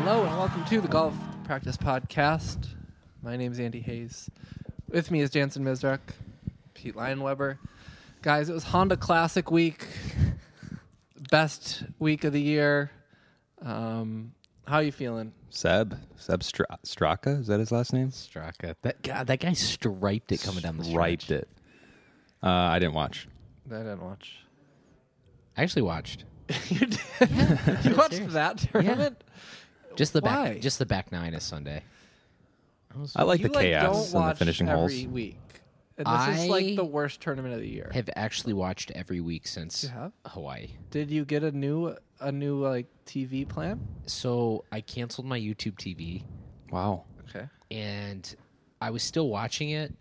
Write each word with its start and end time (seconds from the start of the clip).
Hello 0.00 0.24
and 0.24 0.36
welcome 0.38 0.64
to 0.66 0.80
the 0.80 0.86
Golf 0.86 1.12
Practice 1.42 1.76
Podcast. 1.76 2.68
My 3.20 3.36
name 3.36 3.50
is 3.50 3.58
Andy 3.58 3.80
Hayes. 3.80 4.30
With 4.88 5.10
me 5.10 5.20
is 5.20 5.30
Jantzen 5.30 5.58
Mizrak, 5.62 5.98
Pete 6.72 6.94
Lionweber. 6.94 7.58
Guys, 8.22 8.48
it 8.48 8.52
was 8.52 8.62
Honda 8.64 8.96
Classic 8.96 9.50
Week, 9.50 9.86
best 11.30 11.82
week 11.98 12.22
of 12.22 12.32
the 12.32 12.40
year. 12.40 12.92
Um, 13.60 14.32
how 14.68 14.78
you 14.78 14.92
feeling? 14.92 15.32
Sepp, 15.50 15.94
Sepp 16.16 16.44
Stra- 16.44 16.78
Straka, 16.86 17.40
is 17.40 17.48
that 17.48 17.58
his 17.58 17.72
last 17.72 17.92
name? 17.92 18.10
Straka. 18.10 18.76
That 18.82 19.02
God, 19.02 19.26
that 19.26 19.40
guy 19.40 19.52
striped 19.54 20.30
it 20.30 20.40
coming 20.40 20.62
down 20.62 20.78
the 20.78 20.84
Striped 20.84 21.22
stretch. 21.24 21.40
it. 21.40 21.48
Uh, 22.42 22.48
I 22.48 22.78
didn't 22.78 22.94
watch. 22.94 23.26
I 23.66 23.78
didn't 23.78 24.02
watch. 24.02 24.36
I 25.56 25.62
actually 25.64 25.82
watched 25.82 26.24
you 26.68 26.78
did? 26.86 27.00
you 27.84 27.96
watched 27.96 28.28
that 28.28 28.58
tournament? 28.72 29.22
Just 29.98 30.12
the 30.14 30.20
Why? 30.20 30.52
back, 30.54 30.60
just 30.60 30.78
the 30.78 30.86
back 30.86 31.12
nine 31.12 31.34
is 31.34 31.42
Sunday. 31.44 31.82
I, 33.14 33.20
I 33.20 33.22
like 33.24 33.40
you 33.40 33.48
the 33.48 33.54
like 33.54 33.66
chaos 33.66 33.82
don't 33.94 34.04
and 34.04 34.12
the 34.12 34.18
watch 34.18 34.38
finishing 34.38 34.68
every 34.68 35.02
holes. 35.02 35.06
week. 35.12 35.38
And 35.98 36.06
this 36.06 36.36
is 36.38 36.44
I 36.44 36.46
like 36.48 36.76
the 36.76 36.84
worst 36.84 37.20
tournament 37.20 37.54
of 37.54 37.60
the 37.60 37.68
year. 37.68 37.88
I 37.92 37.96
have 37.96 38.08
actually 38.16 38.52
watched 38.52 38.90
every 38.92 39.20
week 39.20 39.46
since 39.48 39.82
You 39.82 39.90
have? 39.90 40.12
Hawaii. 40.26 40.68
Did 40.90 41.10
you 41.10 41.24
get 41.24 41.42
a 41.42 41.50
new 41.50 41.96
a 42.20 42.32
new 42.32 42.62
like 42.62 42.86
TV 43.04 43.46
plan? 43.48 43.80
So 44.06 44.64
I 44.72 44.80
canceled 44.80 45.26
my 45.26 45.38
YouTube 45.38 45.74
TV, 45.74 46.22
Wow. 46.70 47.04
Okay. 47.28 47.46
and 47.70 48.34
I 48.80 48.90
was 48.90 49.02
still 49.02 49.28
watching 49.28 49.70
it. 49.70 49.92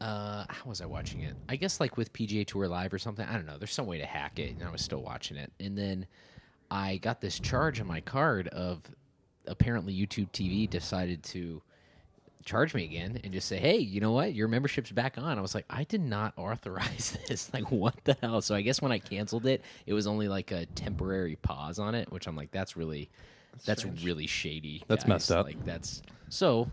Uh, 0.00 0.44
how 0.50 0.68
was 0.68 0.82
I 0.82 0.86
watching 0.86 1.20
it? 1.22 1.34
I 1.48 1.56
guess 1.56 1.80
like 1.80 1.96
with 1.96 2.12
PGA 2.12 2.46
Tour 2.46 2.68
Live 2.68 2.92
or 2.92 2.98
something. 2.98 3.26
I 3.26 3.32
don't 3.34 3.46
know. 3.46 3.56
There's 3.58 3.72
some 3.72 3.86
way 3.86 3.98
to 3.98 4.04
hack 4.06 4.38
it, 4.38 4.50
and 4.50 4.62
I 4.64 4.70
was 4.70 4.82
still 4.82 5.00
watching 5.02 5.36
it. 5.38 5.50
And 5.60 5.78
then 5.78 6.06
I 6.70 6.96
got 6.98 7.20
this 7.20 7.38
charge 7.38 7.80
on 7.80 7.86
my 7.86 8.00
card 8.00 8.48
of 8.48 8.82
apparently 9.46 9.94
YouTube 9.94 10.30
TV 10.30 10.68
decided 10.68 11.22
to 11.22 11.62
charge 12.44 12.74
me 12.74 12.84
again 12.84 13.20
and 13.22 13.32
just 13.32 13.48
say, 13.48 13.58
"Hey, 13.58 13.78
you 13.78 14.00
know 14.00 14.12
what? 14.12 14.34
Your 14.34 14.48
membership's 14.48 14.90
back 14.92 15.18
on." 15.18 15.38
I 15.38 15.40
was 15.42 15.54
like, 15.54 15.66
"I 15.68 15.84
did 15.84 16.00
not 16.00 16.32
authorize 16.38 17.18
this. 17.28 17.50
like, 17.54 17.70
what 17.70 17.94
the 18.04 18.16
hell?" 18.22 18.40
So 18.40 18.54
I 18.54 18.62
guess 18.62 18.80
when 18.80 18.92
I 18.92 18.98
canceled 18.98 19.46
it, 19.46 19.62
it 19.84 19.92
was 19.92 20.06
only 20.06 20.28
like 20.28 20.50
a 20.52 20.66
temporary 20.66 21.36
pause 21.36 21.78
on 21.78 21.94
it, 21.94 22.10
which 22.10 22.26
I'm 22.26 22.36
like, 22.36 22.50
"That's 22.50 22.76
really, 22.76 23.10
that's, 23.64 23.84
really 23.84 24.26
shady." 24.26 24.82
That's 24.86 25.04
guys. 25.04 25.08
messed 25.08 25.32
up. 25.32 25.46
Like 25.46 25.64
that's 25.64 26.02
so. 26.28 26.70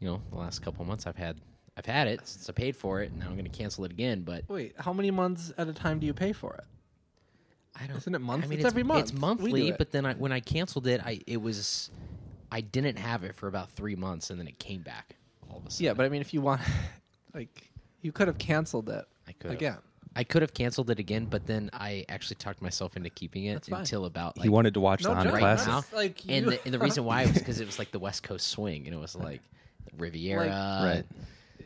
You 0.00 0.06
know, 0.06 0.22
the 0.30 0.36
last 0.36 0.62
couple 0.62 0.84
months 0.84 1.08
I've 1.08 1.16
had, 1.16 1.40
I've 1.76 1.84
had 1.84 2.06
it 2.06 2.20
since 2.24 2.48
I 2.48 2.52
paid 2.52 2.76
for 2.76 3.02
it, 3.02 3.10
and 3.10 3.18
now 3.18 3.26
I'm 3.26 3.32
going 3.32 3.50
to 3.50 3.50
cancel 3.50 3.84
it 3.84 3.90
again. 3.90 4.22
But 4.22 4.44
Wait, 4.48 4.74
how 4.78 4.92
many 4.92 5.10
months 5.10 5.52
at 5.58 5.66
a 5.66 5.72
time 5.72 5.98
do 5.98 6.06
you 6.06 6.14
pay 6.14 6.32
for 6.32 6.54
it? 6.54 6.64
I 7.80 7.86
don't. 7.86 7.96
Isn't 7.96 8.14
it 8.14 8.18
month- 8.20 8.44
I 8.44 8.48
mean, 8.48 8.58
it's 8.58 8.66
every 8.66 8.82
month. 8.82 9.00
It's 9.00 9.12
monthly, 9.12 9.68
it. 9.68 9.78
but 9.78 9.90
then 9.92 10.04
I, 10.06 10.14
when 10.14 10.32
I 10.32 10.40
canceled 10.40 10.86
it, 10.86 11.00
I 11.04 11.20
it 11.26 11.40
was, 11.40 11.90
I 12.50 12.60
didn't 12.60 12.96
have 12.98 13.24
it 13.24 13.34
for 13.34 13.46
about 13.48 13.70
three 13.72 13.96
months, 13.96 14.30
and 14.30 14.38
then 14.40 14.48
it 14.48 14.58
came 14.58 14.82
back 14.82 15.16
all 15.50 15.58
of 15.58 15.66
a 15.66 15.70
sudden. 15.70 15.86
Yeah, 15.86 15.94
but 15.94 16.06
I 16.06 16.08
mean, 16.08 16.20
if 16.20 16.34
you 16.34 16.40
want, 16.40 16.60
like, 17.34 17.70
you 18.02 18.12
could 18.12 18.28
have 18.28 18.38
canceled 18.38 18.88
it 18.90 19.04
I 19.26 19.32
could 19.32 19.52
again. 19.52 19.78
I 20.16 20.24
could 20.24 20.42
have 20.42 20.52
canceled 20.52 20.90
it 20.90 20.98
again, 20.98 21.26
but 21.26 21.46
then 21.46 21.70
I 21.72 22.04
actually 22.08 22.36
talked 22.36 22.60
myself 22.60 22.96
into 22.96 23.10
keeping 23.10 23.44
it 23.44 23.68
until 23.68 24.04
about 24.04 24.36
like 24.36 24.42
he 24.44 24.48
wanted 24.48 24.74
to 24.74 24.80
watch 24.80 25.04
No 25.04 25.10
the 25.10 25.14
Honda 25.16 25.30
joke, 25.30 25.34
right 25.34 25.58
Classic. 25.58 25.68
now. 25.68 25.84
Like 25.96 26.20
and, 26.28 26.46
you- 26.46 26.50
the, 26.52 26.64
and 26.64 26.74
the 26.74 26.78
reason 26.80 27.04
why 27.04 27.26
was 27.26 27.34
because 27.34 27.60
it 27.60 27.66
was 27.66 27.78
like 27.78 27.92
the 27.92 28.00
West 28.00 28.24
Coast 28.24 28.48
swing, 28.48 28.86
and 28.86 28.94
it 28.94 28.98
was 28.98 29.14
like 29.28 29.42
Riviera, 29.96 30.46
Right. 30.48 31.04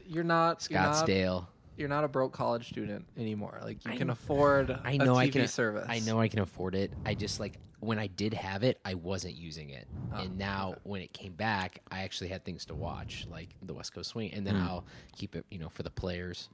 You're 0.07 0.25
not 0.25 0.67
you're 0.71 0.81
not, 0.81 1.07
Scottsdale. 1.07 1.47
You're 1.77 1.89
not 1.89 2.05
a 2.05 2.09
broke 2.09 2.33
college 2.33 2.69
student 2.69 3.07
anymore. 3.17 3.61
Like, 3.63 3.85
you 3.87 3.93
can 3.97 4.11
afford 4.11 4.71
I 4.85 4.93
a 4.93 4.99
know 4.99 5.15
TV 5.15 5.19
I 5.19 5.29
can 5.29 5.49
service. 5.49 5.87
I 5.89 5.99
know 6.01 6.21
I 6.21 6.29
can 6.29 6.41
afford 6.41 6.75
it. 6.75 6.93
I 7.07 7.15
just 7.15 7.41
like 7.41 7.59
when 7.81 7.99
I 7.99 8.07
did 8.07 8.33
have 8.35 8.63
it, 8.63 8.79
I 8.85 8.95
wasn't 8.95 9.35
using 9.35 9.71
it, 9.71 9.89
Oh, 10.13 10.19
and 10.19 10.39
now 10.39 10.77
when 10.85 11.01
it 11.03 11.13
came 11.13 11.33
back, 11.33 11.81
I 11.91 12.03
actually 12.05 12.29
had 12.29 12.45
things 12.45 12.65
to 12.67 12.75
watch, 12.77 13.27
like 13.29 13.49
the 13.63 13.75
West 13.75 13.93
Coast 13.93 14.11
Swing, 14.11 14.33
and 14.33 14.47
then 14.47 14.55
Hmm. 14.55 14.63
I'll 14.63 14.85
keep 15.17 15.35
it, 15.35 15.45
you 15.51 15.59
know, 15.59 15.69
for 15.69 15.83
the 15.83 15.91
players, 15.91 16.49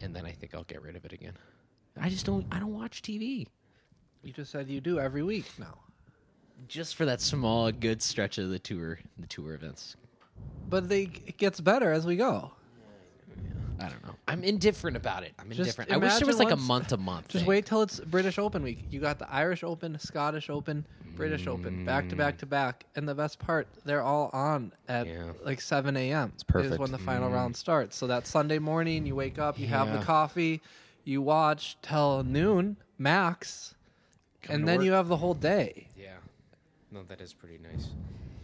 and 0.00 0.14
then 0.16 0.26
I 0.26 0.32
think 0.32 0.52
I'll 0.54 0.64
get 0.64 0.82
rid 0.82 0.96
of 0.96 1.04
it 1.04 1.12
again. 1.12 1.34
I 2.00 2.08
just 2.08 2.26
don't. 2.26 2.44
I 2.50 2.58
don't 2.58 2.74
watch 2.74 3.02
TV 3.02 3.46
You 4.24 4.32
just 4.32 4.50
said 4.50 4.68
you 4.68 4.80
do 4.80 4.98
every 4.98 5.22
week 5.22 5.46
now. 5.58 5.78
just 6.66 6.96
for 6.96 7.04
that 7.04 7.20
small 7.20 7.70
good 7.70 8.02
stretch 8.02 8.38
of 8.38 8.48
the 8.50 8.58
tour, 8.58 8.98
the 9.18 9.26
tour 9.28 9.54
events. 9.54 9.94
But 10.68 10.88
they 10.88 11.02
it 11.26 11.36
gets 11.36 11.60
better 11.60 11.92
as 11.92 12.06
we 12.06 12.16
go. 12.16 12.50
I 13.80 13.88
don't 13.88 14.04
know. 14.06 14.14
I'm 14.28 14.44
indifferent 14.44 14.96
about 14.96 15.24
it. 15.24 15.32
I'm 15.38 15.48
Just 15.48 15.60
indifferent. 15.60 15.90
I 15.92 15.96
wish 15.96 16.14
there 16.14 16.26
was 16.26 16.36
imagine 16.36 16.38
like 16.38 16.52
a 16.52 16.56
once- 16.56 16.68
month 16.68 16.86
to 16.88 16.96
month. 16.96 17.28
Just 17.28 17.46
wait 17.46 17.66
till 17.66 17.82
it's 17.82 18.00
British 18.00 18.38
Open 18.38 18.62
week. 18.62 18.84
You 18.90 19.00
got 19.00 19.18
the 19.18 19.30
Irish 19.32 19.64
Open, 19.64 19.98
Scottish 19.98 20.48
Open, 20.48 20.86
British 21.16 21.46
Open, 21.46 21.84
back 21.84 22.08
to 22.08 22.16
back 22.16 22.38
to 22.38 22.46
back. 22.46 22.86
And 22.94 23.08
the 23.08 23.14
best 23.14 23.38
part, 23.38 23.66
they're 23.84 24.02
all 24.02 24.30
on 24.32 24.72
at 24.88 25.06
Yeah. 25.06 25.32
like 25.44 25.60
7 25.60 25.96
a.m. 25.96 26.32
It's 26.34 26.44
perfect. 26.44 26.74
Is 26.74 26.78
when 26.78 26.92
the 26.92 26.98
final 26.98 27.26
mm-hmm. 27.26 27.34
round 27.34 27.56
starts. 27.56 27.96
So 27.96 28.06
that 28.06 28.26
Sunday 28.26 28.58
morning, 28.58 29.06
you 29.06 29.14
wake 29.14 29.38
up, 29.38 29.58
you 29.58 29.66
have 29.66 29.88
the 29.92 29.98
Yeah. 29.98 30.04
coffee, 30.04 30.60
you 31.04 31.20
watch 31.20 31.76
till 31.82 32.22
noon 32.22 32.76
max, 32.96 33.74
Come 34.42 34.54
and 34.56 34.62
to 34.62 34.66
then 34.66 34.78
work. 34.78 34.86
you 34.86 34.92
have 34.92 35.08
the 35.08 35.16
whole 35.16 35.34
day. 35.34 35.88
Yeah. 35.96 36.14
No, 36.90 37.02
that 37.08 37.20
is 37.20 37.32
pretty 37.32 37.58
nice. 37.58 37.88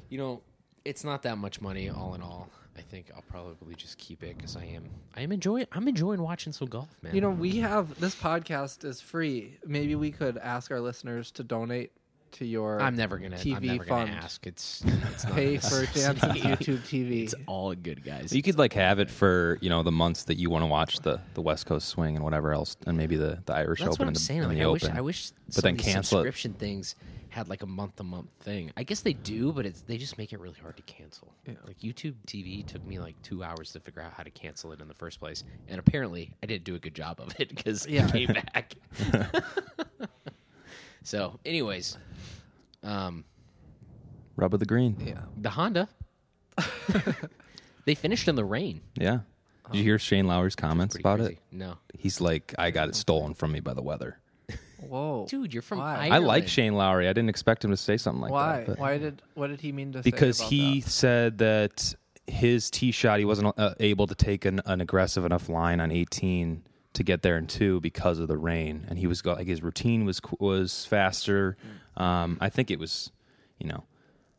You 0.09 0.19
know, 0.19 0.43
it's 0.85 1.05
not 1.05 1.23
that 1.23 1.39
much 1.39 1.61
money 1.61 1.89
all 1.89 2.15
in 2.15 2.23
all. 2.23 2.49
I 2.77 2.83
think 2.83 3.11
I'll 3.15 3.23
probably 3.23 3.75
just 3.75 3.99
keep 3.99 4.23
it 4.23 4.37
because 4.37 4.57
I 4.57 4.65
am 4.65 4.85
I 5.15 5.23
am 5.23 5.33
enjoying 5.33 5.67
I'm 5.73 5.87
enjoying 5.89 6.23
watching 6.23 6.53
some 6.53 6.69
golf, 6.69 6.89
man. 7.03 7.15
You 7.15 7.21
know, 7.21 7.31
we 7.31 7.59
have 7.59 7.99
this 8.01 8.15
podcast 8.15 8.85
is 8.85 9.01
free. 9.01 9.59
Maybe 9.67 9.95
we 9.95 10.11
could 10.11 10.39
ask 10.39 10.71
our 10.71 10.81
listeners 10.81 11.31
to 11.33 11.43
donate 11.43 11.93
to 12.33 12.45
your 12.47 12.81
I'm 12.81 12.97
never 12.97 13.19
gonna 13.19 13.37
TV 13.37 13.57
I'm 13.57 13.67
never 13.67 13.85
fund. 13.85 14.09
gonna 14.11 14.21
ask. 14.21 14.47
It's 14.47 14.83
it's 14.85 15.25
not 15.25 15.35
pay 15.35 15.57
for 15.59 15.85
Jantzen's 15.87 16.41
YouTube 16.43 16.79
TV. 16.81 17.23
It's 17.25 17.35
all 17.47 17.75
good, 17.75 18.05
guys. 18.05 18.33
You 18.35 18.43
could 18.43 18.59
like 18.59 18.73
have 18.75 18.99
it 18.99 19.11
for 19.11 19.59
you 19.61 19.71
know 19.71 19.83
the 19.83 19.93
months 19.93 20.25
that 20.25 20.37
you 20.39 20.51
want 20.51 20.63
to 20.63 20.67
watch 20.67 21.01
the, 21.01 21.21
the 21.35 21.43
West 21.43 21.67
Coast 21.67 21.89
Swing 21.89 22.15
and 22.17 22.25
whatever 22.25 22.53
else, 22.53 22.77
and 22.87 22.97
maybe 22.97 23.17
the, 23.17 23.43
the 23.47 23.55
Irish 23.55 23.81
That's 23.81 23.95
Open 23.95 23.99
what 23.99 24.05
I'm 24.05 24.09
and 24.09 24.17
the, 24.17 24.21
saying. 24.21 24.41
and 24.41 24.49
Like, 24.49 24.59
the 24.59 24.65
I 24.65 24.69
wish 24.69 24.85
I 24.85 25.01
wish 25.01 25.31
But 25.47 25.55
some 25.55 25.63
then 25.63 25.73
of 25.75 25.79
these 25.85 25.93
cancel 25.95 26.19
it. 26.19 26.23
subscription 26.23 26.53
things 26.55 26.95
had 27.29 27.49
like 27.49 27.63
a 27.63 27.67
month 27.67 27.95
to 27.97 28.03
month 28.03 28.29
thing. 28.41 28.73
I 28.77 28.83
guess 28.83 29.03
they 29.03 29.13
do, 29.13 29.53
but 29.53 29.65
it's 29.65 29.83
they 29.83 29.99
just 29.99 30.19
make 30.19 30.33
it 30.33 30.41
really 30.41 30.57
hard 30.61 30.77
to 30.79 30.83
cancel. 30.83 31.33
Yeah. 31.47 31.55
Like 31.67 31.79
YouTube 31.79 32.15
TV 32.27 32.67
took 32.67 32.85
me 32.85 32.99
like 32.99 33.21
two 33.23 33.45
hours 33.45 33.73
to 33.73 33.81
figure 33.81 34.03
out 34.03 34.13
how 34.17 34.25
to 34.25 34.31
cancel 34.31 34.73
it 34.73 34.81
in 34.81 34.89
the 34.89 34.95
first 34.95 35.21
place, 35.21 35.45
and 35.69 35.79
apparently 35.79 36.35
I 36.43 36.47
didn't 36.47 36.65
do 36.65 36.75
a 36.75 36.81
good 36.81 36.95
job 36.95 37.21
of 37.21 37.33
it 37.39 37.49
because 37.55 37.87
Yeah. 37.87 38.07
it 38.07 38.13
came 38.13 38.29
back. 38.29 38.75
So, 41.11 41.41
anyways, 41.45 41.99
um, 42.85 43.25
Rub 44.37 44.55
of 44.55 44.61
the 44.61 44.67
green. 44.67 44.97
yeah. 45.05 45.21
the 45.37 45.51
Honda 45.51 45.89
they 47.85 47.95
finished 47.95 48.29
in 48.29 48.35
the 48.37 48.45
rain. 48.45 48.81
Yeah. 48.95 49.21
Did 49.71 49.79
you 49.79 49.85
hear 49.85 49.99
Shane 49.99 50.27
Lowry's 50.27 50.57
comments 50.57 50.95
Pretty 50.95 51.03
about 51.03 51.19
crazy. 51.19 51.33
it? 51.35 51.41
No, 51.57 51.75
He's 51.97 52.21
like, 52.21 52.55
I 52.59 52.71
got 52.71 52.89
it 52.89 52.95
stolen 52.97 53.35
from 53.35 53.53
me 53.53 53.61
by 53.61 53.75
the 53.75 53.83
weather. 53.83 54.19
Whoa. 54.81 55.27
dude, 55.29 55.53
you're 55.53 55.63
from 55.63 55.79
Why? 55.79 55.95
Ireland. 55.95 56.15
I 56.15 56.19
like 56.19 56.49
Shane 56.49 56.75
Lowry. 56.75 57.07
I 57.09 57.13
didn't 57.13 57.29
expect 57.29 57.65
him 57.65 57.71
to 57.71 57.77
say 57.77 57.97
something 57.97 58.21
like 58.23 58.33
Why? 58.33 58.57
that. 58.59 58.67
but- 58.67 58.79
Why 58.79 58.99
did 58.99 59.23
what 59.35 59.49
did 59.49 59.61
he 59.61 59.73
mean 59.73 59.93
to 59.93 60.03
because 60.03 60.39
say? 60.39 60.45
about 60.45 60.51
he 60.51 60.81
that? 60.81 60.91
said 60.91 61.39
that 61.39 61.95
his 62.27 62.71
tee 62.71 62.91
shot 62.93 63.19
he 63.19 63.25
wasn't 63.25 63.53
uh, 63.59 63.75
able 63.81 64.07
to 64.07 64.15
take 64.15 64.45
an, 64.45 64.61
an 64.65 64.81
aggressive 64.81 65.25
enough 65.25 65.49
line 65.49 65.81
on 65.81 65.91
18 65.91 66.63
to 66.95 67.03
get 67.05 67.23
there 67.23 67.37
in 67.39 67.47
two 67.47 67.81
because 67.81 68.19
of 68.19 68.27
the 68.29 68.37
rain 68.37 68.85
and 68.89 68.99
he 68.99 69.07
was 69.07 69.23
go- 69.23 69.35
like 69.35 69.47
his 69.47 69.63
routine 69.63 70.05
was 70.05 70.21
was 70.41 70.85
faster 70.87 71.57
um, 71.97 72.37
i 72.41 72.49
think 72.49 72.71
it 72.71 72.79
was 72.79 73.13
you 73.59 73.69
know 73.69 73.85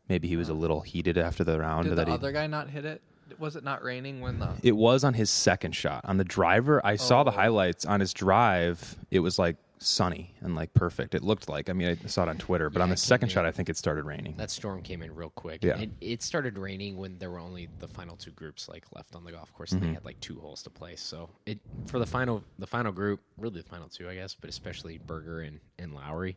maybe 0.08 0.28
he 0.28 0.36
was 0.36 0.48
a 0.48 0.54
little 0.54 0.80
heated 0.82 1.16
after 1.16 1.44
the 1.44 1.58
round 1.58 1.88
Did 1.88 1.96
that 1.96 2.04
the 2.04 2.10
he 2.10 2.14
other 2.14 2.32
guy 2.32 2.46
not 2.46 2.68
hit 2.68 2.84
it? 2.84 3.00
Was 3.38 3.56
it 3.56 3.64
not 3.64 3.82
raining 3.82 4.20
when 4.20 4.38
the? 4.38 4.50
it 4.62 4.76
was 4.76 5.02
on 5.04 5.14
his 5.14 5.30
second 5.30 5.74
shot 5.74 6.04
on 6.04 6.18
the 6.18 6.24
driver 6.24 6.84
i 6.84 6.96
saw 6.96 7.22
the 7.24 7.30
Oh. 7.30 7.34
highlights 7.34 7.86
on 7.86 8.00
his 8.00 8.12
drive 8.12 8.96
it 9.10 9.20
was 9.20 9.38
like 9.38 9.56
sunny 9.84 10.34
and 10.40 10.54
like 10.54 10.72
perfect 10.74 11.14
it 11.14 11.22
looked 11.22 11.48
like 11.48 11.68
i 11.70 11.72
mean 11.72 11.88
i 12.04 12.06
saw 12.06 12.22
it 12.22 12.28
on 12.28 12.36
twitter 12.38 12.70
but 12.70 12.78
Yeah, 12.80 12.84
on 12.84 12.90
the 12.90 12.96
second 12.96 13.28
in. 13.28 13.32
shot 13.34 13.44
i 13.46 13.50
think 13.52 13.68
it 13.68 13.76
started 13.76 14.04
raining 14.04 14.34
That 14.36 14.50
storm 14.50 14.82
came 14.82 15.02
in 15.02 15.14
real 15.14 15.30
quick. 15.30 15.62
Yeah. 15.64 15.78
And 15.78 15.94
it 16.00 16.22
started 16.22 16.58
raining 16.58 16.96
when 16.96 17.18
there 17.18 17.30
were 17.30 17.38
only 17.38 17.68
the 17.78 17.88
final 17.88 18.16
two 18.16 18.30
groups 18.32 18.68
like 18.68 18.84
left 18.94 19.14
on 19.14 19.24
the 19.24 19.32
golf 19.32 19.52
course, 19.52 19.72
and 19.72 19.80
Mm-hmm. 19.82 19.90
they 19.90 19.94
had 19.94 20.04
like 20.04 20.20
two 20.20 20.38
holes 20.40 20.62
to 20.64 20.70
play. 20.70 20.96
So 20.96 21.28
it 21.46 21.58
for 21.86 21.98
the 21.98 22.06
final 22.06 22.42
the 22.58 22.66
final 22.66 22.92
group, 22.92 23.20
really 23.36 23.60
the 23.62 23.68
final 23.68 23.88
two, 23.88 24.08
I 24.08 24.14
guess, 24.14 24.34
but 24.34 24.48
especially 24.50 24.98
Berger 24.98 25.40
and 25.40 25.60
and 25.78 25.94
Lowry, 25.94 26.36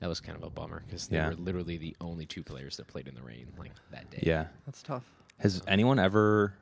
That 0.00 0.08
was 0.08 0.20
kind 0.20 0.36
of 0.36 0.42
a 0.44 0.50
bummer 0.50 0.82
because 0.86 1.06
they 1.08 1.16
Yeah. 1.16 1.28
were 1.28 1.34
literally 1.36 1.76
the 1.78 1.96
only 2.00 2.26
two 2.26 2.42
players 2.42 2.76
that 2.78 2.86
played 2.86 3.08
in 3.08 3.14
the 3.14 3.22
rain 3.22 3.46
like 3.58 3.72
that 3.92 4.10
day. 4.10 4.22
Yeah. 4.22 4.46
That's 4.66 4.82
tough. 4.82 5.04
Has 5.38 5.62
anyone 5.68 5.98
ever 5.98 6.54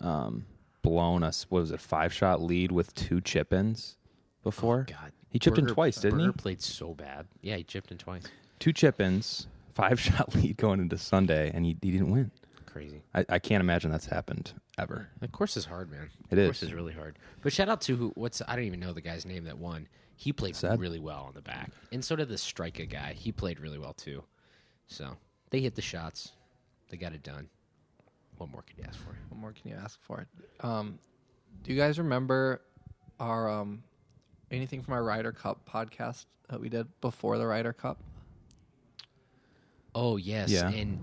um, 0.00 0.44
blown 0.82 1.22
us? 1.22 1.46
What 1.48 1.60
was 1.60 1.70
it? 1.72 1.80
Five 1.80 2.12
shot 2.12 2.40
lead 2.42 2.72
with 2.72 2.94
two 2.94 3.20
chip 3.20 3.52
ins 3.52 3.96
before. 4.42 4.86
Oh, 4.88 4.92
God, 4.92 5.12
He 5.34 5.40
chipped 5.40 5.58
in 5.58 5.66
twice, 5.66 5.96
didn't 5.96 6.20
Berger 6.20 6.30
he? 6.30 6.36
played 6.38 6.62
so 6.62 6.94
bad. 6.94 7.26
Yeah, 7.42 7.56
he 7.56 7.64
chipped 7.64 7.90
in 7.90 7.98
twice. 7.98 8.22
Two 8.60 8.72
chip 8.72 9.00
ins, 9.00 9.48
five 9.74 9.98
shot 10.00 10.32
lead 10.32 10.56
going 10.56 10.78
into 10.78 10.96
Sunday, 10.96 11.50
and 11.52 11.66
he, 11.66 11.76
he 11.82 11.90
didn't 11.90 12.10
win. 12.12 12.30
Crazy. 12.66 13.02
I, 13.12 13.24
I 13.28 13.38
can't 13.40 13.60
imagine 13.60 13.90
that's 13.90 14.06
happened 14.06 14.52
ever. 14.78 15.08
The 15.18 15.26
course 15.26 15.56
is 15.56 15.64
hard, 15.64 15.90
man. 15.90 16.08
It 16.30 16.36
the 16.36 16.42
is. 16.42 16.46
course 16.46 16.62
is 16.62 16.72
really 16.72 16.92
hard. 16.92 17.18
But 17.42 17.52
shout 17.52 17.68
out 17.68 17.80
to 17.82 17.96
who? 17.96 18.12
What's 18.14 18.42
I 18.46 18.54
don't 18.54 18.64
even 18.64 18.78
know 18.78 18.92
the 18.92 19.00
guy's 19.00 19.26
name 19.26 19.42
that 19.44 19.58
won. 19.58 19.88
He 20.14 20.32
played 20.32 20.54
Sad. 20.54 20.78
really 20.80 21.00
well 21.00 21.24
on 21.26 21.34
the 21.34 21.42
back, 21.42 21.72
and 21.90 22.04
so 22.04 22.14
did 22.14 22.28
the 22.28 22.38
striker 22.38 22.84
guy. 22.84 23.14
He 23.14 23.32
played 23.32 23.58
really 23.58 23.78
well 23.80 23.92
too. 23.92 24.22
So 24.86 25.16
they 25.50 25.60
hit 25.60 25.74
the 25.74 25.82
shots. 25.82 26.30
They 26.90 26.96
got 26.96 27.12
it 27.12 27.24
done. 27.24 27.48
What 28.36 28.50
more 28.50 28.62
could 28.62 28.78
you 28.78 28.84
ask 28.86 29.00
for? 29.00 29.16
What 29.30 29.40
more 29.40 29.52
can 29.52 29.72
you 29.72 29.76
ask 29.76 30.00
for? 30.00 30.28
Um, 30.60 31.00
do 31.64 31.72
you 31.72 31.78
guys 31.78 31.98
remember 31.98 32.60
our 33.18 33.50
um, 33.50 33.82
anything 34.56 34.82
from 34.82 34.94
our 34.94 35.02
Ryder 35.04 35.32
Cup 35.32 35.60
podcast 35.68 36.26
that 36.48 36.60
we 36.60 36.68
did 36.68 36.86
before 37.00 37.38
the 37.38 37.46
Ryder 37.46 37.72
Cup? 37.72 37.98
Oh 39.94 40.16
yes, 40.16 40.50
Yeah. 40.50 40.68
and 40.70 40.98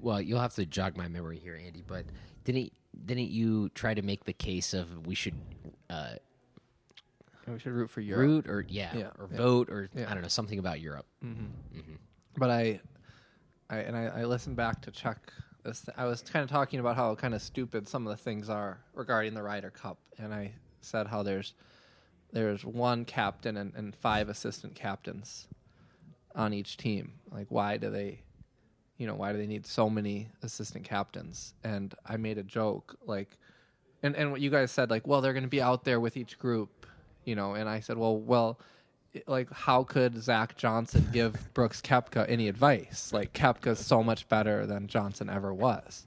well, 0.00 0.20
you'll 0.20 0.40
have 0.40 0.54
to 0.54 0.64
jog 0.66 0.96
my 0.96 1.08
memory 1.08 1.38
here, 1.38 1.56
Andy. 1.62 1.82
But 1.86 2.06
didn't 2.44 2.72
didn't 3.06 3.30
you 3.30 3.68
try 3.70 3.92
to 3.94 4.02
make 4.02 4.24
the 4.24 4.32
case 4.32 4.72
of 4.74 5.06
we 5.06 5.14
should 5.14 5.34
uh, 5.90 6.14
We 7.46 7.58
should 7.58 7.72
root 7.72 7.90
for 7.90 8.00
Europe. 8.00 8.20
root 8.20 8.48
or 8.48 8.64
yeah, 8.68 8.96
Yeah, 8.96 9.10
or 9.18 9.28
yeah. 9.30 9.36
vote 9.36 9.68
or 9.68 9.88
Yeah. 9.94 10.10
I 10.10 10.14
don't 10.14 10.22
know 10.22 10.28
something 10.28 10.58
about 10.58 10.80
Europe? 10.80 11.06
but 12.36 12.50
I, 12.50 12.80
I 13.70 13.78
and 13.78 13.96
I, 13.96 14.04
I 14.20 14.24
listened 14.24 14.56
back 14.56 14.80
to 14.82 14.90
Chuck. 14.90 15.32
this. 15.62 15.84
I 15.96 16.06
was 16.06 16.22
kind 16.22 16.42
of 16.42 16.50
talking 16.50 16.80
about 16.80 16.96
how 16.96 17.14
kind 17.14 17.34
of 17.34 17.42
stupid 17.42 17.86
some 17.88 18.06
of 18.06 18.10
the 18.16 18.22
things 18.22 18.48
are 18.48 18.78
regarding 18.94 19.34
the 19.34 19.42
Ryder 19.42 19.70
Cup, 19.70 19.98
and 20.18 20.32
I 20.32 20.52
said 20.80 21.06
how 21.06 21.22
there's 21.22 21.54
there's 22.34 22.64
one 22.64 23.04
captain 23.04 23.56
and, 23.56 23.72
and 23.74 23.94
five 23.94 24.28
assistant 24.28 24.74
captains 24.74 25.46
on 26.34 26.52
each 26.52 26.76
team. 26.76 27.12
Like, 27.30 27.46
why 27.48 27.76
do 27.76 27.90
they, 27.90 28.22
you 28.98 29.06
know, 29.06 29.14
why 29.14 29.32
do 29.32 29.38
they 29.38 29.46
need 29.46 29.66
so 29.66 29.88
many 29.88 30.28
assistant 30.42 30.84
captains? 30.84 31.54
And 31.62 31.94
I 32.04 32.16
made 32.16 32.36
a 32.36 32.42
joke 32.42 32.96
like, 33.06 33.38
and 34.02 34.16
and 34.16 34.32
what 34.32 34.40
you 34.40 34.50
guys 34.50 34.70
said 34.72 34.90
like, 34.90 35.06
well, 35.06 35.20
they're 35.20 35.32
going 35.32 35.44
to 35.44 35.48
be 35.48 35.62
out 35.62 35.84
there 35.84 36.00
with 36.00 36.16
each 36.16 36.38
group, 36.38 36.86
you 37.24 37.36
know, 37.36 37.54
and 37.54 37.68
I 37.68 37.80
said, 37.80 37.96
well, 37.96 38.18
well 38.18 38.58
it- 39.12 39.28
like 39.28 39.50
how 39.52 39.84
could 39.84 40.20
Zach 40.20 40.56
Johnson 40.56 41.08
give 41.12 41.34
Brooks 41.54 41.80
Koepka 41.80 42.26
any 42.28 42.48
advice? 42.48 43.12
Like 43.12 43.32
Koepka's 43.32 43.78
so 43.78 44.02
much 44.02 44.28
better 44.28 44.66
than 44.66 44.88
Johnson 44.88 45.30
ever 45.30 45.54
was, 45.54 46.04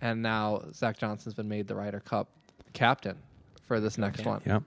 and 0.00 0.22
now 0.22 0.62
Zach 0.72 0.96
Johnson's 0.98 1.34
been 1.34 1.48
made 1.48 1.68
the 1.68 1.74
Ryder 1.74 2.00
Cup 2.00 2.28
captain 2.72 3.18
for 3.66 3.80
this 3.80 3.98
next 3.98 4.24
one. 4.24 4.40
Yeah. 4.46 4.60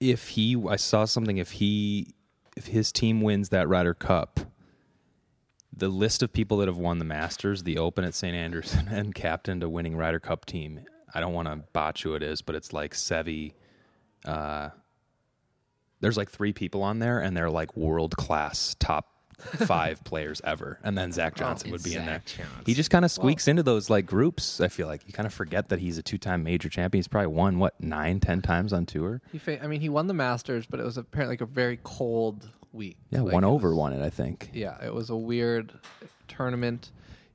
If 0.00 0.28
he, 0.28 0.62
I 0.68 0.76
saw 0.76 1.04
something. 1.04 1.38
If 1.38 1.52
he, 1.52 2.14
if 2.56 2.66
his 2.66 2.92
team 2.92 3.20
wins 3.20 3.48
that 3.50 3.68
Ryder 3.68 3.94
Cup, 3.94 4.40
the 5.74 5.88
list 5.88 6.22
of 6.22 6.32
people 6.32 6.58
that 6.58 6.68
have 6.68 6.78
won 6.78 6.98
the 6.98 7.04
Masters, 7.04 7.62
the 7.62 7.78
Open 7.78 8.04
at 8.04 8.14
St 8.14 8.34
Andrews, 8.34 8.76
and 8.90 9.14
captained 9.14 9.62
a 9.62 9.68
winning 9.68 9.96
Ryder 9.96 10.20
Cup 10.20 10.44
team. 10.46 10.80
I 11.14 11.20
don't 11.20 11.34
want 11.34 11.48
to 11.48 11.56
botch 11.72 12.02
who 12.02 12.14
it 12.14 12.22
is, 12.22 12.42
but 12.42 12.54
it's 12.54 12.72
like 12.72 12.94
Seve. 12.94 13.54
Uh, 14.24 14.70
there's 16.00 16.16
like 16.16 16.30
three 16.30 16.52
people 16.52 16.82
on 16.82 16.98
there, 16.98 17.20
and 17.20 17.36
they're 17.36 17.50
like 17.50 17.76
world 17.76 18.16
class 18.16 18.76
top 18.78 19.15
five 19.66 20.02
players 20.04 20.40
ever. 20.44 20.78
And 20.82 20.96
then 20.96 21.12
Zach 21.12 21.34
oh, 21.36 21.38
Johnson 21.40 21.70
would 21.70 21.80
it's 21.80 21.88
be 21.88 21.94
in 21.96 22.06
there. 22.06 22.22
Johnson. 22.24 22.46
He 22.64 22.74
just 22.74 22.90
kind 22.90 23.04
of 23.04 23.10
squeaks 23.10 23.48
into 23.48 23.62
those 23.62 23.90
like 23.90 24.06
groups. 24.06 24.60
I 24.60 24.68
feel 24.68 24.86
like 24.86 25.02
you 25.06 25.12
kind 25.12 25.26
of 25.26 25.34
forget 25.34 25.68
that 25.68 25.78
he's 25.78 25.98
a 25.98 26.02
two 26.02 26.18
time 26.18 26.42
major 26.42 26.68
champion. 26.68 26.98
He's 26.98 27.08
probably 27.08 27.28
won 27.28 27.58
what 27.58 27.80
nine, 27.80 28.20
ten 28.20 28.40
times 28.42 28.72
on 28.72 28.86
tour. 28.86 29.20
He, 29.32 29.38
fa- 29.38 29.62
I 29.62 29.66
mean, 29.66 29.80
he 29.80 29.88
won 29.88 30.06
the 30.06 30.14
Masters, 30.14 30.66
but 30.66 30.80
it 30.80 30.84
was 30.84 30.96
apparently 30.96 31.34
like 31.34 31.40
a 31.42 31.46
very 31.46 31.78
cold 31.84 32.48
week. 32.72 32.96
Yeah, 33.10 33.20
Like, 33.22 33.34
one 33.34 33.44
it 33.44 33.48
over 33.48 33.68
was- 33.70 33.78
won 33.78 33.92
it, 33.92 34.02
I 34.04 34.10
think. 34.10 34.50
Yeah, 34.52 34.82
it 34.84 34.92
was 34.94 35.10
a 35.10 35.16
weird 35.16 35.72
tournament. 36.28 36.90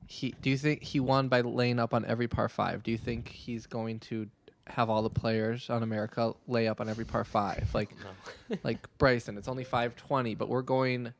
He, 0.06 0.34
do 0.42 0.50
you 0.50 0.58
think 0.58 0.82
he 0.82 1.00
won 1.00 1.28
by 1.28 1.40
laying 1.40 1.78
up 1.78 1.94
on 1.94 2.04
every 2.04 2.28
par 2.28 2.48
five? 2.48 2.82
Do 2.82 2.90
you 2.90 2.98
think 2.98 3.28
he's 3.28 3.66
going 3.66 4.00
to 4.00 4.28
have 4.66 4.90
all 4.90 5.02
the 5.02 5.10
players 5.10 5.70
on 5.70 5.82
America 5.82 6.34
lay 6.46 6.68
up 6.68 6.80
on 6.80 6.88
every 6.88 7.04
par 7.04 7.24
five? 7.24 7.68
Like, 7.72 7.90
like 8.62 8.86
Bryson, 8.98 9.38
it's 9.38 9.48
only 9.48 9.64
five 9.64 9.96
twenty, 9.96 10.34
but 10.34 10.48
we're 10.48 10.62
going 10.62 11.14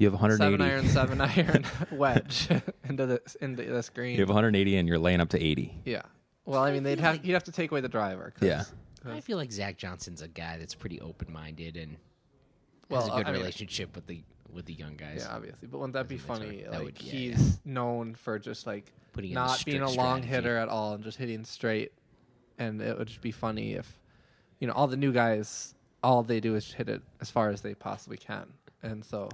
You 0.00 0.06
have 0.06 0.14
180. 0.14 0.42
seven 0.58 0.60
iron, 0.62 0.88
seven 0.88 1.20
iron 1.60 1.64
wedge 1.98 2.48
into 2.88 3.06
this 3.06 3.34
into 3.36 3.62
this 3.62 3.90
green. 3.90 4.14
You 4.14 4.20
have 4.20 4.28
180, 4.30 4.76
and 4.76 4.88
you're 4.88 4.98
laying 4.98 5.20
up 5.20 5.28
to 5.30 5.38
80. 5.42 5.82
yeah. 5.84 6.02
Well, 6.46 6.62
I 6.64 6.72
mean, 6.72 6.82
they'd 6.82 6.98
have 6.98 7.24
you'd 7.24 7.34
have 7.34 7.44
to 7.44 7.52
take 7.52 7.70
away 7.70 7.80
the 7.82 7.88
driver. 7.88 8.32
'cause- 8.36 8.48
Yeah. 8.48 8.64
I 9.06 9.20
feel 9.20 9.36
like 9.38 9.52
Zach 9.52 9.76
Johnson's 9.78 10.20
a 10.22 10.28
guy 10.28 10.56
that's 10.58 10.74
pretty 10.74 11.00
open 11.00 11.32
minded 11.32 11.76
and 11.76 11.96
Well, 12.88 13.00
has 13.02 13.08
a 13.10 13.12
uh, 13.12 13.16
good 13.18 13.26
I 13.28 13.32
mean- 13.32 13.40
relationship 13.40 13.94
with 13.94 14.06
the 14.06 14.22
with 14.52 14.64
the 14.66 14.72
young 14.74 14.96
guys. 14.96 15.24
Yeah, 15.28 15.34
obviously. 15.36 15.68
But 15.68 15.78
wouldn't 15.78 15.92
that 15.94 16.08
be 16.08 16.16
That's 16.16 16.28
what- 16.28 16.38
funny? 16.38 16.62
that 16.62 16.72
like 16.72 16.82
would- 16.82 17.02
yeah, 17.02 17.12
he's 17.12 17.60
known 17.64 18.14
for 18.14 18.38
just 18.38 18.66
like 18.66 18.92
Putting 19.12 19.30
in 19.30 19.34
the 19.34 19.40
not 19.40 19.64
being 19.66 19.82
a 19.82 19.86
strict 19.86 19.98
long 19.98 20.22
strategy. 20.22 20.28
hitter 20.34 20.56
at 20.56 20.68
all 20.68 20.94
and 20.94 21.04
just 21.04 21.18
hitting 21.18 21.44
straight. 21.44 21.92
And 22.58 22.80
it 22.80 22.98
would 22.98 23.06
just 23.08 23.20
be 23.20 23.32
funny 23.32 23.74
if, 23.74 24.00
you 24.58 24.66
know, 24.66 24.72
all 24.72 24.86
the 24.88 24.96
new 24.96 25.12
guys, 25.12 25.74
all 26.02 26.22
they 26.22 26.40
do 26.40 26.54
is 26.56 26.72
hit 26.72 26.88
it 26.88 27.02
as 27.20 27.30
far 27.30 27.50
as 27.50 27.60
they 27.62 27.74
possibly 27.74 28.16
can. 28.16 28.52
And 28.82 29.04
so 29.04 29.28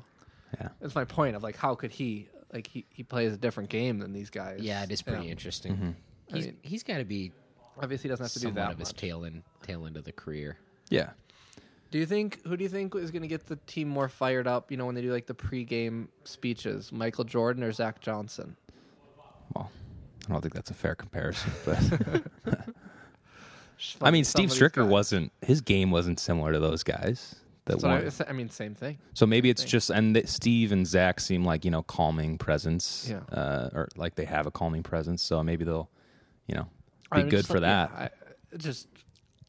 Yeah. 0.60 0.68
that's 0.80 0.94
my 0.94 1.04
point 1.04 1.36
of 1.36 1.42
like, 1.42 1.56
how 1.56 1.74
could 1.74 1.90
he 1.92 2.28
like 2.52 2.66
he, 2.66 2.86
he 2.90 3.02
plays 3.02 3.32
a 3.32 3.36
different 3.36 3.68
game 3.70 3.98
than 3.98 4.12
these 4.12 4.30
guys? 4.30 4.60
Yeah, 4.60 4.82
it 4.82 4.90
is 4.90 5.02
pretty 5.02 5.24
Yeah. 5.26 5.30
interesting. 5.32 5.74
Mm-hmm. 5.74 5.90
I 6.32 6.36
He's 6.36 6.46
mean, 6.46 6.56
he's 6.62 6.82
got 6.82 6.98
to 6.98 7.04
be 7.04 7.32
Obviously, 7.78 8.04
he 8.04 8.08
doesn't 8.08 8.24
have 8.24 8.32
to 8.32 8.38
do 8.40 8.46
somewhat 8.46 8.62
that 8.62 8.72
of 8.72 8.78
his 8.78 8.88
much. 8.88 8.96
tail 8.96 9.24
end 9.26 9.42
tail 9.62 9.86
end 9.86 9.96
of 9.98 10.04
the 10.04 10.12
career. 10.12 10.56
Yeah. 10.88 11.10
Do 11.90 11.98
you 11.98 12.06
think 12.06 12.42
who 12.46 12.56
do 12.56 12.64
you 12.64 12.70
think 12.70 12.94
is 12.94 13.10
going 13.10 13.22
to 13.22 13.28
get 13.28 13.46
the 13.46 13.56
team 13.66 13.88
more 13.88 14.08
fired 14.08 14.46
up? 14.46 14.70
You 14.70 14.76
know, 14.78 14.86
when 14.86 14.94
they 14.94 15.02
do 15.02 15.12
like 15.12 15.26
the 15.26 15.34
pregame 15.34 16.08
speeches, 16.24 16.90
Michael 16.90 17.24
Jordan 17.24 17.62
or 17.62 17.72
Zach 17.72 18.00
Johnson? 18.00 18.56
Well, 19.54 19.70
I 20.28 20.32
don't 20.32 20.40
think 20.40 20.54
that's 20.54 20.70
a 20.70 20.74
fair 20.74 20.94
comparison, 20.94 21.52
but 21.66 22.64
I 24.00 24.10
mean, 24.10 24.24
Steve 24.24 24.50
of 24.50 24.56
Stricker 24.56 24.88
wasn't. 24.88 25.32
His 25.42 25.60
game 25.60 25.90
wasn't 25.90 26.18
similar 26.18 26.52
to 26.52 26.58
those 26.58 26.82
guys 26.82 27.36
that 27.66 27.80
So 27.80 27.88
won. 27.88 28.10
I, 28.26 28.30
I 28.30 28.32
mean, 28.32 28.48
same 28.50 28.74
thing. 28.74 28.98
So 29.14 29.26
maybe 29.26 29.50
it's 29.50 29.62
thing. 29.62 29.68
just 29.70 29.90
and 29.90 30.20
Steve 30.28 30.72
and 30.72 30.86
Zach 30.86 31.20
seem 31.20 31.44
like 31.44 31.64
you 31.64 31.70
know 31.70 31.82
calming 31.82 32.38
presence, 32.38 33.06
Yeah. 33.10 33.20
uh, 33.36 33.70
or 33.72 33.88
like 33.96 34.14
they 34.14 34.24
have 34.24 34.46
a 34.46 34.50
calming 34.50 34.82
presence. 34.82 35.22
So 35.22 35.42
maybe 35.42 35.64
they'll, 35.64 35.90
you 36.46 36.54
know, 36.54 36.64
be 36.64 36.68
I 37.12 37.16
mean, 37.18 37.28
good 37.28 37.46
for 37.46 37.54
like- 37.54 37.62
that. 37.62 37.90
yeah, 37.92 38.08
I, 38.54 38.56
just 38.56 38.88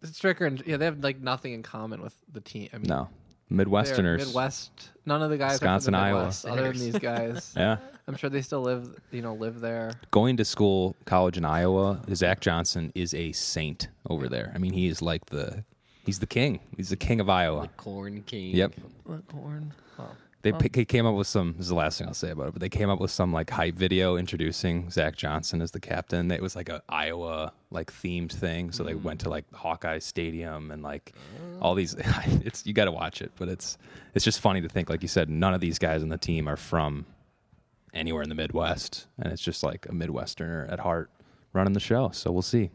Stricker 0.04 0.46
and 0.46 0.62
yeah, 0.68 0.78
they 0.78 0.86
have 0.86 1.00
like 1.04 1.20
nothing 1.22 1.54
in 1.54 1.64
common 1.64 2.02
with 2.02 2.16
the 2.32 2.42
team. 2.42 2.70
I 2.74 2.78
mean, 2.78 2.88
no, 2.88 3.10
Midwesterners. 3.52 4.18
Midwest. 4.20 4.90
None 5.06 5.22
of 5.22 5.30
the 5.30 5.38
guys 5.38 5.54
Wisconsin, 5.54 5.94
the 5.94 6.00
Iowa. 6.00 6.18
Midwest, 6.20 6.46
other 6.46 6.64
than 6.72 6.80
these 6.80 7.00
guys. 7.00 7.54
Yeah, 7.58 7.78
I'm 8.08 8.16
sure 8.16 8.30
they 8.30 8.42
still 8.42 8.62
live. 8.62 8.96
You 9.12 9.22
know, 9.22 9.34
live 9.36 9.60
there. 9.62 9.94
going 10.12 10.38
to 10.38 10.46
school, 10.46 10.96
college 11.06 11.38
in 11.38 11.46
Iowa. 11.46 12.02
Zach 12.14 12.42
Johnson 12.42 12.92
is 12.96 13.14
a 13.14 13.32
saint 13.32 13.88
over 14.10 14.28
there. 14.28 14.52
I 14.54 14.58
mean, 14.58 14.74
he 14.74 14.88
is 14.88 15.02
like 15.02 15.26
the 15.28 15.64
he's 16.08 16.18
the 16.20 16.26
king. 16.26 16.60
He's 16.76 16.90
the 16.90 16.96
king 16.96 17.20
of 17.20 17.30
Iowa. 17.30 17.64
The 17.64 17.68
Corn 17.84 18.24
King. 18.24 18.56
Yep. 18.56 18.74
Corn. 19.28 19.74
Wow. 20.00 20.10
They 20.44 20.52
pick, 20.54 20.74
they 20.74 20.86
came 20.86 21.06
up 21.06 21.16
with 21.16 21.28
some. 21.28 21.54
This 21.54 21.64
is 21.64 21.70
the 21.70 21.76
last 21.76 21.98
thing 21.98 22.08
I'll 22.08 22.14
say 22.14 22.32
about 22.32 22.48
it. 22.48 22.54
But 22.54 22.62
they 22.62 22.70
came 22.70 22.90
up 22.90 23.00
with 23.00 23.12
some 23.12 23.34
like 23.34 23.50
hype 23.50 23.76
video 23.76 24.16
introducing 24.16 24.90
Zach 24.90 25.16
Johnson 25.16 25.62
as 25.62 25.72
the 25.72 25.80
captain. 25.80 26.32
It 26.32 26.42
was 26.42 26.56
like 26.56 26.70
a 26.70 26.82
Iowa 26.88 27.52
like 27.70 27.92
themed 27.92 28.32
thing. 28.32 28.72
So 28.72 28.84
they 28.84 28.94
mm. 28.94 29.04
went 29.04 29.20
to 29.22 29.30
like 29.30 29.52
Hawkeye 29.54 30.00
Stadium 30.00 30.72
and 30.72 30.82
like 30.82 31.14
all 31.62 31.76
these. 31.76 31.96
It's 32.46 32.66
you 32.66 32.74
got 32.74 32.86
to 32.86 32.92
watch 32.92 33.22
it. 33.22 33.32
But 33.38 33.50
it's 33.50 33.78
it's 34.16 34.24
just 34.24 34.40
funny 34.40 34.62
to 34.62 34.70
think, 34.70 34.90
like 34.90 35.02
you 35.02 35.10
said, 35.10 35.30
none 35.30 35.54
of 35.54 35.60
these 35.60 35.80
guys 35.80 36.02
on 36.02 36.10
the 36.10 36.18
team 36.18 36.48
are 36.48 36.56
from 36.56 37.06
anywhere 37.94 38.24
in 38.24 38.30
the 38.30 38.36
Midwest, 38.36 39.08
and 39.20 39.34
it's 39.34 39.42
just 39.42 39.64
like 39.64 39.86
a 39.88 39.92
Midwesterner 39.92 40.72
at 40.72 40.80
heart 40.80 41.10
running 41.52 41.74
the 41.74 41.80
show. 41.80 42.12
So 42.14 42.32
we'll 42.32 42.42
see. 42.42 42.70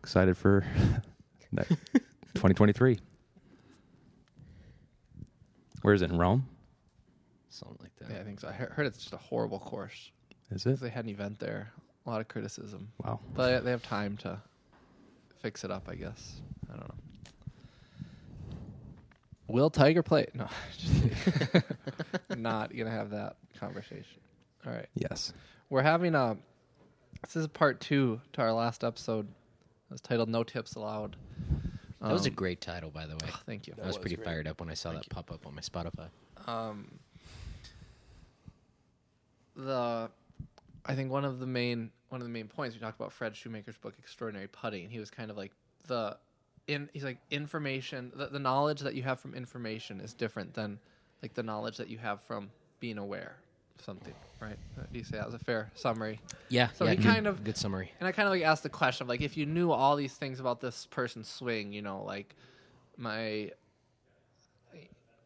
Excited 0.00 0.36
for 0.36 0.66
that 1.52 1.68
2023. 2.34 2.98
Where 5.82 5.94
is 5.94 6.02
it 6.02 6.10
in 6.10 6.18
Rome? 6.18 6.46
Something 7.50 7.78
like 7.82 7.94
that. 7.96 8.10
Yeah, 8.14 8.20
I 8.20 8.24
think 8.24 8.40
so. 8.40 8.48
I 8.48 8.52
he- 8.52 8.64
heard 8.64 8.86
it's 8.86 8.98
just 8.98 9.12
a 9.12 9.16
horrible 9.18 9.58
course. 9.58 10.10
Is 10.50 10.64
'Cause 10.64 10.74
it? 10.74 10.80
They 10.80 10.90
had 10.90 11.04
an 11.04 11.10
event 11.10 11.38
there. 11.38 11.72
A 12.06 12.10
lot 12.10 12.20
of 12.20 12.28
criticism, 12.28 12.92
Wow. 13.04 13.20
but 13.34 13.64
they 13.64 13.70
have 13.70 13.82
time 13.82 14.16
to 14.18 14.40
fix 15.40 15.64
it 15.64 15.70
up. 15.70 15.88
I 15.88 15.94
guess. 15.94 16.40
I 16.68 16.76
don't 16.76 16.88
know. 16.88 16.94
Will 19.48 19.70
Tiger 19.70 20.02
play? 20.02 20.26
No, 20.34 20.48
just 20.78 21.02
kidding. 21.24 21.62
not 22.42 22.74
gonna 22.76 22.90
have 22.90 23.10
that 23.10 23.36
conversation. 23.58 24.20
All 24.66 24.72
right. 24.72 24.88
Yes. 24.94 25.32
We're 25.70 25.82
having 25.82 26.14
a. 26.14 26.36
This 27.22 27.36
is 27.36 27.46
part 27.48 27.80
two 27.80 28.20
to 28.32 28.40
our 28.42 28.52
last 28.52 28.82
episode. 28.82 29.28
It's 29.90 30.00
titled 30.00 30.28
"No 30.28 30.42
Tips 30.42 30.74
Allowed." 30.74 31.16
That 32.02 32.08
um, 32.08 32.12
was 32.14 32.26
a 32.26 32.30
um, 32.30 32.34
great 32.34 32.60
title, 32.60 32.90
by 32.90 33.06
the 33.06 33.14
way. 33.14 33.30
Oh, 33.32 33.40
thank 33.46 33.66
you. 33.66 33.74
That 33.74 33.84
I 33.84 33.86
was, 33.86 33.96
was 33.96 34.02
pretty 34.02 34.16
great. 34.16 34.26
fired 34.26 34.48
up 34.48 34.60
when 34.60 34.68
I 34.68 34.74
saw 34.74 34.90
thank 34.90 35.04
that 35.04 35.10
you. 35.10 35.14
pop 35.14 35.30
up 35.32 35.46
on 35.46 35.54
my 35.54 35.62
Spotify. 35.62 36.08
Um, 36.46 36.88
the 39.56 40.10
I 40.84 40.94
think 40.94 41.10
one 41.10 41.24
of 41.24 41.38
the 41.38 41.46
main 41.46 41.90
one 42.08 42.20
of 42.20 42.26
the 42.26 42.32
main 42.32 42.48
points 42.48 42.74
we 42.74 42.80
talked 42.80 42.98
about 42.98 43.12
Fred 43.12 43.36
Shoemaker's 43.36 43.76
book 43.78 43.94
Extraordinary 43.98 44.48
Putting. 44.48 44.90
He 44.90 44.98
was 44.98 45.10
kind 45.10 45.30
of 45.30 45.36
like 45.36 45.52
the 45.86 46.18
in 46.66 46.88
he's 46.92 47.04
like 47.04 47.18
information 47.30 48.12
the, 48.14 48.26
the 48.26 48.38
knowledge 48.38 48.80
that 48.80 48.94
you 48.94 49.02
have 49.02 49.20
from 49.20 49.34
information 49.34 50.00
is 50.00 50.12
different 50.12 50.54
than 50.54 50.78
like 51.22 51.34
the 51.34 51.42
knowledge 51.42 51.76
that 51.76 51.88
you 51.88 51.98
have 51.98 52.20
from 52.22 52.50
being 52.80 52.98
aware 52.98 53.36
something, 53.80 54.14
right? 54.40 54.56
Do 54.92 54.98
you 54.98 55.04
say 55.04 55.16
that 55.16 55.26
was 55.26 55.34
a 55.34 55.38
fair 55.38 55.70
summary? 55.74 56.20
Yeah. 56.48 56.68
So 56.74 56.84
yeah, 56.84 56.90
he 56.90 56.96
good- 56.96 57.06
kind 57.06 57.26
of- 57.26 57.44
good 57.44 57.56
summary. 57.56 57.92
And 58.00 58.06
I 58.08 58.12
kind 58.12 58.26
of 58.26 58.32
like 58.32 58.42
asked 58.42 58.62
the 58.62 58.68
question 58.68 59.04
of 59.04 59.08
like 59.08 59.20
if 59.20 59.36
you 59.36 59.46
knew 59.46 59.70
all 59.72 59.96
these 59.96 60.14
things 60.14 60.40
about 60.40 60.60
this 60.60 60.86
person's 60.86 61.28
swing, 61.28 61.72
you 61.72 61.82
know, 61.82 62.02
like 62.04 62.34
my 62.96 63.50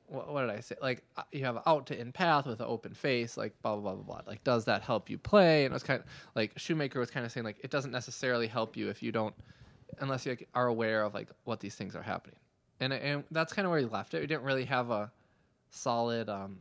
what, 0.09 0.33
what 0.33 0.43
did 0.43 0.51
I 0.51 0.61
say? 0.61 0.77
Like 0.81 1.03
uh, 1.17 1.23
you 1.33 1.45
have 1.45 1.59
out 1.67 1.87
to 1.89 1.99
in 1.99 2.13
path 2.13 2.47
with 2.47 2.61
an 2.61 2.67
open 2.69 2.95
face, 2.95 3.37
like 3.37 3.61
blah 3.63 3.75
blah 3.77 3.95
blah 3.95 4.03
blah 4.03 4.15
blah. 4.17 4.23
Like 4.27 4.45
does 4.45 4.65
that 4.67 4.83
help 4.83 5.11
you 5.11 5.19
play? 5.19 5.65
And 5.65 5.73
it 5.73 5.75
was 5.75 5.83
kind 5.83 6.01
of 6.01 6.07
like 6.35 6.53
Shoemaker 6.57 7.01
was 7.01 7.11
kind 7.11 7.27
of 7.27 7.33
saying 7.33 7.45
like 7.45 7.59
it 7.63 7.71
doesn't 7.71 7.91
necessarily 7.91 8.47
help 8.47 8.77
you 8.77 8.89
if 8.89 9.03
you 9.03 9.13
don't 9.13 9.35
unless 10.01 10.27
you 10.27 10.33
like, 10.33 10.49
are 10.55 10.67
aware 10.67 11.03
of 11.03 11.15
like 11.15 11.29
what 11.45 11.61
these 11.61 11.75
things 11.75 11.97
are 11.97 12.03
happening. 12.03 12.37
And 12.81 12.93
and 12.93 13.25
that's 13.31 13.53
kind 13.53 13.67
of 13.67 13.71
where 13.71 13.81
he 13.81 13.87
left 13.87 14.15
it. 14.15 14.21
We 14.21 14.27
didn't 14.27 14.45
really 14.45 14.67
have 14.67 14.91
a 14.91 15.11
solid 15.71 16.29
um, 16.29 16.59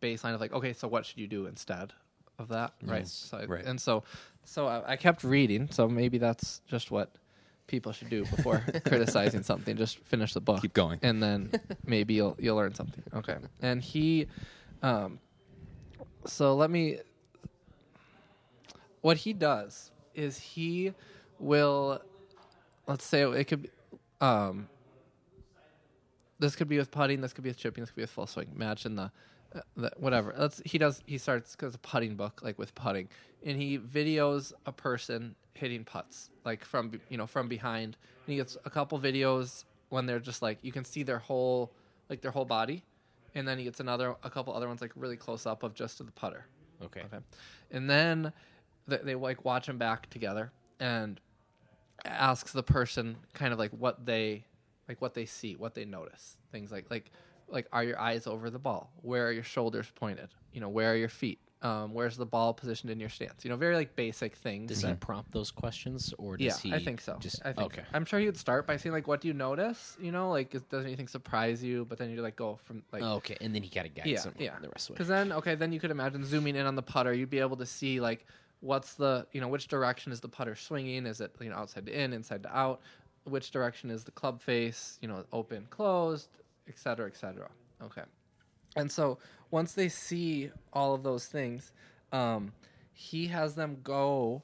baseline 0.00 0.34
of 0.34 0.40
like 0.40 0.52
okay, 0.52 0.72
so 0.72 0.88
what 0.88 1.06
should 1.06 1.18
you 1.18 1.26
do 1.26 1.46
instead 1.46 1.92
of 2.38 2.48
that, 2.48 2.72
right? 2.82 3.06
So, 3.06 3.44
right. 3.46 3.64
And 3.64 3.80
so 3.80 4.04
so 4.44 4.66
I, 4.66 4.92
I 4.92 4.96
kept 4.96 5.24
reading. 5.24 5.68
So 5.70 5.88
maybe 5.88 6.18
that's 6.18 6.62
just 6.66 6.90
what 6.90 7.16
people 7.66 7.92
should 7.92 8.08
do 8.08 8.24
before 8.24 8.64
criticizing 8.86 9.42
something. 9.42 9.76
Just 9.76 9.98
finish 9.98 10.32
the 10.34 10.40
book. 10.40 10.62
Keep 10.62 10.72
going. 10.72 10.98
and 11.02 11.22
then 11.22 11.52
maybe 11.86 12.14
you'll 12.14 12.36
you'll 12.38 12.56
learn 12.56 12.74
something. 12.74 13.04
Okay. 13.14 13.36
And 13.60 13.82
he, 13.82 14.26
um, 14.82 15.20
so 16.26 16.54
let 16.54 16.70
me. 16.70 16.98
What 19.00 19.18
he 19.18 19.32
does 19.32 19.92
is 20.14 20.38
he 20.38 20.92
will, 21.38 22.02
let's 22.86 23.04
say 23.04 23.22
it 23.22 23.44
could 23.44 23.62
be, 23.62 23.70
um, 24.20 24.68
this 26.38 26.56
could 26.56 26.68
be 26.68 26.78
with 26.78 26.90
putting, 26.90 27.20
this 27.20 27.32
could 27.32 27.44
be 27.44 27.50
with 27.50 27.56
chipping, 27.56 27.82
this 27.82 27.90
could 27.90 27.96
be 27.96 28.02
with 28.02 28.10
full 28.10 28.26
swing. 28.26 28.48
Imagine 28.54 28.96
the, 28.96 29.12
uh, 29.54 29.88
whatever. 29.96 30.34
Let's 30.36 30.60
he 30.64 30.78
does 30.78 31.02
he 31.06 31.18
starts 31.18 31.56
because 31.56 31.74
a 31.74 31.78
putting 31.78 32.16
book 32.16 32.40
like 32.42 32.58
with 32.58 32.74
putting, 32.74 33.08
and 33.44 33.60
he 33.60 33.78
videos 33.78 34.52
a 34.66 34.72
person 34.72 35.34
hitting 35.54 35.84
putts 35.84 36.30
like 36.44 36.64
from 36.64 37.00
you 37.08 37.16
know 37.16 37.26
from 37.26 37.48
behind, 37.48 37.96
and 38.26 38.32
he 38.32 38.36
gets 38.36 38.56
a 38.64 38.70
couple 38.70 38.98
videos 38.98 39.64
when 39.88 40.06
they're 40.06 40.20
just 40.20 40.42
like 40.42 40.58
you 40.62 40.72
can 40.72 40.84
see 40.84 41.02
their 41.02 41.18
whole 41.18 41.72
like 42.10 42.20
their 42.20 42.30
whole 42.30 42.44
body, 42.44 42.84
and 43.34 43.46
then 43.46 43.58
he 43.58 43.64
gets 43.64 43.80
another 43.80 44.16
a 44.22 44.30
couple 44.30 44.54
other 44.54 44.68
ones 44.68 44.80
like 44.80 44.92
really 44.96 45.16
close 45.16 45.46
up 45.46 45.62
of 45.62 45.74
just 45.74 45.98
the 45.98 46.12
putter. 46.12 46.46
Okay. 46.82 47.00
Okay. 47.00 47.18
And 47.70 47.88
then 47.88 48.32
they, 48.86 48.98
they 48.98 49.14
like 49.14 49.44
watch 49.44 49.68
him 49.68 49.78
back 49.78 50.08
together 50.10 50.52
and 50.80 51.20
asks 52.04 52.52
the 52.52 52.62
person 52.62 53.16
kind 53.34 53.52
of 53.52 53.58
like 53.58 53.72
what 53.72 54.06
they 54.06 54.44
like 54.88 55.00
what 55.00 55.14
they 55.14 55.26
see, 55.26 55.56
what 55.56 55.74
they 55.74 55.84
notice. 55.84 56.36
Things 56.52 56.72
like 56.72 56.90
like 56.90 57.10
like 57.50 57.66
are 57.72 57.84
your 57.84 57.98
eyes 57.98 58.26
over 58.26 58.50
the 58.50 58.58
ball? 58.58 58.90
Where 59.02 59.26
are 59.28 59.32
your 59.32 59.44
shoulders 59.44 59.90
pointed? 59.94 60.28
You 60.52 60.60
know, 60.60 60.68
where 60.68 60.92
are 60.92 60.96
your 60.96 61.08
feet? 61.08 61.38
Um, 61.60 61.92
where's 61.92 62.16
the 62.16 62.26
ball 62.26 62.54
positioned 62.54 62.90
in 62.92 63.00
your 63.00 63.08
stance? 63.08 63.44
You 63.44 63.50
know, 63.50 63.56
very 63.56 63.74
like 63.74 63.96
basic 63.96 64.36
things. 64.36 64.68
Does 64.68 64.82
that- 64.82 64.90
he 64.90 64.94
prompt 64.94 65.32
those 65.32 65.50
questions, 65.50 66.14
or 66.16 66.36
does 66.36 66.64
yeah, 66.64 66.70
he? 66.70 66.76
I 66.76 66.84
think 66.84 67.00
so. 67.00 67.16
Just 67.18 67.44
I 67.44 67.52
think 67.52 67.72
okay. 67.72 67.82
I'm 67.92 68.04
sure 68.04 68.20
he 68.20 68.26
would 68.26 68.36
start 68.36 68.64
by 68.64 68.76
saying 68.76 68.92
like, 68.92 69.08
"What 69.08 69.20
do 69.20 69.26
you 69.26 69.34
notice?" 69.34 69.96
You 70.00 70.12
know, 70.12 70.30
like, 70.30 70.54
is, 70.54 70.62
does 70.62 70.84
anything 70.84 71.08
surprise 71.08 71.62
you? 71.62 71.84
But 71.84 71.98
then 71.98 72.10
you 72.10 72.22
like 72.22 72.36
go 72.36 72.60
from 72.62 72.84
like, 72.92 73.02
Oh, 73.02 73.14
okay, 73.14 73.36
and 73.40 73.52
then 73.52 73.64
he 73.64 73.70
got 73.70 73.82
to 73.82 73.88
guide 73.88 74.06
yeah, 74.06 74.24
yeah. 74.38 74.54
the 74.62 74.68
rest 74.68 74.90
of 74.90 74.94
Because 74.94 75.08
then, 75.08 75.32
okay, 75.32 75.56
then 75.56 75.72
you 75.72 75.80
could 75.80 75.90
imagine 75.90 76.24
zooming 76.24 76.54
in 76.54 76.64
on 76.64 76.76
the 76.76 76.82
putter. 76.82 77.12
You'd 77.12 77.30
be 77.30 77.40
able 77.40 77.56
to 77.56 77.66
see 77.66 78.00
like 78.00 78.24
what's 78.60 78.94
the 78.94 79.26
you 79.32 79.40
know 79.40 79.48
which 79.48 79.68
direction 79.68 80.12
is 80.12 80.20
the 80.20 80.28
putter 80.28 80.54
swinging? 80.54 81.06
Is 81.06 81.20
it 81.20 81.34
you 81.40 81.50
know 81.50 81.56
outside 81.56 81.86
to 81.86 81.92
in, 81.92 82.12
inside 82.12 82.44
to 82.44 82.56
out? 82.56 82.80
Which 83.24 83.50
direction 83.50 83.90
is 83.90 84.04
the 84.04 84.12
club 84.12 84.40
face? 84.40 84.98
You 85.02 85.08
know, 85.08 85.24
open, 85.32 85.66
closed, 85.70 86.28
et 86.68 86.78
cetera, 86.78 87.06
et 87.06 87.16
cetera. 87.16 87.48
Okay, 87.82 88.02
and 88.76 88.90
so 88.90 89.18
once 89.50 89.72
they 89.72 89.88
see 89.88 90.50
all 90.72 90.94
of 90.94 91.02
those 91.02 91.26
things, 91.26 91.72
um, 92.12 92.52
he 92.92 93.28
has 93.28 93.54
them 93.54 93.78
go 93.82 94.42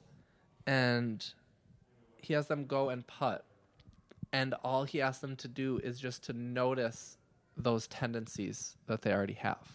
and 0.65 1.33
he 2.17 2.33
has 2.33 2.47
them 2.47 2.65
go 2.65 2.89
and 2.89 3.05
putt 3.05 3.45
and 4.35 4.53
all 4.65 4.83
he 4.83 5.01
asks 5.01 5.21
them 5.21 5.37
to 5.37 5.47
do 5.47 5.79
is 5.81 5.97
just 5.97 6.25
to 6.25 6.33
notice 6.33 7.17
those 7.55 7.87
tendencies 7.87 8.75
that 8.85 9.01
they 9.01 9.13
already 9.13 9.33
have. 9.33 9.65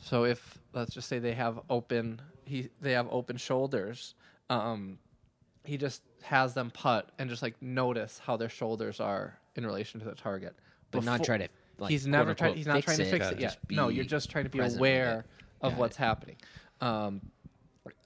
So 0.00 0.24
if 0.24 0.58
let's 0.72 0.94
just 0.94 1.08
say 1.08 1.18
they 1.18 1.32
have 1.32 1.58
open 1.68 2.22
he 2.44 2.68
they 2.80 2.92
have 2.92 3.08
open 3.10 3.36
shoulders, 3.36 4.14
um, 4.48 4.98
he 5.64 5.76
just 5.76 6.02
has 6.22 6.54
them 6.54 6.70
putt 6.70 7.10
and 7.18 7.28
just 7.28 7.42
like 7.42 7.60
notice 7.60 8.20
how 8.24 8.36
their 8.36 8.48
shoulders 8.48 9.00
are 9.00 9.38
in 9.56 9.66
relation 9.66 10.00
to 10.00 10.06
the 10.06 10.14
target, 10.14 10.54
But 10.90 11.04
not 11.04 11.24
try 11.24 11.38
to, 11.38 11.48
like, 11.78 11.90
he's 11.90 12.06
never 12.06 12.34
tried. 12.34 12.56
He's 12.56 12.66
not 12.66 12.82
trying 12.82 12.98
to 12.98 13.04
fix 13.04 13.26
gotta 13.26 13.36
it 13.36 13.40
yet. 13.40 13.58
No, 13.70 13.88
you're 13.88 14.04
just 14.04 14.30
trying 14.30 14.44
to 14.44 14.50
be 14.50 14.58
aware 14.58 15.24
of 15.60 15.76
what's 15.76 15.96
it. 15.96 16.00
happening. 16.00 16.36
Um, 16.80 17.20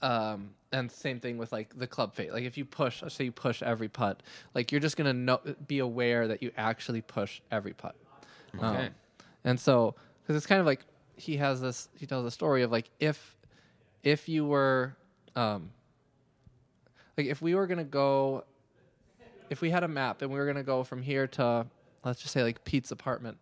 um, 0.03 0.51
and 0.73 0.91
same 0.91 1.21
thing 1.21 1.39
with 1.39 1.53
like 1.53 1.79
the 1.79 1.87
club 1.87 2.15
fate. 2.15 2.33
Like 2.33 2.45
if 2.45 2.59
you 2.59 2.65
push, 2.65 3.03
let's 3.03 3.15
say 3.15 3.25
you 3.25 3.33
push 3.33 3.63
every 3.63 3.89
putt, 3.89 4.23
like 4.55 4.73
you're 4.73 4.81
just 4.81 4.97
gonna 4.97 5.13
know, 5.13 5.41
be 5.67 5.79
aware 5.79 6.29
that 6.29 6.43
you 6.43 6.51
actually 6.57 7.01
push 7.03 7.41
every 7.51 7.73
putt. 7.73 7.95
Um, 8.59 8.75
Okay. 8.75 8.89
and 9.45 9.61
so, 9.61 9.95
because 10.23 10.37
it's 10.37 10.47
kind 10.47 10.61
of 10.61 10.67
like 10.67 10.81
he 11.17 11.37
has 11.37 11.61
this, 11.61 11.89
he 11.95 12.07
tells 12.07 12.27
a 12.27 12.31
story 12.31 12.63
of 12.63 12.71
like 12.73 12.91
if, 13.01 13.37
if 14.03 14.29
you 14.29 14.45
were, 14.45 14.97
um, 15.35 15.71
like 17.17 17.27
if 17.27 17.41
we 17.41 17.55
were 17.55 17.67
gonna 17.67 17.85
go, 17.85 18.45
if 19.51 19.61
we 19.61 19.71
had 19.71 19.83
a 19.85 19.89
map 19.89 20.23
and 20.23 20.31
we 20.31 20.39
were 20.39 20.47
gonna 20.47 20.63
go 20.63 20.85
from 20.85 21.03
here 21.03 21.27
to, 21.29 21.67
let's 22.05 22.21
just 22.21 22.33
say 22.33 22.43
like 22.43 22.65
Pete's 22.65 22.91
apartment 22.91 23.39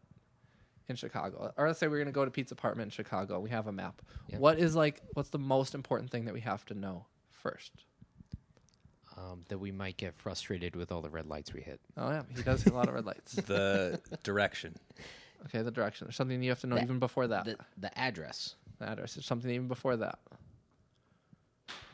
in 0.88 0.96
Chicago, 0.96 1.52
or 1.56 1.66
let's 1.66 1.78
say 1.78 1.88
we're 1.88 1.98
gonna 1.98 2.12
go 2.12 2.24
to 2.24 2.30
Pete's 2.30 2.52
apartment 2.52 2.86
in 2.88 2.90
Chicago. 2.90 3.40
We 3.40 3.50
have 3.50 3.66
a 3.66 3.72
map. 3.72 4.02
Yep. 4.28 4.40
What 4.40 4.58
is 4.58 4.74
like, 4.76 5.00
what's 5.14 5.30
the 5.30 5.38
most 5.38 5.74
important 5.74 6.10
thing 6.10 6.24
that 6.26 6.34
we 6.34 6.40
have 6.40 6.64
to 6.66 6.74
know 6.74 7.06
first? 7.30 7.72
Um, 9.16 9.42
that 9.48 9.58
we 9.58 9.70
might 9.70 9.96
get 9.96 10.14
frustrated 10.16 10.74
with 10.74 10.90
all 10.90 11.00
the 11.00 11.08
red 11.08 11.26
lights 11.28 11.52
we 11.54 11.60
hit. 11.60 11.80
Oh 11.96 12.10
yeah, 12.10 12.22
he 12.34 12.42
does 12.42 12.62
hit 12.62 12.72
a 12.72 12.76
lot 12.76 12.88
of 12.88 12.94
red 12.94 13.06
lights. 13.06 13.32
the 13.46 14.00
direction. 14.24 14.74
Okay, 15.46 15.62
the 15.62 15.70
direction. 15.70 16.06
There's 16.06 16.16
something 16.16 16.42
you 16.42 16.50
have 16.50 16.60
to 16.60 16.66
know 16.66 16.74
That- 16.76 16.84
even 16.84 16.98
before 16.98 17.28
that. 17.28 17.44
The 17.44 17.56
the 17.78 17.96
address, 17.98 18.56
the 18.80 18.88
address. 18.88 19.14
There's 19.14 19.26
something 19.26 19.50
even 19.50 19.68
before 19.68 19.96
that. 19.98 20.18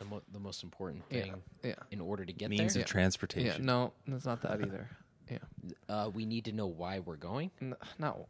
The 0.00 0.04
mo- 0.06 0.22
the 0.32 0.40
most 0.40 0.64
important 0.64 1.04
Yeah, 1.10 1.22
thing 1.22 1.42
yeah. 1.62 1.74
in 1.92 2.00
order 2.00 2.24
to 2.24 2.32
get 2.32 2.50
Means 2.50 2.74
there. 2.74 2.82
of 2.82 2.88
transportation. 2.88 3.62
Yeah, 3.62 3.66
no, 3.66 3.92
it's 4.08 4.24
not 4.26 4.40
that 4.42 4.60
either. 4.60 4.88
Yeah, 5.30 5.38
Uh, 5.88 6.10
we 6.12 6.26
need 6.26 6.44
to 6.46 6.52
know 6.52 6.66
why 6.66 6.98
we're 6.98 7.14
going. 7.16 7.52
N- 7.62 7.76
no. 8.00 8.26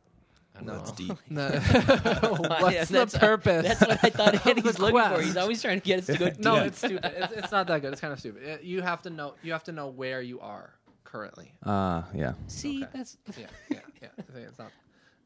I 0.55 0.59
don't 0.59 0.67
No. 0.67 0.73
know. 0.75 0.79
That's 0.81 0.93
deep. 0.93 1.17
No. 1.31 1.49
Yeah, 1.49 2.61
What's 2.61 2.89
the 2.89 2.93
that's- 2.93 3.17
purpose? 3.19 3.67
That's 3.69 3.81
what 3.81 4.05
I 4.05 4.11
thought 4.11 4.35
of 4.35 4.47
Andy's 4.47 4.65
the 4.75 4.83
looking 4.83 4.99
for. 5.01 5.09
quest? 5.11 5.23
He's 5.23 5.37
always 5.39 5.63
trying 5.63 5.81
to 5.81 5.87
get 5.87 6.01
us 6.01 6.07
to 6.07 6.19
go 6.19 6.29
deep. 6.31 6.41
No, 6.41 6.57
it's 6.57 6.79
stupid. 6.79 7.05
It's, 7.17 7.33
it's 7.33 7.53
not 7.53 7.67
that 7.69 7.81
good. 7.81 7.93
It's 7.93 8.01
kind 8.03 8.13
of 8.13 8.19
stupid. 8.19 8.43
It- 8.43 8.63
you 8.65 8.83
have 8.83 9.01
to 9.03 9.11
know. 9.11 9.35
You 9.43 9.53
have 9.53 9.65
to 9.65 9.73
know 9.73 9.89
where 9.89 10.21
you 10.21 10.41
are 10.41 10.75
currently. 11.05 11.53
Ah, 11.65 12.07
yeah. 12.15 12.33
See, 12.49 12.83
Okay. 12.83 12.91
that's 12.99 13.17
Yeah, 13.39 13.47
yeah, 13.71 13.79
yeah. 14.03 14.09
I 14.19 14.23
think 14.33 14.49
it's 14.49 14.59
not. 14.59 14.73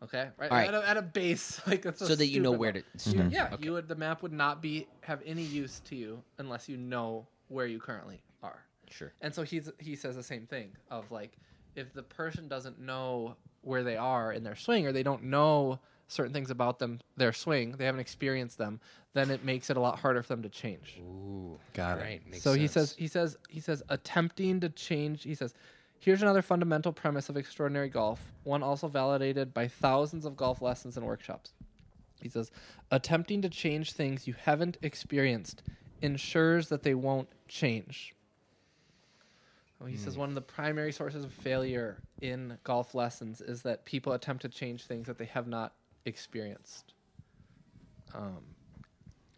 Okay, 0.04 0.28
right. 0.38 0.50
All 0.50 0.56
right. 0.56 0.68
At, 0.68 0.75
a, 0.75 0.88
at 0.90 0.96
a 0.96 1.02
base, 1.02 1.61
like 1.66 1.82
that's 1.82 1.99
so 2.06 2.14
that 2.14 2.26
you 2.26 2.40
know 2.40 2.50
stupid 2.50 2.61
where 2.61 2.73
one. 2.73 2.82
to. 2.99 3.11
You- 3.11 3.16
mm-hmm. 3.16 3.28
Yeah, 3.30 3.50
Okay. 3.54 3.64
you 3.64 3.73
would. 3.73 3.88
The 3.88 3.94
map 3.96 4.23
would 4.23 4.32
not 4.32 4.62
be 4.62 4.87
have 5.02 5.20
any 5.26 5.42
use 5.42 5.80
to 5.87 5.96
you 5.96 6.23
unless 6.38 6.68
you 6.68 6.76
know 6.76 7.26
where 7.49 7.66
you 7.66 7.78
currently 7.78 8.23
are. 8.42 8.58
Sure. 8.90 9.12
And 9.20 9.34
so 9.34 9.42
he's 9.42 9.70
he 9.78 9.96
says 9.96 10.16
the 10.16 10.23
same 10.23 10.46
thing 10.46 10.70
of 10.90 11.11
like 11.11 11.37
if 11.75 11.92
the 11.92 12.02
person 12.02 12.49
doesn't 12.49 12.78
know 12.78 13.37
where 13.62 13.82
they 13.82 13.96
are 13.96 14.32
in 14.32 14.44
their 14.44 14.54
swing 14.56 14.87
or 14.87 14.92
they 14.92 15.02
don't 15.02 15.25
know 15.25 15.80
certain 16.06 16.32
things 16.34 16.50
about 16.50 16.78
them 16.78 17.00
their 17.16 17.32
swing, 17.32 17.73
they 17.73 17.87
haven't 17.87 18.00
experienced 18.00 18.58
them, 18.58 18.78
then 19.14 19.30
it 19.30 19.42
makes 19.44 19.70
it 19.70 19.76
a 19.76 19.80
lot 19.80 19.99
harder 19.99 20.23
for 20.23 20.28
them 20.28 20.42
to 20.42 20.49
change. 20.50 21.00
Ooh, 21.00 21.58
Got 21.73 21.99
it. 21.99 22.02
right. 22.02 22.23
Makes 22.30 22.42
so 22.44 22.52
he 22.52 22.66
says 22.66 22.94
he 22.99 23.08
says 23.08 23.37
he 23.49 23.58
says 23.61 23.82
attempting 23.88 24.61
to 24.61 24.68
change 24.68 25.23
he 25.25 25.34
says 25.34 25.54
here's 26.04 26.20
another 26.20 26.42
fundamental 26.42 26.92
premise 26.92 27.30
of 27.30 27.37
extraordinary 27.37 27.88
golf, 27.88 28.30
one 28.42 28.62
also 28.62 28.88
validated 28.88 29.54
by 29.54 29.66
thousands 29.66 30.26
of 30.26 30.37
golf 30.37 30.61
lessons 30.61 30.99
and 30.99 31.06
workshops. 31.06 31.54
He 32.20 32.28
says 32.28 32.50
attempting 32.90 33.40
to 33.42 33.49
change 33.49 33.92
things 33.92 34.26
you 34.26 34.34
haven't 34.38 34.76
experienced 34.82 35.62
ensures 36.02 36.68
that 36.68 36.82
they 36.82 36.94
won't 36.94 37.28
change. 37.49 38.14
Oh, 39.80 39.87
he 39.87 39.96
says 39.96 40.16
one 40.16 40.28
of 40.28 40.34
the 40.34 40.40
primary 40.40 40.92
sources 40.92 41.25
of 41.25 41.32
failure 41.32 42.02
in 42.20 42.58
golf 42.64 42.94
lessons 42.94 43.40
is 43.40 43.62
that 43.62 43.84
people 43.84 44.12
attempt 44.12 44.42
to 44.42 44.49
change 44.49 44.84
things 44.84 45.06
that 45.06 45.18
they 45.18 45.25
have 45.26 45.46
not 45.46 45.73
experienced. 46.04 46.92
Um, 48.14 48.42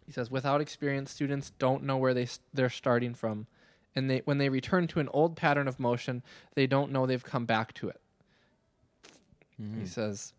he 0.05 0.11
says 0.11 0.29
without 0.29 0.61
experience, 0.61 1.11
students 1.11 1.51
don't 1.59 1.83
know 1.83 1.97
where 1.97 2.13
they 2.13 2.27
they're 2.53 2.69
starting 2.69 3.13
from, 3.13 3.47
and 3.97 4.11
they 4.11 4.21
when 4.25 4.37
they 4.37 4.47
return 4.47 4.85
to 4.87 4.99
an 4.99 5.09
old 5.11 5.35
pattern 5.35 5.67
of 5.67 5.79
motion, 5.79 6.21
they 6.53 6.67
don't 6.67 6.91
know 6.91 7.05
they've 7.05 7.23
come 7.23 7.45
back 7.45 7.73
to 7.73 7.89
it. 7.89 7.99
He 9.57 9.63
mm-hmm. 9.63 9.85
says, 9.85 10.33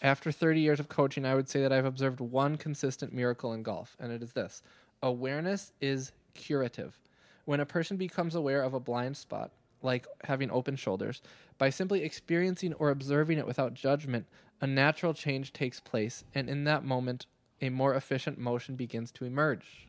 After 0.00 0.32
30 0.32 0.62
years 0.62 0.80
of 0.80 0.88
coaching, 0.88 1.26
I 1.26 1.34
would 1.34 1.50
say 1.50 1.60
that 1.60 1.72
I've 1.72 1.84
observed 1.84 2.18
one 2.18 2.56
consistent 2.56 3.12
miracle 3.12 3.52
in 3.52 3.62
golf, 3.62 3.94
and 4.00 4.10
it 4.10 4.22
is 4.22 4.32
this 4.32 4.62
awareness 5.02 5.72
is 5.82 6.12
curative. 6.32 6.98
When 7.44 7.60
a 7.60 7.66
person 7.66 7.98
becomes 7.98 8.34
aware 8.34 8.62
of 8.62 8.72
a 8.72 8.80
blind 8.80 9.18
spot, 9.18 9.52
like 9.82 10.06
having 10.24 10.50
open 10.50 10.76
shoulders, 10.76 11.20
by 11.58 11.68
simply 11.68 12.02
experiencing 12.02 12.72
or 12.74 12.88
observing 12.88 13.36
it 13.36 13.46
without 13.46 13.74
judgment, 13.74 14.26
a 14.62 14.66
natural 14.66 15.12
change 15.12 15.52
takes 15.52 15.78
place, 15.78 16.24
and 16.34 16.48
in 16.48 16.64
that 16.64 16.84
moment, 16.84 17.26
a 17.60 17.68
more 17.68 17.94
efficient 17.94 18.38
motion 18.38 18.76
begins 18.76 19.12
to 19.12 19.26
emerge. 19.26 19.86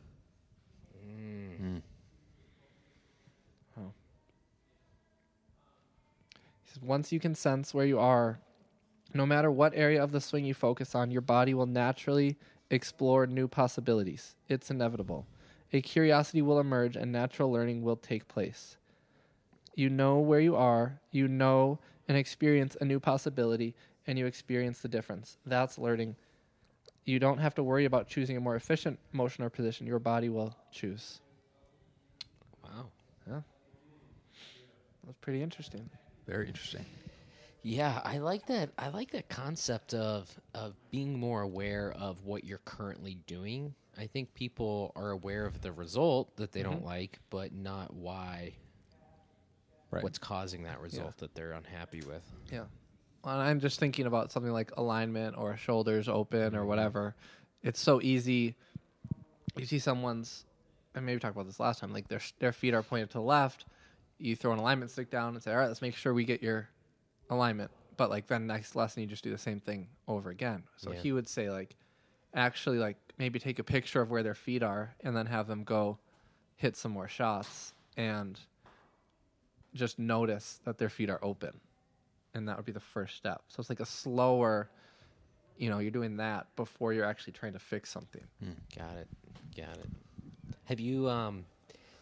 Oh. 0.94 1.80
Says, 6.68 6.82
Once 6.82 7.12
you 7.12 7.20
can 7.20 7.34
sense 7.34 7.74
where 7.74 7.86
you 7.86 7.98
are, 7.98 8.38
no 9.14 9.24
matter 9.24 9.50
what 9.50 9.72
area 9.74 10.02
of 10.02 10.12
the 10.12 10.20
swing 10.20 10.44
you 10.44 10.54
focus 10.54 10.94
on, 10.94 11.10
your 11.10 11.22
body 11.22 11.54
will 11.54 11.66
naturally 11.66 12.36
explore 12.70 13.26
new 13.26 13.48
possibilities. 13.48 14.34
It's 14.48 14.70
inevitable. 14.70 15.26
A 15.72 15.80
curiosity 15.80 16.42
will 16.42 16.60
emerge 16.60 16.96
and 16.96 17.12
natural 17.12 17.50
learning 17.50 17.82
will 17.82 17.96
take 17.96 18.28
place. 18.28 18.76
You 19.74 19.90
know 19.90 20.18
where 20.18 20.40
you 20.40 20.56
are, 20.56 21.00
you 21.10 21.28
know 21.28 21.78
and 22.08 22.16
experience 22.16 22.76
a 22.80 22.84
new 22.84 22.98
possibility, 22.98 23.74
and 24.06 24.18
you 24.18 24.26
experience 24.26 24.80
the 24.80 24.88
difference. 24.88 25.36
That's 25.44 25.78
learning. 25.78 26.16
You 27.04 27.18
don't 27.18 27.38
have 27.38 27.54
to 27.56 27.62
worry 27.62 27.84
about 27.84 28.08
choosing 28.08 28.36
a 28.36 28.40
more 28.40 28.56
efficient 28.56 28.98
motion 29.12 29.44
or 29.44 29.50
position. 29.50 29.86
Your 29.86 29.98
body 29.98 30.30
will 30.30 30.56
choose. 30.72 31.20
Wow. 32.64 32.86
Yeah. 33.28 33.40
That's 35.04 35.18
pretty 35.20 35.42
interesting. 35.42 35.88
Very 36.28 36.46
interesting. 36.46 36.84
Yeah, 37.62 38.00
I 38.04 38.18
like 38.18 38.46
that. 38.46 38.70
I 38.78 38.90
like 38.90 39.10
that 39.12 39.28
concept 39.28 39.94
of 39.94 40.28
of 40.54 40.74
being 40.90 41.18
more 41.18 41.42
aware 41.42 41.92
of 41.98 42.24
what 42.24 42.44
you're 42.44 42.60
currently 42.64 43.18
doing. 43.26 43.74
I 43.96 44.06
think 44.06 44.34
people 44.34 44.92
are 44.94 45.10
aware 45.10 45.44
of 45.44 45.60
the 45.60 45.72
result 45.72 46.36
that 46.36 46.52
they 46.52 46.62
don't 46.62 46.76
mm-hmm. 46.76 46.86
like, 46.86 47.18
but 47.30 47.52
not 47.52 47.92
why 47.94 48.54
Right. 49.90 50.04
what's 50.04 50.18
causing 50.18 50.64
that 50.64 50.82
result 50.82 51.16
that 51.18 51.34
they're 51.34 51.52
unhappy 51.52 52.02
with. 52.02 52.22
Yeah. 52.52 52.64
Well, 53.24 53.40
I'm 53.40 53.58
just 53.58 53.80
thinking 53.80 54.04
about 54.04 54.30
something 54.30 54.52
like 54.52 54.70
alignment 54.76 55.38
or 55.38 55.56
shoulders 55.56 56.08
open 56.08 56.54
or 56.54 56.58
mm-hmm. 56.58 56.68
whatever. 56.68 57.16
It's 57.62 57.80
so 57.80 58.02
easy. 58.02 58.54
You 59.56 59.64
see 59.64 59.78
someone's, 59.78 60.44
and 60.94 61.06
maybe 61.06 61.16
we 61.16 61.20
talked 61.20 61.34
about 61.34 61.46
this 61.46 61.58
last 61.58 61.80
time. 61.80 61.94
Like 61.94 62.08
their 62.08 62.20
their 62.38 62.52
feet 62.52 62.74
are 62.74 62.82
pointed 62.82 63.08
to 63.10 63.14
the 63.14 63.22
left. 63.22 63.64
You 64.18 64.34
throw 64.36 64.52
an 64.52 64.58
alignment 64.58 64.90
stick 64.90 65.10
down 65.10 65.34
and 65.34 65.42
say, 65.42 65.52
"All 65.52 65.58
right, 65.58 65.68
let's 65.68 65.82
make 65.82 65.94
sure 65.94 66.12
we 66.12 66.24
get 66.24 66.42
your 66.42 66.68
alignment." 67.30 67.70
But 67.96 68.10
like 68.10 68.26
then 68.26 68.46
next 68.46 68.76
lesson, 68.76 69.02
you 69.02 69.08
just 69.08 69.24
do 69.24 69.30
the 69.30 69.38
same 69.38 69.60
thing 69.60 69.88
over 70.06 70.30
again. 70.30 70.64
So 70.76 70.92
Yeah. 70.92 71.00
he 71.00 71.12
would 71.12 71.28
say 71.28 71.50
like, 71.50 71.76
actually 72.34 72.78
like 72.78 72.96
maybe 73.18 73.38
take 73.38 73.58
a 73.58 73.64
picture 73.64 74.00
of 74.00 74.10
where 74.10 74.22
their 74.22 74.34
feet 74.34 74.62
are 74.62 74.94
and 75.00 75.16
then 75.16 75.26
have 75.26 75.46
them 75.48 75.64
go 75.64 75.98
hit 76.56 76.76
some 76.76 76.92
more 76.92 77.08
shots 77.08 77.72
and 77.96 78.38
just 79.74 79.98
notice 79.98 80.60
that 80.64 80.78
their 80.78 80.88
feet 80.88 81.10
are 81.10 81.18
open 81.22 81.60
and 82.34 82.48
that 82.48 82.56
would 82.56 82.66
be 82.66 82.72
the 82.72 82.80
first 82.80 83.16
step. 83.16 83.42
So 83.48 83.60
it's 83.60 83.68
like 83.68 83.80
a 83.80 83.86
slower, 83.86 84.70
you 85.56 85.68
know, 85.70 85.78
you're 85.78 85.90
doing 85.90 86.16
that 86.18 86.46
before 86.56 86.92
you're 86.92 87.04
actually 87.04 87.32
trying 87.32 87.52
to 87.54 87.58
fix 87.58 87.90
something. 87.90 88.24
Got 88.76 88.96
it. 88.96 89.08
Got 89.56 89.78
it. 89.78 89.88
Have 90.64 90.80
you 90.80 91.08
um 91.08 91.44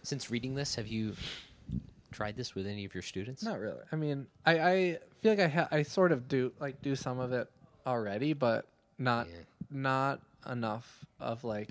since 0.02 0.30
reading 0.30 0.54
this, 0.54 0.74
have 0.74 0.86
you 0.86 1.14
tried 2.16 2.34
this 2.36 2.54
with 2.54 2.66
any 2.66 2.84
of 2.86 2.94
your 2.94 3.02
students? 3.02 3.42
Not 3.42 3.60
really. 3.60 3.82
I 3.92 3.96
mean, 3.96 4.26
I, 4.46 4.58
I 4.58 4.98
feel 5.20 5.32
like 5.32 5.40
I 5.40 5.48
ha- 5.48 5.68
I 5.70 5.82
sort 5.82 6.12
of 6.12 6.28
do 6.28 6.52
like 6.58 6.80
do 6.80 6.96
some 6.96 7.18
of 7.20 7.32
it 7.32 7.50
already, 7.86 8.32
but 8.32 8.66
not 8.98 9.28
Yeah. 9.28 9.34
not 9.70 10.22
enough 10.50 11.04
of 11.20 11.44
like 11.44 11.70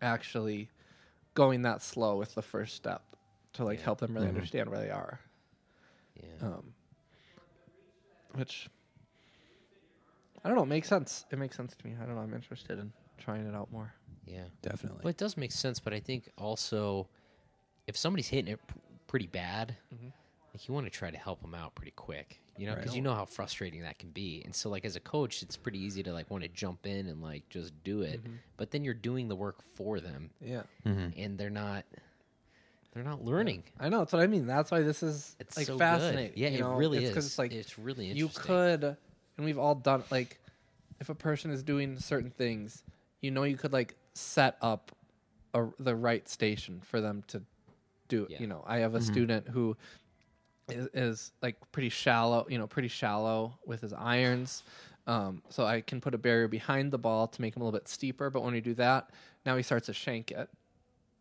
actually 0.00 0.70
going 1.34 1.62
that 1.62 1.82
slow 1.82 2.16
with 2.16 2.34
the 2.34 2.42
first 2.42 2.74
step 2.74 3.02
to 3.54 3.64
like 3.64 3.78
Yeah. 3.78 3.84
help 3.84 4.00
them 4.00 4.14
really 4.14 4.28
understand 4.28 4.70
where 4.70 4.78
they 4.80 4.90
are. 4.90 5.20
Yeah. 6.16 6.46
Um, 6.46 6.72
which 8.34 8.68
I 10.44 10.48
don't 10.48 10.56
know, 10.56 10.62
It 10.62 10.66
makes 10.68 10.88
sense. 10.88 11.24
It 11.30 11.38
makes 11.38 11.56
sense 11.56 11.74
to 11.76 11.86
me. 11.86 11.94
I 12.00 12.04
don't 12.06 12.14
know. 12.16 12.20
I'm 12.22 12.34
interested 12.34 12.78
in 12.78 12.92
trying 13.18 13.46
it 13.46 13.54
out 13.54 13.70
more. 13.70 13.92
yeah. 14.26 14.44
Definitely. 14.62 15.00
Well, 15.04 15.10
it 15.10 15.16
does 15.18 15.36
make 15.36 15.52
sense, 15.52 15.80
but 15.80 15.92
I 15.92 16.00
think 16.00 16.30
also 16.38 17.08
if 17.86 17.96
somebody's 17.96 18.28
hitting 18.28 18.52
it 18.54 18.60
p- 18.66 18.74
pretty 19.14 19.28
bad, 19.28 19.76
mm-hmm. 19.94 20.08
like 20.52 20.66
you 20.66 20.74
want 20.74 20.84
to 20.84 20.90
try 20.90 21.08
to 21.08 21.16
help 21.16 21.40
them 21.40 21.54
out 21.54 21.72
pretty 21.76 21.92
quick, 21.92 22.40
you 22.56 22.66
know, 22.66 22.74
because 22.74 22.96
you 22.96 23.00
know 23.00 23.14
how 23.14 23.24
frustrating 23.24 23.82
that 23.82 23.96
can 23.96 24.10
be. 24.10 24.42
And 24.44 24.52
so, 24.52 24.68
like 24.68 24.84
as 24.84 24.96
a 24.96 25.00
coach, 25.00 25.40
it's 25.40 25.56
pretty 25.56 25.78
easy 25.78 26.02
to 26.02 26.12
like 26.12 26.28
want 26.32 26.42
to 26.42 26.48
jump 26.48 26.84
in 26.84 27.06
and 27.06 27.22
like 27.22 27.48
just 27.48 27.72
do 27.84 28.02
it, 28.02 28.24
mm-hmm. 28.24 28.34
but 28.56 28.72
then 28.72 28.82
you're 28.82 28.92
doing 28.92 29.28
the 29.28 29.36
work 29.36 29.62
for 29.76 30.00
them, 30.00 30.30
Yeah. 30.40 30.62
Mm-hmm. 30.84 31.16
and 31.16 31.38
they're 31.38 31.48
not, 31.48 31.84
they're 32.92 33.04
not 33.04 33.24
learning. 33.24 33.62
I 33.78 33.88
know. 33.88 34.00
That's 34.00 34.12
what 34.12 34.22
I 34.22 34.26
mean. 34.26 34.48
That's 34.48 34.72
why 34.72 34.80
this 34.80 35.04
is 35.04 35.36
It's 35.38 35.56
like 35.56 35.68
so 35.68 35.78
fascinating. 35.78 36.32
good. 36.32 36.40
Yeah, 36.40 36.48
you 36.48 36.66
it 36.66 36.76
really 36.76 36.98
it's 36.98 37.04
is. 37.04 37.10
Because 37.10 37.26
it's 37.26 37.38
like 37.38 37.52
it's 37.52 37.78
really 37.78 38.10
interesting. 38.10 38.40
you 38.40 38.46
could, 38.48 38.82
and 39.36 39.46
we've 39.46 39.60
all 39.60 39.76
done 39.76 40.02
like, 40.10 40.40
if 40.98 41.08
a 41.08 41.14
person 41.14 41.52
is 41.52 41.62
doing 41.62 42.00
certain 42.00 42.30
things, 42.30 42.82
you 43.20 43.30
know, 43.30 43.44
you 43.44 43.56
could 43.56 43.72
like 43.72 43.94
set 44.14 44.56
up 44.60 44.90
a, 45.54 45.66
the 45.78 45.94
right 45.94 46.28
station 46.28 46.80
for 46.82 47.00
them 47.00 47.22
to 47.28 47.42
do. 48.16 48.26
Yeah. 48.28 48.38
You 48.40 48.46
know, 48.46 48.62
I 48.66 48.78
have 48.78 48.94
a 48.94 49.00
student 49.00 49.48
who 49.48 49.76
is, 50.68 50.88
is 50.94 51.32
like 51.42 51.56
pretty 51.72 51.88
shallow. 51.88 52.46
You 52.48 52.58
know, 52.58 52.66
pretty 52.66 52.88
shallow 52.88 53.58
with 53.66 53.80
his 53.80 53.92
irons. 53.92 54.62
Um, 55.06 55.42
so 55.50 55.66
I 55.66 55.82
can 55.82 56.00
put 56.00 56.14
a 56.14 56.18
barrier 56.18 56.48
behind 56.48 56.90
the 56.90 56.98
ball 56.98 57.26
to 57.28 57.42
make 57.42 57.54
him 57.54 57.60
a 57.62 57.64
little 57.64 57.78
bit 57.78 57.88
steeper. 57.88 58.30
But 58.30 58.42
when 58.42 58.54
we 58.54 58.60
do 58.60 58.74
that, 58.74 59.10
now 59.44 59.56
he 59.56 59.62
starts 59.62 59.86
to 59.86 59.92
shank 59.92 60.30
it 60.30 60.48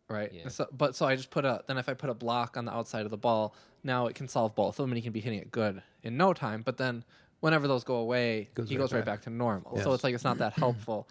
right? 0.09 0.31
Yeah. 0.33 0.47
So, 0.49 0.67
but 0.71 0.95
so 0.95 1.05
I 1.05 1.15
just 1.15 1.29
put 1.29 1.45
a 1.45 1.63
then 1.67 1.77
if 1.77 1.89
I 1.89 1.93
put 1.93 2.09
a 2.09 2.13
block 2.13 2.55
on 2.57 2.65
the 2.65 2.73
outside 2.73 3.05
of 3.05 3.11
the 3.11 3.17
ball, 3.17 3.55
now 3.83 4.07
it 4.07 4.15
can 4.15 4.27
solve 4.27 4.55
both 4.55 4.79
of 4.79 4.83
them, 4.83 4.91
and 4.91 4.97
he 4.97 5.01
can 5.01 5.11
be 5.11 5.19
hitting 5.19 5.39
it 5.39 5.51
good 5.51 5.81
in 6.03 6.17
no 6.17 6.33
time. 6.33 6.61
But 6.61 6.77
then 6.77 7.03
whenever 7.39 7.67
those 7.67 7.83
go 7.83 7.95
away, 7.95 8.49
Goes 8.53 8.69
he 8.69 8.75
right 8.75 8.83
goes 8.83 8.93
right 8.93 8.99
back. 8.99 9.19
back 9.19 9.21
to 9.23 9.29
normal. 9.29 9.79
So 9.81 9.93
it's 9.93 10.03
like 10.03 10.15
it's 10.15 10.23
not 10.23 10.37
that 10.37 10.53
helpful, 10.57 11.07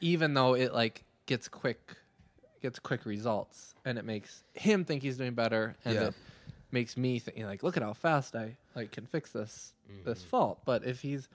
even 0.00 0.34
though 0.34 0.54
it 0.54 0.72
like 0.72 1.04
gets 1.26 1.48
quick, 1.48 1.96
gets 2.62 2.78
quick 2.78 3.04
results, 3.06 3.74
and 3.84 3.98
it 3.98 4.04
makes 4.04 4.44
him 4.54 4.84
think 4.84 5.02
he's 5.02 5.16
doing 5.16 5.34
better, 5.34 5.76
and 5.84 5.94
Yeah. 5.94 6.06
it 6.08 6.14
makes 6.70 6.96
me 6.96 7.18
think 7.18 7.38
like, 7.38 7.62
look 7.62 7.76
at 7.76 7.82
how 7.82 7.92
fast 7.92 8.34
I 8.36 8.56
like 8.74 8.92
can 8.92 9.06
fix 9.06 9.30
this 9.32 9.72
this 10.04 10.18
mm-hmm. 10.18 10.28
fault. 10.28 10.60
But 10.64 10.84
if 10.84 11.00
he's 11.00 11.28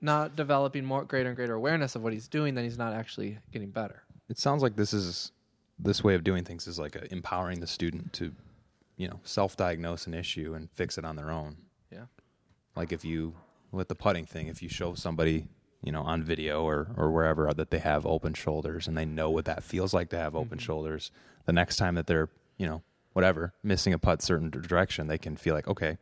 not 0.00 0.36
developing 0.36 0.84
more 0.84 1.04
greater 1.04 1.28
and 1.28 1.36
greater 1.36 1.54
awareness 1.54 1.94
of 1.94 2.02
what 2.02 2.12
he's 2.12 2.28
doing, 2.28 2.54
then 2.54 2.64
he's 2.64 2.76
not 2.78 2.92
actually 2.92 3.38
getting 3.52 3.70
better. 3.70 4.02
it 4.28 4.38
sounds 4.38 4.62
like 4.62 4.76
this 4.76 4.92
is 4.92 5.32
this 5.78 6.02
way 6.04 6.14
of 6.14 6.24
doing 6.24 6.44
things 6.44 6.66
is 6.66 6.78
like 6.78 6.96
a, 6.96 7.12
empowering 7.12 7.60
the 7.60 7.66
student 7.66 8.12
to, 8.12 8.32
you 8.96 9.08
know, 9.08 9.20
self-diagnose 9.24 10.06
an 10.06 10.14
issue 10.14 10.54
and 10.54 10.70
fix 10.72 10.98
it 10.98 11.04
on 11.04 11.16
their 11.16 11.30
own. 11.30 11.56
Yeah. 11.90 12.06
Like 12.76 12.92
if 12.92 13.04
you 13.04 13.34
with 13.72 13.88
the 13.88 13.94
putting 13.94 14.24
thing, 14.24 14.46
if 14.48 14.62
you 14.62 14.68
show 14.68 14.94
somebody, 14.94 15.48
you 15.84 15.92
know, 15.92 16.02
on 16.02 16.22
video 16.22 16.62
or 16.64 16.88
or 16.96 17.10
wherever 17.10 17.52
that 17.54 17.70
they 17.70 17.78
have 17.78 18.06
open 18.06 18.34
shoulders 18.34 18.88
and 18.88 18.96
they 18.96 19.04
know 19.04 19.30
what 19.30 19.44
that 19.44 19.62
feels 19.62 19.92
like 19.94 20.08
to 20.10 20.18
have 20.18 20.34
open 20.34 20.58
shoulders, 20.58 21.10
the 21.46 21.52
next 21.52 21.76
time 21.76 21.94
that 21.94 22.06
they're, 22.06 22.28
you 22.56 22.66
know, 22.66 22.82
whatever, 23.12 23.52
missing 23.62 23.92
a 23.92 23.98
putt 23.98 24.22
certain 24.22 24.50
direction, 24.50 25.06
they 25.06 25.18
can 25.18 25.36
feel 25.36 25.54
like, 25.54 25.68
okay, 25.68 25.98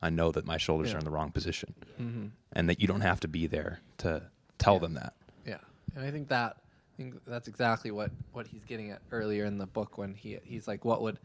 I 0.00 0.10
know 0.10 0.30
that 0.32 0.46
my 0.46 0.56
shoulders 0.56 0.90
Yeah. 0.90 0.96
are 0.96 0.98
in 1.00 1.04
the 1.04 1.10
wrong 1.10 1.32
position. 1.32 1.74
Mm-hmm. 2.00 2.26
And 2.52 2.68
that 2.68 2.80
you 2.80 2.86
don't 2.86 3.00
have 3.02 3.20
to 3.20 3.28
be 3.28 3.46
there 3.46 3.80
to 3.98 4.22
tell 4.58 4.78
them 4.78 4.94
that. 4.94 5.12
Yeah, 5.44 5.58
and 5.94 6.04
I 6.04 6.10
think 6.10 6.28
that 6.28 6.56
I 6.94 6.96
think 6.96 7.14
that's 7.26 7.48
exactly 7.48 7.90
what 7.90 8.10
what 8.32 8.46
he's 8.46 8.64
getting 8.64 8.90
at 8.90 9.02
earlier 9.12 9.44
in 9.44 9.58
the 9.58 9.66
book 9.66 9.98
when 9.98 10.14
he 10.14 10.38
he's 10.44 10.66
like, 10.68 10.84
what 10.84 11.02
would 11.02 11.18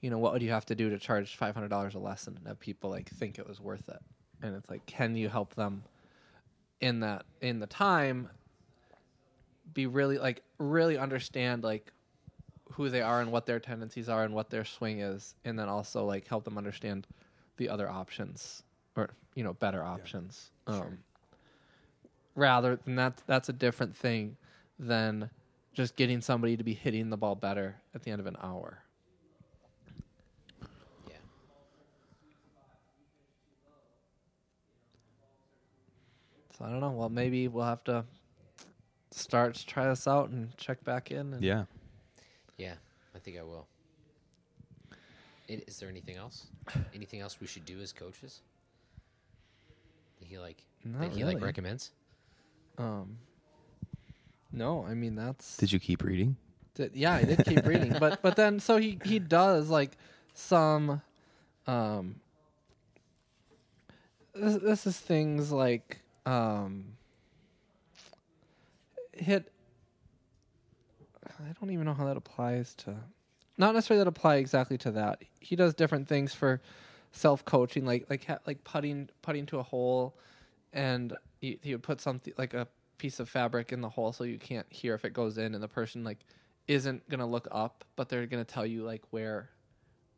you 0.00 0.10
know 0.10 0.18
what 0.18 0.32
would 0.32 0.42
you 0.42 0.50
have 0.50 0.66
to 0.66 0.74
do 0.74 0.90
to 0.90 0.98
charge 0.98 1.36
five 1.36 1.54
hundred 1.54 1.68
dollars 1.68 1.94
a 1.94 1.98
lesson 1.98 2.36
and 2.36 2.46
have 2.46 2.60
people 2.60 2.90
like 2.90 3.08
think 3.08 3.38
it 3.38 3.48
was 3.48 3.60
worth 3.60 3.88
it? 3.88 4.00
And 4.42 4.54
it's 4.54 4.70
like, 4.70 4.86
can 4.86 5.16
you 5.16 5.28
help 5.28 5.54
them 5.56 5.82
in 6.80 7.00
that 7.00 7.24
in 7.40 7.60
the 7.60 7.66
time 7.66 8.28
be 9.72 9.86
really 9.86 10.18
like 10.18 10.42
really 10.58 10.98
understand 10.98 11.62
like 11.62 11.92
who 12.72 12.88
they 12.88 13.02
are 13.02 13.20
and 13.20 13.32
what 13.32 13.46
their 13.46 13.60
tendencies 13.60 14.08
are 14.08 14.24
and 14.24 14.34
what 14.34 14.50
their 14.50 14.64
swing 14.64 15.00
is, 15.00 15.34
and 15.44 15.58
then 15.58 15.68
also 15.68 16.04
like 16.04 16.26
help 16.28 16.44
them 16.44 16.56
understand 16.56 17.06
the 17.56 17.68
other 17.68 17.88
options 17.88 18.62
or 18.96 19.10
you 19.34 19.44
know 19.44 19.52
better 19.52 19.82
options. 19.82 20.50
Um, 20.66 20.98
rather 22.34 22.76
than 22.76 22.96
that 22.96 23.22
that's 23.26 23.48
a 23.48 23.52
different 23.52 23.94
thing 23.96 24.36
than 24.78 25.30
just 25.72 25.96
getting 25.96 26.20
somebody 26.20 26.56
to 26.56 26.64
be 26.64 26.74
hitting 26.74 27.10
the 27.10 27.16
ball 27.16 27.34
better 27.34 27.76
at 27.94 28.02
the 28.02 28.10
end 28.10 28.20
of 28.20 28.26
an 28.26 28.36
hour. 28.42 28.82
Yeah. 31.08 31.16
So 36.60 36.66
I 36.66 36.70
don't 36.70 36.80
know. 36.80 36.90
Well, 36.90 37.08
maybe 37.08 37.48
we'll 37.48 37.64
have 37.64 37.82
to 37.84 38.04
start 39.10 39.54
to 39.54 39.66
try 39.66 39.88
this 39.88 40.06
out 40.06 40.28
and 40.28 40.54
check 40.58 40.84
back 40.84 41.10
in. 41.10 41.32
And 41.32 41.42
Yeah. 41.42 41.64
Yeah, 42.58 42.74
I 43.14 43.18
think 43.18 43.38
I 43.38 43.42
will. 43.42 43.66
I- 45.48 45.62
Is 45.66 45.78
there 45.78 45.88
anything 45.88 46.16
else? 46.16 46.48
Anything 46.94 47.20
else 47.20 47.40
we 47.40 47.46
should 47.46 47.64
do 47.64 47.80
as 47.80 47.92
coaches? 47.92 48.42
He 50.22 50.38
like 50.38 50.62
Not 50.84 51.00
that 51.00 51.12
he 51.12 51.22
really. 51.22 51.34
like 51.36 51.42
recommends? 51.42 51.90
Um, 52.76 53.18
no, 54.52 54.84
I 54.84 54.94
mean 54.94 55.14
that's 55.16 55.56
Did 55.56 55.72
you 55.72 55.80
keep 55.80 56.02
reading? 56.04 56.36
Th- 56.74 56.92
yeah, 56.94 57.14
I 57.14 57.24
did 57.24 57.44
keep 57.44 57.66
reading, 57.66 57.96
but 57.98 58.20
but 58.22 58.36
then 58.36 58.60
so 58.60 58.76
he 58.76 58.98
he 59.04 59.18
does 59.18 59.70
like 59.70 59.96
some 60.34 61.00
um 61.66 62.20
this, 64.34 64.62
this 64.62 64.86
is 64.86 64.98
things 65.00 65.50
like 65.50 66.02
um 66.30 66.84
hit 69.12 69.50
I 71.26 71.52
don't 71.60 71.70
even 71.70 71.84
know 71.84 71.94
how 71.94 72.06
that 72.06 72.16
applies 72.16 72.74
to 72.76 72.94
not 73.58 73.74
necessarily 73.74 74.04
that 74.04 74.08
apply 74.08 74.36
exactly 74.36 74.78
to 74.78 74.90
that. 74.92 75.22
He 75.40 75.56
does 75.56 75.74
different 75.74 76.08
things 76.08 76.32
for 76.32 76.60
self 77.12 77.44
coaching 77.44 77.84
like 77.84 78.06
like 78.08 78.24
ha- 78.24 78.38
like 78.46 78.62
putting 78.64 79.08
putting 79.22 79.46
to 79.46 79.58
a 79.58 79.62
hole 79.62 80.16
and 80.72 81.16
he 81.40 81.58
would 81.72 81.82
put 81.82 82.00
something 82.00 82.32
like 82.38 82.54
a 82.54 82.68
piece 82.98 83.18
of 83.18 83.28
fabric 83.28 83.72
in 83.72 83.80
the 83.80 83.88
hole 83.88 84.12
so 84.12 84.24
you 84.24 84.38
can't 84.38 84.66
hear 84.70 84.94
if 84.94 85.04
it 85.04 85.12
goes 85.12 85.36
in 85.38 85.54
and 85.54 85.62
the 85.62 85.68
person 85.68 86.04
like 86.04 86.18
isn't 86.68 87.08
gonna 87.08 87.26
look 87.26 87.48
up 87.50 87.84
but 87.96 88.08
they're 88.08 88.26
gonna 88.26 88.44
tell 88.44 88.64
you 88.64 88.84
like 88.84 89.02
where 89.10 89.48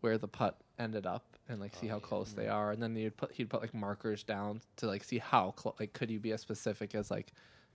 where 0.01 0.18
the 0.18 0.29
putt 0.29 0.59
ended 0.79 1.07
up 1.07 1.32
and 1.53 1.61
like 1.61 1.75
see 1.77 1.87
how 1.87 1.99
close 1.99 2.33
they 2.33 2.49
are 2.49 2.73
and 2.73 2.83
then 2.83 2.97
he'd 2.97 3.17
put 3.17 3.31
he'd 3.33 3.49
put 3.49 3.61
like 3.61 3.75
markers 3.75 4.25
down 4.25 4.61
to 4.77 4.87
like 4.87 5.05
see 5.05 5.19
how 5.19 5.53
close 5.53 5.75
like 5.79 5.93
could 5.93 6.11
you 6.11 6.19
be 6.19 6.33
as 6.33 6.41
specific 6.41 6.95
as 6.95 7.11
like 7.11 7.33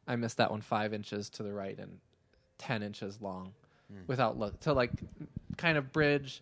i 0.07 0.15
missed 0.15 0.37
that 0.37 0.51
one 0.51 0.61
five 0.61 0.93
inches 0.93 1.29
to 1.29 1.43
the 1.43 1.53
right 1.53 1.77
and 1.79 1.99
10 2.57 2.83
inches 2.83 3.21
long 3.21 3.53
without 4.07 4.37
look 4.37 4.59
to 4.59 4.73
like 4.73 4.91
kind 5.55 5.77
of 5.77 5.93
bridge 5.93 6.41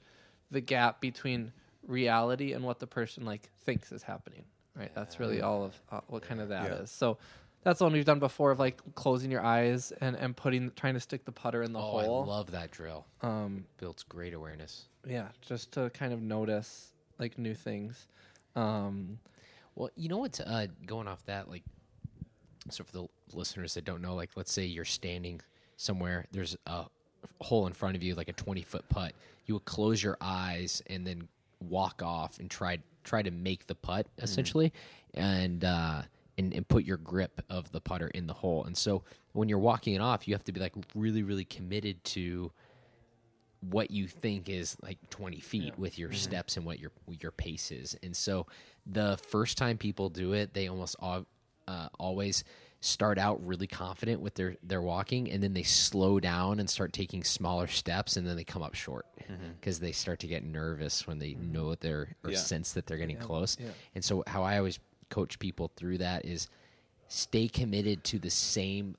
the 0.49 0.61
gap 0.61 0.99
between 0.99 1.51
reality 1.85 2.53
and 2.53 2.63
what 2.63 2.79
the 2.79 2.87
person 2.87 3.23
like 3.25 3.49
thinks 3.63 3.91
is 3.91 4.01
happening 4.01 4.43
right 4.75 4.91
that's 4.95 5.19
really 5.19 5.41
all 5.41 5.63
of 5.63 5.73
uh, 5.91 5.99
what 6.07 6.23
kind 6.23 6.41
of 6.41 6.49
that 6.49 6.71
is. 6.71 6.79
Yeah. 6.79 6.85
so 6.85 7.17
that's 7.63 7.79
the 7.79 7.85
one 7.85 7.93
we've 7.93 8.05
done 8.05 8.19
before 8.19 8.51
of 8.51 8.59
like 8.59 8.79
closing 8.95 9.29
your 9.29 9.43
eyes 9.43 9.91
and 10.01 10.15
and 10.15 10.35
putting 10.35 10.71
trying 10.75 10.95
to 10.95 10.99
stick 10.99 11.25
the 11.25 11.31
putter 11.31 11.61
in 11.61 11.73
the 11.73 11.79
oh, 11.79 11.81
hole 11.81 12.23
I 12.23 12.27
love 12.27 12.51
that 12.51 12.71
drill. 12.71 13.05
um 13.21 13.65
Builds 13.77 14.03
great 14.03 14.33
awareness. 14.33 14.85
yeah 15.05 15.27
just 15.41 15.71
to 15.73 15.91
kind 15.91 16.13
of 16.13 16.21
notice 16.21 16.94
like 17.19 17.37
new 17.37 17.53
things 17.55 18.07
um 18.55 19.19
Well, 19.75 19.89
you 19.95 20.07
know 20.09 20.19
what's 20.19 20.39
uh, 20.39 20.67
going 20.85 21.07
off 21.07 21.25
that 21.25 21.49
like. 21.49 21.63
So 22.69 22.83
for 22.83 22.91
the 22.91 23.07
listeners 23.33 23.75
that 23.75 23.85
don't 23.85 24.01
know, 24.01 24.15
like 24.15 24.31
let's 24.35 24.51
say 24.51 24.65
you're 24.65 24.85
standing 24.85 25.41
somewhere, 25.77 26.25
there's 26.31 26.55
a 26.65 26.85
hole 27.41 27.67
in 27.67 27.73
front 27.73 27.95
of 27.95 28.01
you, 28.01 28.15
like 28.15 28.29
a 28.29 28.33
20 28.33 28.61
foot 28.63 28.87
putt. 28.89 29.13
You 29.45 29.55
would 29.55 29.65
close 29.65 30.01
your 30.01 30.17
eyes 30.21 30.81
and 30.87 31.05
then 31.05 31.27
walk 31.59 32.01
off 32.01 32.39
and 32.39 32.49
try 32.49 32.79
try 33.03 33.21
to 33.21 33.31
make 33.31 33.67
the 33.67 33.75
putt 33.75 34.07
essentially, 34.17 34.73
and 35.13 35.63
uh, 35.63 36.01
and 36.37 36.53
and 36.53 36.67
put 36.67 36.85
your 36.85 36.97
grip 36.97 37.41
of 37.49 37.71
the 37.71 37.81
putter 37.81 38.07
in 38.07 38.25
the 38.27 38.33
hole. 38.33 38.63
And 38.63 38.75
so 38.75 39.03
when 39.33 39.49
you're 39.49 39.59
walking 39.59 39.93
it 39.93 40.01
off, 40.01 40.27
you 40.27 40.33
have 40.33 40.43
to 40.45 40.51
be 40.51 40.59
like 40.59 40.73
really 40.95 41.21
really 41.21 41.45
committed 41.45 42.03
to 42.05 42.51
what 43.69 43.91
you 43.91 44.07
think 44.07 44.49
is 44.49 44.77
like 44.81 44.97
20 45.09 45.39
feet 45.39 45.77
with 45.77 45.97
your 45.97 46.09
mm-hmm. 46.09 46.17
steps 46.17 46.57
and 46.57 46.65
what 46.65 46.79
your 46.79 46.91
your 47.07 47.31
pace 47.31 47.71
is. 47.71 47.97
And 48.03 48.15
so 48.15 48.47
the 48.85 49.17
first 49.29 49.57
time 49.57 49.77
people 49.77 50.09
do 50.09 50.33
it, 50.33 50.53
they 50.53 50.67
almost 50.67 50.95
al- 51.01 51.25
uh, 51.67 51.89
always 51.99 52.43
start 52.81 53.17
out 53.17 53.43
really 53.45 53.65
confident 53.65 54.21
with 54.21 54.35
their 54.35 54.57
their 54.61 54.81
walking 54.81 55.31
and 55.31 55.41
then 55.41 55.53
they 55.53 55.63
slow 55.63 56.19
down 56.19 56.59
and 56.59 56.69
start 56.69 56.93
taking 56.93 57.23
smaller 57.23 57.65
steps 57.65 58.15
and 58.15 58.27
then 58.27 58.35
they 58.35 58.43
come 58.43 58.61
up 58.61 58.75
short 58.75 59.07
mm-hmm. 59.19 59.53
because 59.59 59.79
they 59.79 59.91
start 59.91 60.19
to 60.19 60.27
get 60.27 60.43
nervous 60.43 61.07
when 61.07 61.17
they 61.17 61.31
mm-hmm. 61.31 61.51
know 61.51 61.69
that 61.71 61.81
they're 61.81 62.15
or 62.23 62.31
Yeah. 62.31 62.37
sense 62.37 62.73
that 62.73 62.85
they're 62.85 62.97
getting 62.97 63.17
close. 63.17 63.57
yeah. 63.59 63.69
And 63.95 64.03
so 64.03 64.23
how 64.27 64.43
I 64.43 64.57
always 64.57 64.79
coach 65.09 65.39
people 65.39 65.71
through 65.75 65.99
that 65.99 66.25
is 66.25 66.47
stay 67.07 67.47
committed 67.47 68.03
to 68.03 68.19
the 68.19 68.29
same 68.29 68.95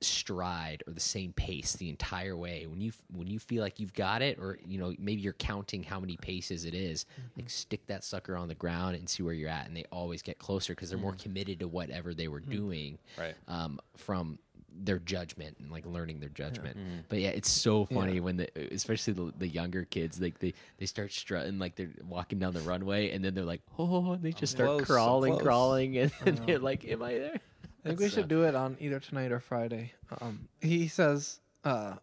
stride 0.00 0.82
or 0.86 0.92
the 0.92 1.00
same 1.00 1.32
pace 1.32 1.74
the 1.74 1.88
entire 1.88 2.36
way. 2.36 2.66
When 2.66 2.80
you 2.80 2.92
when 3.12 3.26
you 3.26 3.38
feel 3.38 3.62
like 3.62 3.80
you've 3.80 3.94
got 3.94 4.22
it 4.22 4.38
or 4.38 4.58
you 4.66 4.78
know 4.78 4.94
maybe 4.98 5.22
you're 5.22 5.32
counting 5.34 5.82
how 5.82 6.00
many 6.00 6.16
paces 6.16 6.64
it 6.64 6.74
is, 6.74 7.04
mm-hmm. 7.04 7.40
like 7.40 7.50
stick 7.50 7.86
that 7.86 8.04
sucker 8.04 8.36
on 8.36 8.48
the 8.48 8.54
ground 8.54 8.96
and 8.96 9.08
see 9.08 9.22
where 9.22 9.34
you're 9.34 9.50
at 9.50 9.66
and 9.66 9.76
they 9.76 9.84
always 9.90 10.22
get 10.22 10.38
closer 10.38 10.74
because 10.74 10.90
they're 10.90 10.98
more 10.98 11.12
mm-hmm. 11.12 11.22
committed 11.22 11.60
to 11.60 11.68
whatever 11.68 12.14
they 12.14 12.28
were 12.28 12.40
mm-hmm. 12.40 12.50
doing 12.50 12.98
Right. 13.18 13.34
um, 13.48 13.80
from 13.96 14.38
their 14.78 14.98
judgment 14.98 15.56
and 15.58 15.70
like 15.70 15.86
learning 15.86 16.20
their 16.20 16.28
judgment. 16.28 16.76
But 17.08 17.20
yeah 17.20 17.30
it's 17.30 17.50
so 17.50 17.86
funny 17.86 18.20
when 18.20 18.36
the 18.36 18.48
especially 18.72 19.14
the, 19.14 19.32
the 19.38 19.48
younger 19.48 19.84
kids 19.84 20.20
like 20.20 20.38
they 20.38 20.52
they 20.78 20.86
start 20.86 21.12
strutting 21.12 21.58
like 21.58 21.76
they're 21.76 21.90
walking 22.06 22.38
down 22.38 22.52
the 22.52 22.60
runway 22.60 23.10
and 23.10 23.24
then 23.24 23.34
they're 23.34 23.44
like 23.44 23.62
oh 23.78 24.12
and 24.12 24.22
they 24.22 24.30
oh, 24.30 24.38
just 24.38 24.52
start 24.52 24.68
close, 24.68 24.86
crawling 24.86 25.32
close. 25.32 25.42
crawling 25.42 25.98
and 25.98 26.12
then 26.24 26.38
oh. 26.40 26.46
they're 26.46 26.58
like 26.58 26.84
am 26.84 27.02
i 27.02 27.12
there 27.12 27.40
I 27.86 27.88
think 27.90 28.00
we 28.00 28.08
should 28.08 28.28
do 28.28 28.42
it 28.44 28.54
on 28.54 28.76
either 28.80 29.00
tonight 29.00 29.32
or 29.32 29.40
Friday. 29.40 29.92
Um, 30.20 30.48
he 30.60 30.88
says 30.88 31.40
uh, 31.64 31.94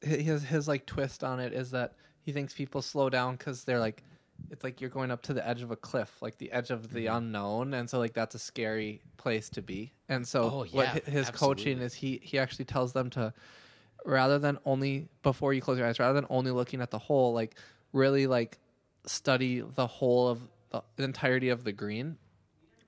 his 0.00 0.42
his 0.44 0.68
like 0.68 0.86
twist 0.86 1.24
on 1.24 1.40
it 1.40 1.52
is 1.52 1.70
that 1.72 1.94
he 2.20 2.32
thinks 2.32 2.52
people 2.54 2.82
slow 2.82 3.08
down 3.10 3.36
because 3.36 3.64
they're 3.64 3.80
like 3.80 4.02
it's 4.50 4.62
like 4.64 4.80
you're 4.80 4.90
going 4.90 5.10
up 5.10 5.22
to 5.22 5.34
the 5.34 5.46
edge 5.46 5.62
of 5.62 5.70
a 5.70 5.76
cliff, 5.76 6.22
like 6.22 6.38
the 6.38 6.50
edge 6.52 6.70
of 6.70 6.92
the 6.92 7.06
Mm-hmm. 7.06 7.16
unknown, 7.16 7.74
and 7.74 7.88
so 7.90 7.98
like 7.98 8.12
that's 8.14 8.34
a 8.34 8.38
scary 8.38 9.02
place 9.16 9.48
to 9.50 9.62
be. 9.62 9.92
And 10.08 10.26
so 10.26 10.42
Oh, 10.44 10.58
what 10.58 10.68
yeah, 10.72 10.86
hi- 11.04 11.10
his 11.10 11.30
coaching 11.30 11.78
is 11.78 11.94
he 11.94 12.20
he 12.22 12.38
actually 12.38 12.64
tells 12.64 12.92
them 12.92 13.10
to 13.10 13.32
rather 14.04 14.38
than 14.38 14.58
only 14.64 15.08
before 15.22 15.52
you 15.52 15.60
close 15.60 15.78
your 15.78 15.86
eyes, 15.86 15.98
rather 15.98 16.14
than 16.14 16.26
only 16.30 16.50
looking 16.52 16.80
at 16.80 16.90
the 16.90 16.98
hole, 16.98 17.32
like 17.32 17.56
really 17.92 18.26
like 18.26 18.58
study 19.06 19.60
the 19.60 19.86
whole 19.86 20.28
of 20.28 20.40
the 20.96 21.02
entirety 21.04 21.48
of 21.48 21.64
the 21.64 21.72
green 21.72 22.16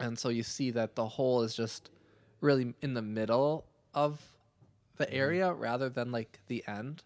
and 0.00 0.18
so 0.18 0.28
you 0.28 0.42
see 0.42 0.70
that 0.72 0.96
the 0.96 1.06
hole 1.06 1.42
is 1.42 1.54
just 1.54 1.90
really 2.40 2.74
in 2.82 2.94
the 2.94 3.02
middle 3.02 3.64
of 3.94 4.20
the 4.96 5.06
Mm-hmm. 5.06 5.16
area 5.16 5.52
rather 5.52 5.88
than 5.88 6.10
like 6.12 6.40
the 6.48 6.64
end 6.66 7.02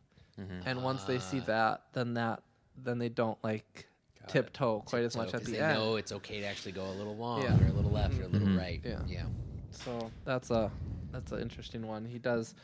and 0.67 0.83
once 0.83 1.05
they 1.05 1.19
see 1.19 1.41
Ah. 1.41 1.47
that 1.47 1.83
then 1.93 2.15
that 2.15 2.43
then 2.77 2.99
they 2.99 3.09
don't 3.09 3.39
like 3.45 3.87
tiptoe 4.29 4.81
quite 4.81 5.05
as 5.05 5.17
much 5.17 5.29
So, 5.29 5.39
at 5.39 5.43
'cause 5.43 5.51
the 5.53 5.59
they 5.59 5.63
end 5.63 5.75
know 5.75 5.97
it's 5.97 6.13
okay 6.13 6.41
to 6.41 6.47
actually 6.47 6.73
go 6.73 6.91
a 6.91 6.93
little 6.93 7.17
long 7.17 7.41
Yeah. 7.43 7.61
or 7.61 7.67
a 7.69 7.73
little 7.73 7.93
left 7.93 8.19
or 8.19 8.25
a 8.25 8.29
little 8.29 8.49
right 8.57 8.81
Yeah. 8.85 9.03
yeah 9.07 9.27
so 9.71 10.13
that's 10.25 10.51
a 10.51 10.73
that's 11.13 11.33
an 11.33 11.41
interesting 11.41 11.87
one 11.87 12.05
he 12.05 12.19
does 12.19 12.55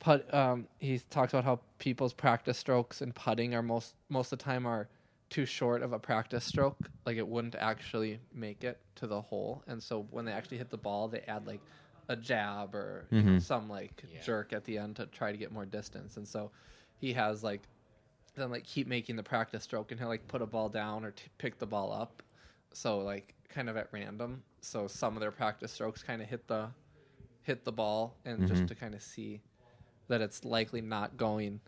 put 0.00 0.32
um 0.34 0.66
he 0.78 0.98
talks 1.10 1.32
about 1.32 1.44
how 1.44 1.60
people's 1.78 2.12
practice 2.12 2.58
strokes 2.58 3.00
and 3.02 3.14
putting 3.14 3.54
are 3.54 3.62
most 3.62 3.94
most 4.08 4.32
of 4.32 4.38
the 4.38 4.44
time 4.44 4.66
are 4.66 4.88
too 5.30 5.46
short 5.46 5.82
of 5.82 5.92
a 5.92 5.98
practice 5.98 6.44
stroke 6.44 6.76
like 7.06 7.16
it 7.16 7.26
wouldn't 7.26 7.54
actually 7.54 8.18
make 8.34 8.64
it 8.64 8.78
to 8.96 9.06
the 9.06 9.20
hole. 9.20 9.62
And 9.66 9.82
so 9.82 10.06
when 10.10 10.24
they 10.24 10.32
actually 10.32 10.58
hit 10.58 10.70
the 10.70 10.76
ball 10.78 11.08
they 11.08 11.20
add 11.20 11.46
like 11.46 11.60
a 12.08 12.16
jab 12.16 12.74
or 12.74 13.06
you 13.10 13.22
know, 13.22 13.30
mm-hmm. 13.30 13.38
some 13.38 13.68
like 13.68 14.02
Yeah. 14.12 14.20
jerk 14.22 14.52
at 14.52 14.64
the 14.64 14.78
end 14.78 14.96
to 14.96 15.06
try 15.06 15.30
to 15.32 15.38
get 15.38 15.52
more 15.52 15.64
distance. 15.64 16.16
And 16.16 16.26
so 16.26 16.50
he 16.98 17.12
has 17.14 17.42
like 17.44 17.62
then 18.34 18.50
like 18.50 18.64
keep 18.64 18.86
making 18.86 19.16
the 19.16 19.22
practice 19.22 19.62
stroke 19.64 19.90
and 19.92 20.00
he'll 20.00 20.08
like 20.08 20.26
put 20.28 20.42
a 20.42 20.46
ball 20.46 20.68
down 20.68 21.04
or 21.04 21.12
t- 21.12 21.24
pick 21.38 21.58
the 21.58 21.66
ball 21.66 21.92
up. 21.92 22.22
So 22.72 22.98
like 22.98 23.34
kind 23.48 23.68
of 23.70 23.76
at 23.76 23.88
random. 23.92 24.42
So 24.60 24.86
some 24.88 25.14
of 25.16 25.20
their 25.20 25.30
practice 25.30 25.72
strokes 25.72 26.02
kind 26.02 26.20
of 26.20 26.28
hit 26.28 26.46
the 26.48 26.68
hit 27.42 27.64
the 27.64 27.72
ball 27.72 28.16
and 28.24 28.40
just 28.46 28.54
mm-hmm. 28.54 28.66
to 28.66 28.74
kind 28.74 28.94
of 28.94 29.02
see 29.02 29.40
that 30.08 30.20
it's 30.20 30.44
likely 30.44 30.80
not 30.80 31.16
going 31.16 31.60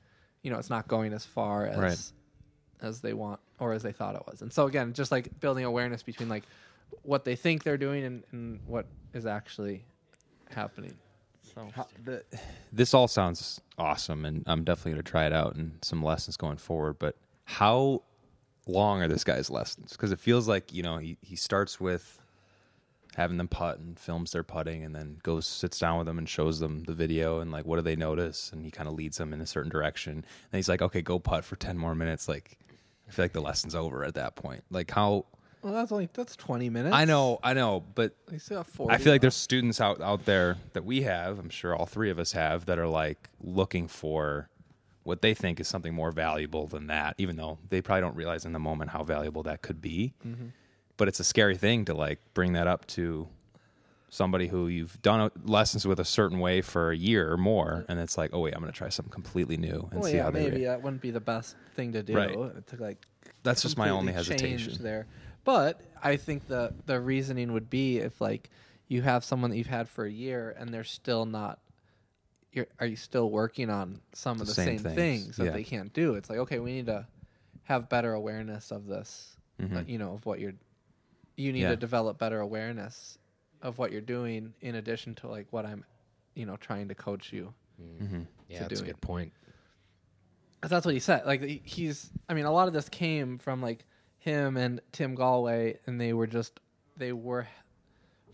you 0.43 0.51
know 0.51 0.59
it's 0.59 0.69
not 0.71 0.87
going 0.89 1.13
as 1.13 1.25
far 1.25 1.67
as 1.67 1.79
Right. 1.79 2.13
as 2.89 3.01
they 3.01 3.15
want 3.15 3.41
or 3.63 3.73
as 3.73 3.83
they 3.83 3.93
thought 3.93 4.15
it 4.15 4.23
was 4.27 4.43
and 4.43 4.53
so 4.53 4.67
again 4.67 4.93
just 4.93 5.13
like 5.13 5.41
building 5.41 5.65
awareness 5.65 6.03
between 6.03 6.29
like 6.29 6.45
what 7.03 7.25
they 7.25 7.35
think 7.35 7.63
they're 7.63 7.79
doing 7.79 8.05
and, 8.05 8.23
and 8.33 8.61
what 8.67 8.87
is 9.15 9.25
actually 9.25 9.85
happening 10.51 10.95
so 11.55 11.69
this 12.73 12.95
all 12.95 13.09
sounds 13.09 13.61
awesome, 13.79 14.25
and 14.25 14.43
I'm 14.47 14.65
definitely 14.65 14.93
going 14.93 15.03
to 15.03 15.11
try 15.11 15.27
it 15.27 15.33
out 15.33 15.55
and 15.55 15.79
some 15.83 16.03
lessons 16.03 16.37
going 16.37 16.57
forward. 16.57 16.99
But 16.99 17.17
how 17.45 18.03
long 18.67 19.03
are 19.03 19.09
this 19.09 19.25
guy's 19.25 19.51
lessons? 19.51 19.93
Because 19.93 20.13
it 20.13 20.19
feels 20.19 20.49
like 20.49 20.73
you 20.73 20.83
know 20.83 20.99
he 20.99 21.19
he 21.21 21.37
starts 21.37 21.81
with 21.81 22.19
having 23.17 23.37
them 23.37 23.49
putt 23.49 23.79
and 23.79 23.99
films 23.99 24.33
their 24.33 24.43
putting, 24.43 24.85
and 24.85 24.95
then 24.95 25.19
goes 25.23 25.47
sits 25.47 25.79
down 25.79 25.99
with 25.99 26.07
them 26.07 26.19
and 26.19 26.29
shows 26.29 26.61
them 26.61 26.85
the 26.85 26.95
video 26.95 27.41
and 27.41 27.51
like 27.51 27.67
what 27.67 27.77
do 27.77 27.83
they 27.83 27.97
notice, 27.97 28.51
and 28.53 28.65
he 28.65 28.71
kind 28.71 28.89
of 28.89 28.95
leads 28.95 29.19
them 29.19 29.33
in 29.33 29.41
a 29.41 29.47
certain 29.47 29.71
direction. 29.71 30.13
And 30.13 30.59
he's 30.59 30.69
like, 30.69 30.81
okay, 30.81 31.03
go 31.03 31.19
putt 31.19 31.45
for 31.45 31.57
ten 31.57 31.77
more 31.77 31.95
minutes. 31.95 32.29
Like 32.29 32.57
I 33.13 33.15
feel 33.15 33.25
like 33.27 33.33
the 33.33 33.43
lesson's 33.43 33.75
over 33.75 34.05
at 34.05 34.15
that 34.15 34.37
point. 34.37 34.65
Like 34.71 34.91
how 34.91 35.27
well 35.61 35.75
that's 35.75 35.93
only 35.93 36.09
that's 36.15 36.35
20 36.35 36.71
minutes 36.71 36.95
I 36.95 37.05
know, 37.05 37.39
I 37.43 37.53
know, 37.53 37.85
but 37.95 38.15
they 38.27 38.39
still 38.39 38.57
have 38.57 38.67
40 38.67 38.95
I 38.95 38.97
feel 38.97 39.13
like 39.13 39.21
there's 39.21 39.37
students 39.37 39.83
out 39.83 40.01
out 40.01 40.25
there 40.25 40.57
that 40.73 40.87
we 40.87 41.03
have. 41.03 41.39
I'm 41.39 41.51
sure 41.51 41.77
all 41.77 41.85
three 41.85 42.09
of 42.09 42.19
us 42.19 42.33
have 42.33 42.65
that 42.67 42.79
are 42.79 42.89
like 42.89 43.29
looking 43.43 43.87
for 43.87 44.49
what 45.03 45.21
they 45.21 45.35
think 45.35 45.61
is 45.61 45.69
something 45.69 45.93
more 45.93 46.11
valuable 46.11 46.67
than 46.67 46.87
that, 46.87 47.15
even 47.19 47.37
though 47.37 47.59
they 47.69 47.83
probably 47.83 48.01
don't 48.01 48.17
realize 48.17 48.47
in 48.47 48.53
the 48.53 48.59
moment 48.59 48.91
how 48.91 49.03
valuable 49.03 49.43
that 49.43 49.61
could 49.61 49.83
be. 49.83 50.15
Mm-hmm. 50.27 50.47
But 50.97 51.09
it's 51.09 51.21
a 51.21 51.25
scary 51.25 51.57
thing 51.57 51.85
to 51.87 51.95
like 51.95 52.21
bring 52.33 52.55
that 52.55 52.67
up 52.67 52.87
to 52.89 53.29
somebody 54.15 54.47
who 54.47 54.69
you've 54.69 55.01
done 55.01 55.31
lessons 55.43 55.87
with 55.87 55.99
a 55.99 56.05
certain 56.05 56.39
way 56.39 56.61
for 56.61 56.91
a 56.91 56.97
year 56.97 57.33
or 57.33 57.39
more, 57.39 57.87
and 57.89 57.99
it's 57.99 58.19
like, 58.19 58.29
oh 58.35 58.41
wait, 58.41 58.53
I'm 58.55 58.61
going 58.61 58.71
to 58.71 58.77
try 58.77 58.91
something 58.91 59.11
completely 59.11 59.57
new 59.57 59.89
and 59.91 60.01
well, 60.03 60.11
see 60.11 60.17
yeah, 60.17 60.25
how 60.25 60.31
they. 60.31 60.51
maybe 60.51 60.65
that 60.65 60.83
wouldn't 60.83 61.01
be 61.01 61.11
the 61.11 61.21
best 61.21 61.57
thing 61.75 61.93
to 61.95 62.03
do 62.03 62.15
Right. 62.15 62.67
to 62.67 62.77
like 62.77 62.99
That's 63.43 63.63
just 63.63 63.79
my 63.79 63.89
only 63.89 64.13
hesitation. 64.13 64.77
there. 64.83 65.07
But 65.45 65.81
I 66.03 66.17
think 66.19 66.47
the 66.47 66.75
the 66.85 67.01
reasoning 67.01 67.55
would 67.55 67.71
be 67.71 67.99
if 68.01 68.21
like 68.21 68.51
you 68.87 69.01
have 69.01 69.25
someone 69.25 69.51
that 69.51 69.57
you've 69.57 69.67
had 69.67 69.89
for 69.89 70.05
a 70.05 70.11
year 70.13 70.55
and 70.59 70.73
they're 70.75 70.85
still 70.85 71.25
not 71.25 71.59
you're, 72.53 72.67
are 72.81 72.87
you 72.87 72.97
still 72.97 73.31
working 73.31 73.71
on 73.71 74.03
some 74.13 74.39
of 74.43 74.47
The 74.47 74.53
same 74.53 74.67
same, 74.79 74.95
things, 74.95 74.95
things, 75.25 75.37
that 75.39 75.47
yeah. 75.47 75.51
they 75.53 75.65
can't 75.65 75.91
do 75.95 76.15
it's 76.17 76.29
like 76.29 76.39
okay 76.41 76.59
we 76.59 76.73
need 76.73 76.87
to 76.87 77.07
have 77.65 77.89
better 77.89 78.13
awareness 78.13 78.71
of 78.71 78.87
this 78.87 79.37
uh, 79.63 79.81
you 79.87 79.97
know 79.97 80.13
of 80.15 80.27
what 80.27 80.39
you're 80.39 80.53
you 81.37 81.51
need 81.53 81.61
Mm-hmm. 81.61 81.63
Yeah. 81.63 81.71
to 81.71 81.77
develop 81.77 82.19
better 82.19 82.41
awareness 82.41 83.17
of 83.63 83.79
what 83.79 83.93
you're 83.93 84.01
doing 84.01 84.53
in 84.61 84.75
addition 84.75 85.15
to 85.15 85.29
like 85.29 85.47
what 85.51 85.65
i'm 85.65 85.85
you 86.35 86.45
know 86.47 86.57
trying 86.57 86.89
to 86.89 86.95
coach 86.95 87.33
you 87.33 87.53
mm-hmm. 87.81 88.05
Mm-hmm. 88.05 88.23
Yeah, 88.49 88.59
to 88.59 88.65
that's 88.69 88.81
a 88.81 88.85
do 88.85 88.91
it. 88.91 88.93
good 88.95 89.01
point. 89.01 89.33
'Cause 90.61 90.71
that's 90.71 90.85
what 90.87 90.95
he 90.95 91.01
said. 91.01 91.25
Like 91.27 91.43
he- 91.43 91.63
he's, 91.65 92.11
I 92.29 92.35
mean, 92.35 92.45
a 92.45 92.53
lot 92.53 92.69
of 92.69 92.75
this 92.75 92.89
came 92.89 93.39
from 93.39 93.61
like 93.61 93.85
him 94.19 94.57
and 94.57 94.81
Tim 94.93 95.17
Gallwey, 95.17 95.79
and 95.87 96.01
they 96.01 96.13
were 96.13 96.27
just 96.29 96.61
they 96.97 97.13
were 97.13 97.49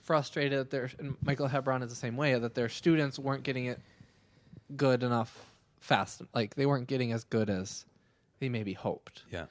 frustrated 0.00 0.58
that 0.58 0.70
their 0.70 0.90
and 0.98 1.16
Michael 1.22 1.46
Hebron 1.48 1.82
is 1.82 1.88
the 1.90 1.96
same 1.96 2.16
way 2.16 2.38
that 2.38 2.54
their 2.54 2.68
students 2.68 3.18
weren't 3.18 3.44
getting 3.44 3.66
it 3.66 3.80
good 4.76 5.02
enough 5.02 5.52
fast. 5.80 6.20
Like 6.34 6.54
they 6.54 6.66
weren't 6.66 6.86
getting 6.88 7.12
as 7.12 7.24
good 7.24 7.48
as 7.48 7.86
they 8.40 8.48
maybe 8.50 8.74
hoped. 8.74 9.22
Yeah. 9.30 9.46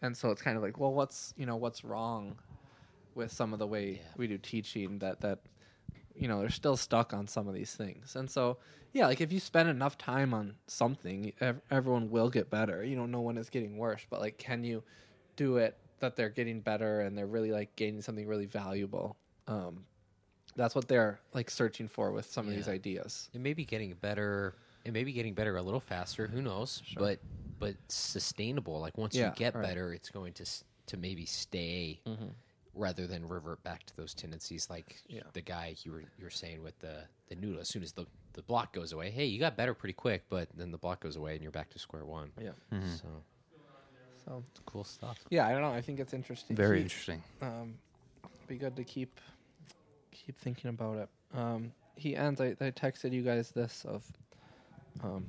And 0.00 0.16
so 0.16 0.30
it's 0.30 0.40
kind 0.42 0.56
of 0.56 0.62
like, 0.62 0.78
well, 0.78 0.92
what's 0.94 1.34
you 1.36 1.44
know 1.46 1.56
what's 1.56 1.84
wrong 1.84 2.36
with 3.14 3.32
some 3.32 3.52
of 3.52 3.58
the 3.58 3.66
way 3.66 3.92
Yeah. 3.92 4.08
we 4.16 4.26
do 4.26 4.38
teaching 4.38 4.98
that 5.00 5.20
that 5.20 5.40
you 6.14 6.28
know 6.28 6.40
they're 6.40 6.50
still 6.50 6.76
stuck 6.76 7.12
on 7.14 7.26
some 7.26 7.48
of 7.48 7.54
these 7.54 7.74
things. 7.74 8.16
And 8.16 8.30
so 8.30 8.58
yeah, 8.92 9.06
like 9.06 9.20
if 9.22 9.32
you 9.32 9.40
spend 9.40 9.68
enough 9.70 9.96
time 9.96 10.34
on 10.34 10.54
something, 10.66 11.32
ev- 11.40 11.62
everyone 11.70 12.10
will 12.10 12.28
get 12.28 12.50
better. 12.50 12.84
You 12.84 12.94
don't 12.96 13.10
know, 13.10 13.18
no 13.18 13.22
one 13.22 13.38
is 13.38 13.48
getting 13.48 13.78
worse, 13.78 14.04
but 14.10 14.20
like, 14.20 14.36
can 14.36 14.64
you 14.64 14.82
do 15.36 15.56
it 15.56 15.78
that 16.00 16.16
they're 16.16 16.28
getting 16.28 16.60
better 16.60 17.00
and 17.00 17.16
they're 17.16 17.26
really 17.26 17.52
like 17.52 17.74
gaining 17.76 18.02
something 18.02 18.26
really 18.26 18.44
valuable? 18.46 19.16
Um, 19.46 19.86
that's 20.56 20.74
what 20.74 20.86
they're 20.88 21.18
like 21.32 21.48
searching 21.48 21.88
for 21.88 22.12
with 22.12 22.26
some 22.26 22.46
of 22.46 22.54
these 22.54 22.68
ideas. 22.68 23.30
It 23.32 23.40
may 23.40 23.54
be 23.54 23.64
getting 23.64 23.94
better. 23.94 24.54
It 24.84 24.92
may 24.92 25.04
be 25.04 25.12
getting 25.12 25.32
better 25.32 25.56
a 25.56 25.62
little 25.62 25.80
faster. 25.80 26.26
Who 26.26 26.42
knows? 26.42 26.82
But 26.98 27.20
but 27.58 27.76
sustainable. 27.88 28.80
Like 28.80 28.98
once 28.98 29.14
Yeah, 29.14 29.28
you 29.30 29.32
get 29.36 29.54
right. 29.54 29.62
better, 29.64 29.94
it's 29.94 30.10
going 30.10 30.34
to 30.34 30.44
to 30.88 30.96
maybe 30.98 31.24
stay 31.24 32.00
rather 32.74 33.06
than 33.06 33.28
revert 33.28 33.62
back 33.62 33.84
to 33.86 33.96
those 33.96 34.14
tendencies. 34.14 34.68
Like 34.70 35.02
Yeah. 35.08 35.22
the 35.32 35.42
guy 35.42 35.74
you 35.84 35.92
were 35.92 36.00
you 36.00 36.24
were 36.24 36.30
saying 36.30 36.62
with 36.62 36.78
the 36.80 37.04
the 37.28 37.34
noodle. 37.34 37.60
As 37.60 37.68
soon 37.68 37.82
as 37.82 37.92
the 37.92 38.06
the 38.34 38.42
block 38.42 38.72
goes 38.72 38.92
away, 38.92 39.10
hey, 39.10 39.26
you 39.26 39.38
got 39.38 39.56
better 39.56 39.74
pretty 39.74 39.92
quick. 39.92 40.24
But 40.30 40.48
then 40.56 40.70
the 40.70 40.78
block 40.78 41.00
goes 41.00 41.16
away 41.16 41.34
and 41.34 41.42
you're 41.42 41.52
back 41.52 41.70
to 41.70 41.78
square 41.78 42.04
one. 42.04 42.32
Yeah. 42.40 42.52
So 42.96 43.08
So 44.24 44.42
cool 44.66 44.84
stuff. 44.84 45.18
yeah, 45.30 45.46
I 45.46 45.52
don't 45.52 45.62
know. 45.62 45.72
I 45.72 45.80
think 45.82 45.98
it's 46.00 46.14
interesting. 46.14 46.56
Very 46.56 46.78
Keep- 46.78 46.84
interesting. 46.84 47.22
um, 47.42 47.74
be 48.46 48.56
good 48.56 48.76
to 48.76 48.84
keep 48.84 49.20
keep 50.10 50.38
thinking 50.38 50.70
about 50.70 50.96
it. 50.98 51.08
Um, 51.34 51.72
he 51.96 52.14
ends. 52.16 52.40
I, 52.40 52.48
I 52.60 52.70
texted 52.70 53.12
you 53.12 53.22
guys 53.22 53.50
this 53.50 53.84
of 53.84 54.04
um, 55.02 55.26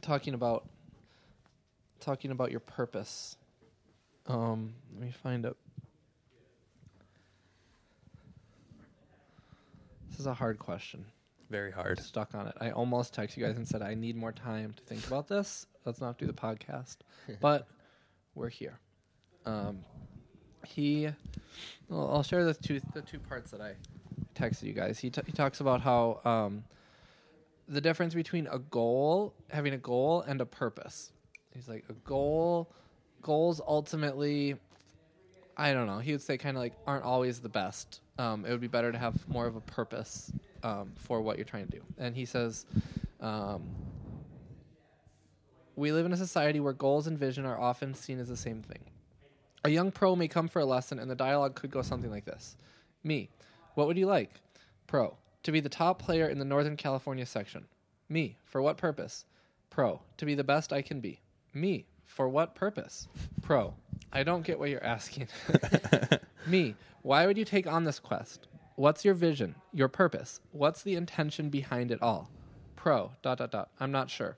talking 0.00 0.34
about 0.34 0.68
talking 2.00 2.30
about 2.30 2.50
your 2.50 2.60
purpose. 2.60 3.36
Um, 4.26 4.74
let 4.94 5.02
me 5.02 5.10
find 5.10 5.44
it. 5.44 5.56
This 10.16 10.22
is 10.22 10.28
a 10.28 10.34
hard 10.34 10.58
question. 10.58 11.04
Very 11.50 11.70
hard. 11.70 12.00
Stuck 12.00 12.34
on 12.34 12.46
it. 12.46 12.54
I 12.58 12.70
almost 12.70 13.14
texted 13.14 13.36
you 13.36 13.44
guys 13.44 13.58
and 13.58 13.68
said 13.68 13.82
I 13.82 13.92
need 13.92 14.16
more 14.16 14.32
time 14.32 14.72
to 14.72 14.82
think 14.84 15.06
about 15.06 15.28
this. 15.28 15.66
Let's 15.84 16.00
not 16.00 16.16
do 16.16 16.26
the 16.26 16.32
podcast, 16.32 16.96
but 17.42 17.68
we're 18.34 18.48
here. 18.48 18.80
Um, 19.44 19.80
he 20.66 21.10
well, 21.90 22.10
I'll 22.10 22.22
share 22.22 22.46
the 22.46 22.54
two 22.54 22.80
the 22.94 23.02
two 23.02 23.18
parts 23.18 23.50
that 23.50 23.60
I 23.60 23.74
texted 24.34 24.62
you 24.62 24.72
guys. 24.72 24.98
He 24.98 25.10
t- 25.10 25.20
he 25.26 25.32
talks 25.32 25.60
about 25.60 25.82
how 25.82 26.22
um, 26.24 26.64
the 27.68 27.82
difference 27.82 28.14
between 28.14 28.46
a 28.46 28.58
goal, 28.58 29.34
having 29.50 29.74
a 29.74 29.78
goal, 29.78 30.22
and 30.22 30.40
a 30.40 30.46
purpose. 30.46 31.12
He's 31.52 31.68
like 31.68 31.84
a 31.90 31.94
goal. 32.08 32.72
Goals 33.20 33.60
ultimately, 33.68 34.56
I 35.58 35.74
don't 35.74 35.86
know. 35.86 35.98
He 35.98 36.12
would 36.12 36.22
say 36.22 36.38
kind 36.38 36.56
of 36.56 36.62
like 36.62 36.72
aren't 36.86 37.04
always 37.04 37.40
the 37.40 37.50
best. 37.50 38.00
Um, 38.18 38.44
it 38.44 38.50
would 38.50 38.60
be 38.60 38.66
better 38.66 38.92
to 38.92 38.98
have 38.98 39.28
more 39.28 39.46
of 39.46 39.56
a 39.56 39.60
purpose 39.60 40.32
um, 40.62 40.92
for 40.96 41.20
what 41.20 41.36
you're 41.36 41.44
trying 41.44 41.66
to 41.66 41.72
do. 41.72 41.82
And 41.98 42.14
he 42.14 42.24
says. 42.24 42.66
Um, 43.20 43.62
we 45.76 45.92
live 45.92 46.06
in 46.06 46.12
a 46.12 46.16
society 46.16 46.58
where 46.58 46.72
goals 46.72 47.06
and 47.06 47.18
vision 47.18 47.44
are 47.44 47.60
often 47.60 47.92
seen 47.92 48.18
as 48.18 48.28
the 48.28 48.36
same 48.36 48.62
thing. 48.62 48.80
A 49.62 49.68
young 49.68 49.92
pro 49.92 50.16
may 50.16 50.26
come 50.26 50.48
for 50.48 50.60
a 50.60 50.64
lesson, 50.64 50.98
and 50.98 51.10
the 51.10 51.14
dialogue 51.14 51.54
could 51.54 51.70
go 51.70 51.82
something 51.82 52.10
like 52.10 52.24
this 52.24 52.56
Me, 53.04 53.28
what 53.74 53.86
would 53.86 53.98
you 53.98 54.06
like? 54.06 54.40
Pro, 54.86 55.18
to 55.42 55.52
be 55.52 55.60
the 55.60 55.68
top 55.68 56.00
player 56.00 56.28
in 56.28 56.38
the 56.38 56.44
Northern 56.44 56.76
California 56.76 57.26
section. 57.26 57.66
Me, 58.08 58.38
for 58.44 58.62
what 58.62 58.78
purpose? 58.78 59.26
Pro, 59.68 60.00
to 60.16 60.24
be 60.24 60.34
the 60.34 60.44
best 60.44 60.72
I 60.72 60.80
can 60.80 61.00
be. 61.00 61.20
Me, 61.52 61.86
for 62.06 62.28
what 62.28 62.54
purpose? 62.54 63.08
Pro, 63.42 63.74
I 64.12 64.22
don't 64.22 64.44
get 64.44 64.58
what 64.58 64.70
you're 64.70 64.84
asking. 64.84 65.28
Me, 66.46 66.74
why 67.02 67.26
would 67.26 67.38
you 67.38 67.44
take 67.44 67.66
on 67.66 67.84
this 67.84 67.98
quest? 67.98 68.48
What's 68.76 69.04
your 69.04 69.14
vision, 69.14 69.54
your 69.72 69.88
purpose? 69.88 70.40
What's 70.52 70.82
the 70.82 70.94
intention 70.94 71.48
behind 71.50 71.90
it 71.90 72.02
all? 72.02 72.30
Pro, 72.74 73.12
dot, 73.22 73.38
dot, 73.38 73.50
dot. 73.50 73.70
I'm 73.80 73.90
not 73.90 74.10
sure. 74.10 74.36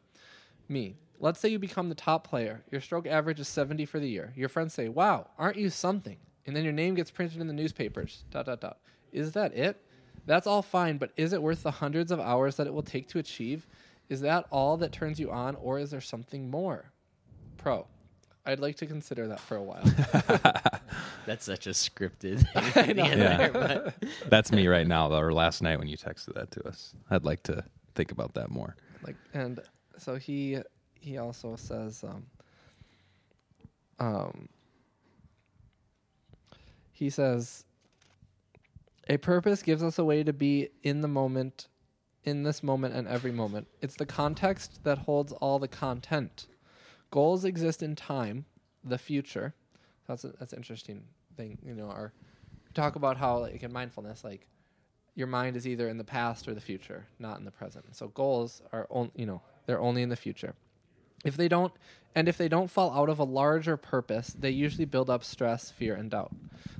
Me, 0.68 0.96
let's 1.18 1.40
say 1.40 1.48
you 1.48 1.58
become 1.58 1.88
the 1.88 1.94
top 1.94 2.26
player. 2.26 2.62
Your 2.70 2.80
stroke 2.80 3.06
average 3.06 3.40
is 3.40 3.48
70 3.48 3.84
for 3.84 3.98
the 3.98 4.08
year. 4.08 4.32
Your 4.36 4.48
friends 4.48 4.74
say, 4.74 4.88
wow, 4.88 5.28
aren't 5.38 5.56
you 5.56 5.70
something? 5.70 6.18
And 6.46 6.54
then 6.54 6.64
your 6.64 6.72
name 6.72 6.94
gets 6.94 7.10
printed 7.10 7.40
in 7.40 7.46
the 7.46 7.52
newspapers, 7.52 8.24
dot, 8.30 8.46
dot, 8.46 8.60
dot. 8.60 8.78
Is 9.12 9.32
that 9.32 9.54
it? 9.54 9.82
That's 10.26 10.46
all 10.46 10.62
fine, 10.62 10.98
but 10.98 11.12
is 11.16 11.32
it 11.32 11.42
worth 11.42 11.62
the 11.62 11.70
hundreds 11.70 12.12
of 12.12 12.20
hours 12.20 12.56
that 12.56 12.66
it 12.66 12.72
will 12.74 12.82
take 12.82 13.08
to 13.08 13.18
achieve? 13.18 13.66
Is 14.08 14.20
that 14.22 14.46
all 14.50 14.76
that 14.78 14.92
turns 14.92 15.18
you 15.18 15.30
on, 15.30 15.56
or 15.56 15.78
is 15.78 15.90
there 15.90 16.00
something 16.00 16.50
more? 16.50 16.92
Pro, 17.56 17.86
I'd 18.48 18.60
like 18.60 18.76
to 18.76 18.86
consider 18.86 19.28
that 19.28 19.40
for 19.40 19.56
a 19.56 19.62
while. 19.62 19.82
That's 21.26 21.44
such 21.44 21.66
a 21.66 21.70
scripted. 21.70 22.46
thing 22.72 22.96
know. 22.96 23.04
in 23.04 23.18
there, 23.18 23.50
but- 23.52 23.94
That's 24.30 24.50
me 24.52 24.66
right 24.68 24.86
now, 24.86 25.08
though, 25.08 25.18
or 25.20 25.32
last 25.32 25.62
night 25.62 25.78
when 25.78 25.86
you 25.88 25.96
texted 25.98 26.34
that 26.34 26.50
to 26.52 26.66
us. 26.66 26.94
I'd 27.10 27.24
like 27.24 27.42
to 27.44 27.62
think 27.94 28.10
about 28.10 28.34
that 28.34 28.50
more. 28.50 28.74
like 29.06 29.16
and 29.34 29.60
so 29.98 30.16
he 30.16 30.58
he 30.94 31.18
also 31.18 31.56
says 31.56 32.04
um 32.04 32.26
um 33.98 34.48
he 36.92 37.10
says 37.10 37.64
a 39.08 39.16
purpose 39.16 39.62
gives 39.62 39.82
us 39.82 39.98
a 39.98 40.04
way 40.04 40.22
to 40.22 40.32
be 40.32 40.68
in 40.82 41.00
the 41.00 41.08
moment 41.08 41.68
in 42.24 42.42
this 42.44 42.62
moment 42.62 42.94
and 42.94 43.08
every 43.08 43.32
moment 43.32 43.66
it's 43.80 43.96
the 43.96 44.06
context 44.06 44.84
that 44.84 44.98
holds 44.98 45.32
all 45.32 45.58
the 45.58 45.68
content 45.68 46.46
goals 47.10 47.44
exist 47.44 47.82
in 47.82 47.94
time 47.94 48.44
the 48.84 48.98
future 48.98 49.54
that's 50.06 50.24
a, 50.24 50.28
that's 50.38 50.52
an 50.52 50.58
interesting 50.58 51.04
thing 51.36 51.58
you 51.64 51.74
know 51.74 52.10
talk 52.74 52.96
about 52.96 53.16
how 53.16 53.38
like 53.38 53.62
in 53.62 53.72
mindfulness 53.72 54.24
like 54.24 54.46
your 55.18 55.26
mind 55.26 55.56
is 55.56 55.66
either 55.66 55.88
in 55.88 55.98
the 55.98 56.04
past 56.04 56.46
or 56.46 56.54
the 56.54 56.60
future, 56.60 57.08
not 57.18 57.38
in 57.38 57.44
the 57.44 57.50
present. 57.50 57.96
So 57.96 58.06
goals 58.06 58.62
are 58.72 58.86
only 58.88 59.10
you 59.16 59.26
know, 59.26 59.42
they're 59.66 59.80
only 59.80 60.02
in 60.02 60.10
the 60.10 60.16
future. 60.16 60.54
If 61.24 61.36
they 61.36 61.48
don't 61.48 61.72
and 62.14 62.28
if 62.28 62.38
they 62.38 62.48
don't 62.48 62.70
fall 62.70 62.92
out 62.92 63.08
of 63.08 63.18
a 63.18 63.24
larger 63.24 63.76
purpose, 63.76 64.28
they 64.28 64.50
usually 64.50 64.84
build 64.84 65.10
up 65.10 65.24
stress, 65.24 65.72
fear 65.72 65.96
and 65.96 66.08
doubt. 66.08 66.30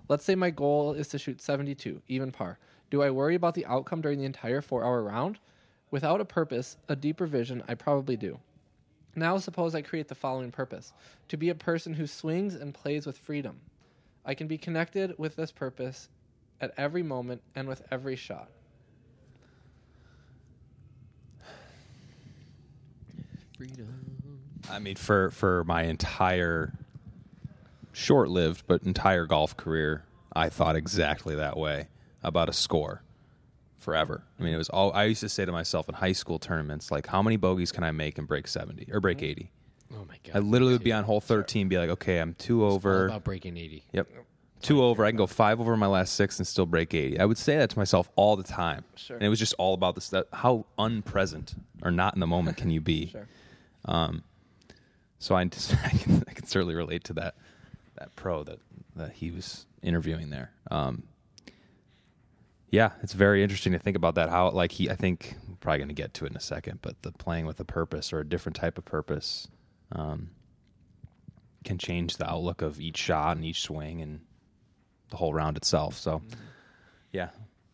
Let's 0.09 0.25
say 0.25 0.37
my 0.37 0.51
goal 0.51 0.93
is 0.93 1.09
to 1.09 1.19
shoot 1.19 1.43
72, 1.43 2.01
even 2.07 2.31
par. 2.31 2.61
Do 2.91 3.03
I 3.03 3.11
worry 3.11 3.35
about 3.35 3.55
the 3.55 3.67
outcome 3.67 4.01
during 4.01 4.21
the 4.21 4.25
entire 4.25 4.63
4-hour 4.63 5.03
round? 5.03 5.41
Without 5.91 6.21
a 6.21 6.25
purpose, 6.25 6.77
a 6.89 6.95
deeper 6.95 7.27
vision, 7.27 7.65
I 7.67 7.75
probably 7.75 8.17
do. 8.17 8.39
Now 9.19 9.39
suppose 9.39 9.75
I 9.75 9.83
create 9.83 10.09
the 10.09 10.15
following 10.15 10.53
purpose: 10.53 10.93
to 11.29 11.37
be 11.37 11.49
a 11.49 11.55
person 11.55 11.95
who 11.95 12.07
swings 12.07 12.55
and 12.55 12.73
plays 12.73 13.07
with 13.07 13.19
freedom. 13.19 13.61
I 14.25 14.35
can 14.35 14.47
be 14.47 14.59
connected 14.59 15.19
with 15.19 15.37
this 15.37 15.51
purpose 15.51 16.09
at 16.61 16.73
every 16.77 17.03
moment 17.03 17.43
and 17.55 17.67
with 17.69 17.83
every 17.91 18.17
shot. 18.17 18.49
Freedom. 23.57 23.89
I 24.71 24.79
mean, 24.79 24.97
for 24.97 25.31
for 25.31 25.65
my 25.65 25.83
entire 25.83 26.75
short-lived 27.93 28.65
but 28.67 28.83
entire 28.85 29.27
golf 29.27 29.57
career, 29.57 30.05
I 30.33 30.49
thought 30.49 30.77
exactly 30.77 31.35
that 31.35 31.57
way 31.57 31.89
about 32.23 32.49
a 32.49 32.53
score 32.53 33.03
forever. 33.79 34.23
I 34.39 34.43
mean, 34.43 34.55
it 34.55 34.59
was 34.59 34.69
all 34.69 34.93
I 34.93 35.05
used 35.05 35.21
to 35.21 35.29
say 35.29 35.45
to 35.45 35.53
myself 35.53 35.89
in 35.89 35.95
high 35.95 36.13
school 36.13 36.39
tournaments, 36.39 36.91
like, 36.91 37.07
how 37.07 37.23
many 37.23 37.37
bogeys 37.37 37.73
can 37.73 37.85
I 37.85 37.91
make 37.93 38.19
and 38.19 38.27
break 38.29 38.47
seventy 38.49 38.87
or 38.93 39.01
break 39.01 39.23
eighty? 39.23 39.51
oh 39.95 40.05
my 40.07 40.17
god! 40.25 40.37
I 40.37 40.39
literally 40.41 40.75
would 40.75 40.85
be 40.85 40.93
on 40.93 41.05
hole 41.05 41.21
thirteen, 41.21 41.69
be 41.69 41.79
like, 41.79 41.91
okay, 41.91 42.19
I'm 42.21 42.35
two 42.35 42.65
over. 42.65 43.07
about 43.07 43.25
breaking 43.25 43.57
eighty. 43.57 43.85
Yep. 43.93 44.09
Two 44.61 44.83
over. 44.83 45.05
I 45.05 45.11
can 45.11 45.17
go 45.17 45.29
five 45.29 45.61
over 45.61 45.77
my 45.77 45.87
last 45.87 46.15
six 46.15 46.39
and 46.41 46.47
still 46.47 46.67
break 46.67 46.93
80. 46.93 47.21
I 47.21 47.25
would 47.27 47.39
say 47.39 47.57
that 47.59 47.71
to 47.71 47.79
myself 47.79 48.11
all 48.17 48.35
the 48.35 48.43
time. 48.43 48.85
Sure. 48.97 49.17
And 49.17 49.25
it 49.25 49.29
was 49.29 49.39
just 49.39 49.55
all 49.57 49.73
about 49.73 49.95
this. 49.95 50.09
That, 50.09 50.27
how 50.33 50.67
unpresent 50.77 51.55
or 51.85 51.93
not 51.93 52.15
in 52.15 52.19
the 52.21 52.27
moment 52.27 52.57
can 52.57 52.69
you 52.69 52.81
be? 52.81 53.07
Sure. 53.13 53.29
Um, 53.85 54.25
So 55.21 55.37
I, 55.37 55.45
just, 55.45 55.77
I, 55.85 55.91
can, 55.91 56.25
I 56.27 56.33
can 56.33 56.45
certainly 56.45 56.75
relate 56.75 57.05
to 57.05 57.13
that 57.15 57.37
that 57.99 58.17
pro 58.17 58.43
that, 58.43 58.59
that 58.97 59.13
he 59.13 59.31
was 59.31 59.67
interviewing 59.81 60.31
there. 60.31 60.51
Um, 60.73 61.05
yeah, 62.71 62.93
it's 63.03 63.13
very 63.15 63.43
interesting 63.43 63.73
to 63.73 63.79
think 63.79 63.97
about 63.97 64.15
that. 64.17 64.29
How 64.29 64.51
like 64.51 64.73
he, 64.73 64.91
I 64.91 64.95
think 64.97 65.37
we're 65.49 65.57
probably 65.57 65.79
going 65.79 65.89
to 65.89 65.95
get 65.95 66.15
to 66.15 66.25
it 66.27 66.31
in 66.31 66.37
a 66.37 66.41
second, 66.41 66.81
but 66.83 67.01
the 67.03 67.13
playing 67.13 67.47
with 67.47 67.59
a 67.61 67.65
purpose 67.65 68.13
or 68.13 68.21
a 68.21 68.29
different 68.29 68.57
type 68.57 68.79
of 68.79 68.85
purpose 68.85 69.49
um, 69.93 70.31
can 71.65 71.79
change 71.79 72.17
the 72.17 72.29
outlook 72.29 72.63
of 72.63 72.81
each 72.81 72.97
shot 72.99 73.37
and 73.37 73.45
each 73.45 73.63
swing 73.63 74.01
and 74.01 74.21
the 75.11 75.17
whole 75.17 75.33
round 75.33 75.57
itself. 75.57 75.97
So, 75.97 76.23
yeah, 77.13 77.31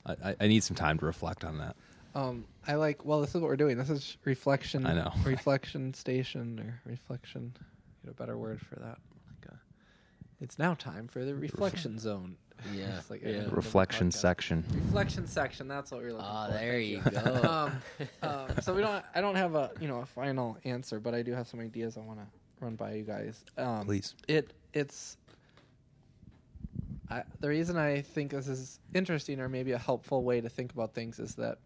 I, 0.07 0.13
I- 0.13 0.37
I 0.41 0.47
need 0.47 0.63
some 0.63 0.77
time 0.77 0.99
to 0.99 1.07
reflect 1.07 1.45
on 1.45 1.59
that. 1.59 1.77
Um, 2.15 2.45
I 2.67 2.77
like. 2.77 3.05
Well, 3.05 3.21
this 3.21 3.31
is 3.35 3.41
what 3.41 3.49
we're 3.49 3.57
doing. 3.57 3.77
This 3.77 3.91
is 3.91 4.17
reflection. 4.25 4.87
I 4.87 4.95
know. 4.95 5.13
reflection 5.25 5.93
station 5.95 6.61
or 6.61 6.81
reflection. 6.89 7.55
Get 8.05 8.13
a 8.13 8.15
better 8.15 8.39
word 8.39 8.61
for 8.61 8.77
that. 8.77 8.99
Like 9.27 9.53
a, 9.53 9.59
it's 10.41 10.57
now 10.57 10.75
time 10.75 11.09
for 11.09 11.25
the 11.25 11.35
reflection 11.35 11.99
zone. 11.99 12.37
Yeah, 12.73 12.97
It's 12.99 13.11
like 13.11 13.23
yeah. 13.23 13.31
a- 13.43 13.47
a 13.47 13.51
Reflection 13.51 14.09
podcast. 14.09 14.13
section. 14.15 14.65
Reflection 14.75 15.27
section. 15.27 15.69
That's 15.69 15.91
what 15.91 16.01
we're 16.03 16.13
looking 16.13 16.25
for. 16.27 16.33
Oh, 16.33 16.47
for. 16.47 16.53
there 16.53 16.79
you 16.81 16.97
you. 17.05 17.11
go. 17.11 17.43
um, 17.49 17.83
um, 18.23 18.49
so 18.63 18.75
we 18.75 18.81
don't. 18.83 19.05
I 19.15 19.21
don't 19.21 19.35
have 19.37 19.55
a 19.55 19.71
you 19.81 19.89
know 19.89 20.01
a 20.01 20.07
final 20.07 20.57
answer, 20.65 20.99
but 21.01 21.15
I 21.15 21.23
do 21.23 21.33
have 21.33 21.47
some 21.47 21.61
ideas 21.61 21.97
I 21.97 22.01
want 22.01 22.21
to 22.21 22.27
run 22.61 22.77
by 22.77 22.95
you 22.95 23.03
guys. 23.05 23.45
Um, 23.59 23.85
Please. 23.87 24.15
It 24.29 24.53
it's. 24.73 25.17
I, 27.11 27.23
the 27.41 27.49
reason 27.49 27.77
I 27.77 28.01
think 28.01 28.31
this 28.33 28.49
is 28.49 28.81
interesting, 28.95 29.39
or 29.41 29.49
maybe 29.49 29.73
a 29.73 29.79
helpful 29.79 30.25
way 30.25 30.41
to 30.41 30.49
think 30.49 30.73
about 30.73 30.95
things, 30.95 31.19
is 31.19 31.35
that 31.35 31.59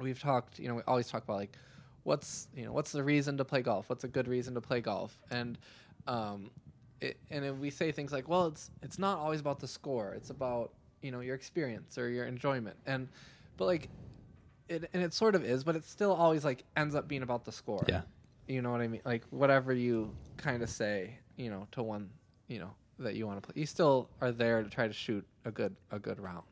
we've 0.00 0.20
talked. 0.20 0.58
You 0.58 0.68
know, 0.68 0.74
we 0.74 0.82
always 0.88 1.06
talk 1.08 1.22
about 1.22 1.36
like, 1.36 1.56
what's 2.02 2.48
you 2.56 2.64
know, 2.64 2.72
what's 2.72 2.90
the 2.92 3.04
reason 3.04 3.36
to 3.38 3.44
play 3.44 3.62
golf? 3.62 3.88
What's 3.88 4.02
a 4.04 4.08
good 4.08 4.26
reason 4.26 4.54
to 4.54 4.60
play 4.60 4.80
golf? 4.80 5.16
And 5.30 5.56
um, 6.08 6.50
it, 7.00 7.18
and 7.30 7.44
if 7.44 7.56
we 7.56 7.70
say 7.70 7.92
things 7.92 8.12
like, 8.12 8.28
well, 8.28 8.46
it's 8.46 8.70
it's 8.82 8.98
not 8.98 9.18
always 9.18 9.40
about 9.40 9.60
the 9.60 9.68
score. 9.68 10.14
It's 10.14 10.30
about 10.30 10.72
you 11.02 11.10
know 11.10 11.20
your 11.20 11.34
experience 11.34 11.98
or 11.98 12.08
your 12.08 12.26
enjoyment. 12.26 12.76
And 12.86 13.08
but 13.56 13.66
like, 13.66 13.88
it 14.68 14.88
and 14.92 15.02
it 15.02 15.12
sort 15.12 15.34
of 15.34 15.44
is, 15.44 15.64
but 15.64 15.76
it 15.76 15.84
still 15.84 16.12
always 16.12 16.44
like 16.44 16.64
ends 16.76 16.94
up 16.94 17.08
being 17.08 17.22
about 17.22 17.44
the 17.44 17.52
score. 17.52 17.84
Yeah. 17.88 18.02
You 18.48 18.62
know 18.62 18.70
what 18.70 18.80
I 18.80 18.88
mean? 18.88 19.02
Like 19.04 19.24
whatever 19.30 19.72
you 19.72 20.14
kind 20.36 20.62
of 20.62 20.70
say, 20.70 21.18
you 21.36 21.50
know, 21.50 21.66
to 21.72 21.82
one, 21.82 22.10
you 22.48 22.60
know, 22.60 22.70
that 22.98 23.14
you 23.14 23.26
want 23.26 23.42
to 23.42 23.46
play, 23.46 23.60
you 23.60 23.66
still 23.66 24.08
are 24.20 24.32
there 24.32 24.62
to 24.62 24.70
try 24.70 24.86
to 24.86 24.92
shoot 24.92 25.26
a 25.44 25.50
good 25.50 25.74
a 25.90 25.98
good 25.98 26.20
round. 26.20 26.44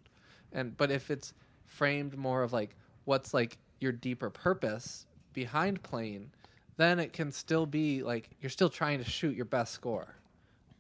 And 0.53 0.77
but 0.77 0.91
if 0.91 1.11
it's 1.11 1.35
framed 1.67 2.17
more 2.17 2.43
of 2.43 2.53
like 2.53 2.77
what's 3.05 3.33
like 3.33 3.59
your 3.81 3.93
deeper 3.93 4.31
purpose 4.31 5.07
behind 5.33 5.83
playing, 5.83 6.31
then 6.77 6.99
it 6.99 7.13
can 7.13 7.33
still 7.33 7.67
be 7.67 8.03
like 8.03 8.31
you're 8.41 8.51
still 8.51 8.69
trying 8.69 8.99
to 8.99 9.09
shoot 9.09 9.35
your 9.35 9.45
best 9.45 9.73
score. 9.73 10.17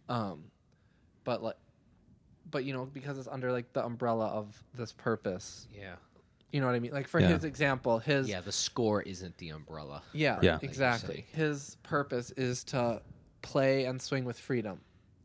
Um 0.08 0.44
but 1.24 1.42
like 1.42 1.56
but 2.50 2.64
you 2.64 2.72
know 2.72 2.84
because 2.86 3.18
it's 3.18 3.28
under 3.28 3.50
like 3.52 3.72
the 3.72 3.84
umbrella 3.84 4.26
of 4.26 4.62
this 4.74 4.92
purpose. 4.92 5.66
Yeah. 5.72 5.94
You 6.52 6.60
know 6.60 6.66
what 6.66 6.76
I 6.76 6.78
mean? 6.80 6.92
Like 6.92 7.08
for 7.08 7.18
Yeah. 7.20 7.28
his 7.28 7.44
example, 7.44 7.98
his 7.98 8.28
Yeah, 8.28 8.40
the 8.40 8.52
score 8.52 9.02
isn't 9.02 9.36
the 9.38 9.48
umbrella. 9.50 10.02
yeah, 10.12 10.38
Yeah. 10.42 10.52
Like 10.54 10.62
you're 10.62 10.70
exactly. 10.70 11.26
His 11.32 11.76
purpose 11.82 12.30
is 12.32 12.62
to 12.64 13.02
play 13.42 13.86
and 13.86 14.00
swing 14.00 14.24
with 14.24 14.38
freedom 14.38 14.80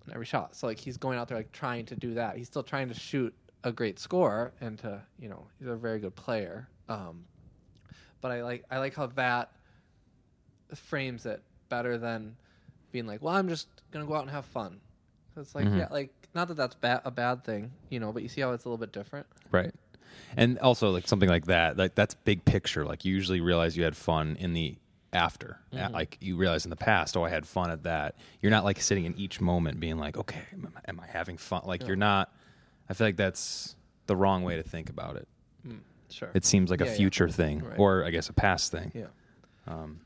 in 0.07 0.13
every 0.13 0.25
shot. 0.25 0.55
So 0.55 0.65
like 0.67 0.79
he's 0.79 0.97
going 0.97 1.19
out 1.19 1.27
there 1.27 1.37
like 1.37 1.51
trying 1.51 1.85
to 1.87 1.95
do 1.95 2.15
that. 2.15 2.35
He's 2.37 2.47
still 2.47 2.63
trying 2.63 2.87
to 2.87 2.95
shoot 2.95 3.33
a 3.63 3.71
great 3.71 3.99
score 3.99 4.53
and 4.61 4.79
to 4.79 5.01
you 5.19 5.27
know 5.29 5.45
he's 5.59 5.67
a 5.67 5.75
very 5.75 5.99
good 5.99 6.15
player. 6.15 6.67
Um, 6.87 7.25
but 8.21 8.31
I 8.31 8.41
like 8.41 8.63
I 8.71 8.79
like 8.79 8.95
how 8.95 9.07
that 9.07 9.51
frames 10.73 11.25
it 11.25 11.43
better 11.69 11.97
than 11.97 12.35
being 12.91 13.05
like, 13.05 13.21
well, 13.21 13.35
I'm 13.35 13.47
just 13.49 13.67
gonna 13.91 14.06
go 14.06 14.15
out 14.15 14.21
and 14.23 14.32
have 14.32 14.45
fun. 14.45 14.80
It's 15.38 15.56
like 15.56 15.65
Mhm. 15.65 15.78
yeah, 15.80 15.88
like 15.91 16.12
not 16.36 16.47
that 16.49 16.56
that's 16.58 16.75
ba- 16.75 17.02
a 17.06 17.12
bad 17.12 17.43
thing, 17.43 17.71
you 17.89 17.99
know, 17.99 18.12
but 18.12 18.23
you 18.23 18.30
see 18.30 18.41
how 18.41 18.52
it's 18.52 18.65
a 18.65 18.67
little 18.69 18.78
bit 18.78 18.91
different. 18.91 19.25
Right. 19.52 19.73
And 20.36 20.60
also 20.60 20.91
like 20.91 21.08
something 21.08 21.30
like 21.30 21.45
that, 21.45 21.78
like 21.78 21.95
that's 21.95 22.13
big 22.13 22.43
picture. 22.45 22.86
Like 22.86 23.06
you 23.06 23.13
usually 23.13 23.41
realize 23.41 23.78
you 23.78 23.84
had 23.84 23.95
fun 23.95 24.36
in 24.39 24.54
the 24.54 24.75
after. 25.13 25.60
Mm-hmm. 25.73 25.93
Like 25.93 26.17
you 26.21 26.36
realize 26.36 26.65
in 26.65 26.69
the 26.69 26.75
past, 26.75 27.15
oh, 27.17 27.23
I 27.23 27.30
had 27.30 27.47
fun 27.47 27.71
at 27.71 27.84
that. 27.84 28.15
You're 28.41 28.52
not 28.52 28.63
like 28.63 28.82
sitting 28.82 29.06
in 29.06 29.15
each 29.17 29.39
moment 29.41 29.80
being 29.80 29.97
like, 29.97 30.17
okay, 30.17 30.43
am 30.54 30.71
I, 30.75 30.82
am 30.89 30.99
I 30.99 31.08
having 31.08 31.38
fun? 31.38 31.62
Like 31.65 31.88
you're 31.88 31.95
not. 31.95 32.34
I 32.89 32.93
feel 32.93 33.08
like 33.08 33.17
that's 33.17 33.75
the 34.08 34.15
wrong 34.15 34.43
way 34.43 34.56
to 34.58 34.63
think 34.63 34.89
about 34.89 35.15
it. 35.15 35.28
Sure. 36.12 36.32
It 36.34 36.43
seems 36.43 36.71
like 36.71 36.80
Yeah, 36.80 36.88
a 36.88 36.89
yeah. 36.89 36.95
future 36.97 37.30
thing, 37.30 37.60
Right. 37.63 37.78
or 37.80 38.04
I 38.04 38.10
guess 38.10 38.30
a 38.30 38.34
past 38.34 38.71
thing. 38.71 38.91
yeah. 38.95 39.06
Um, 39.67 40.02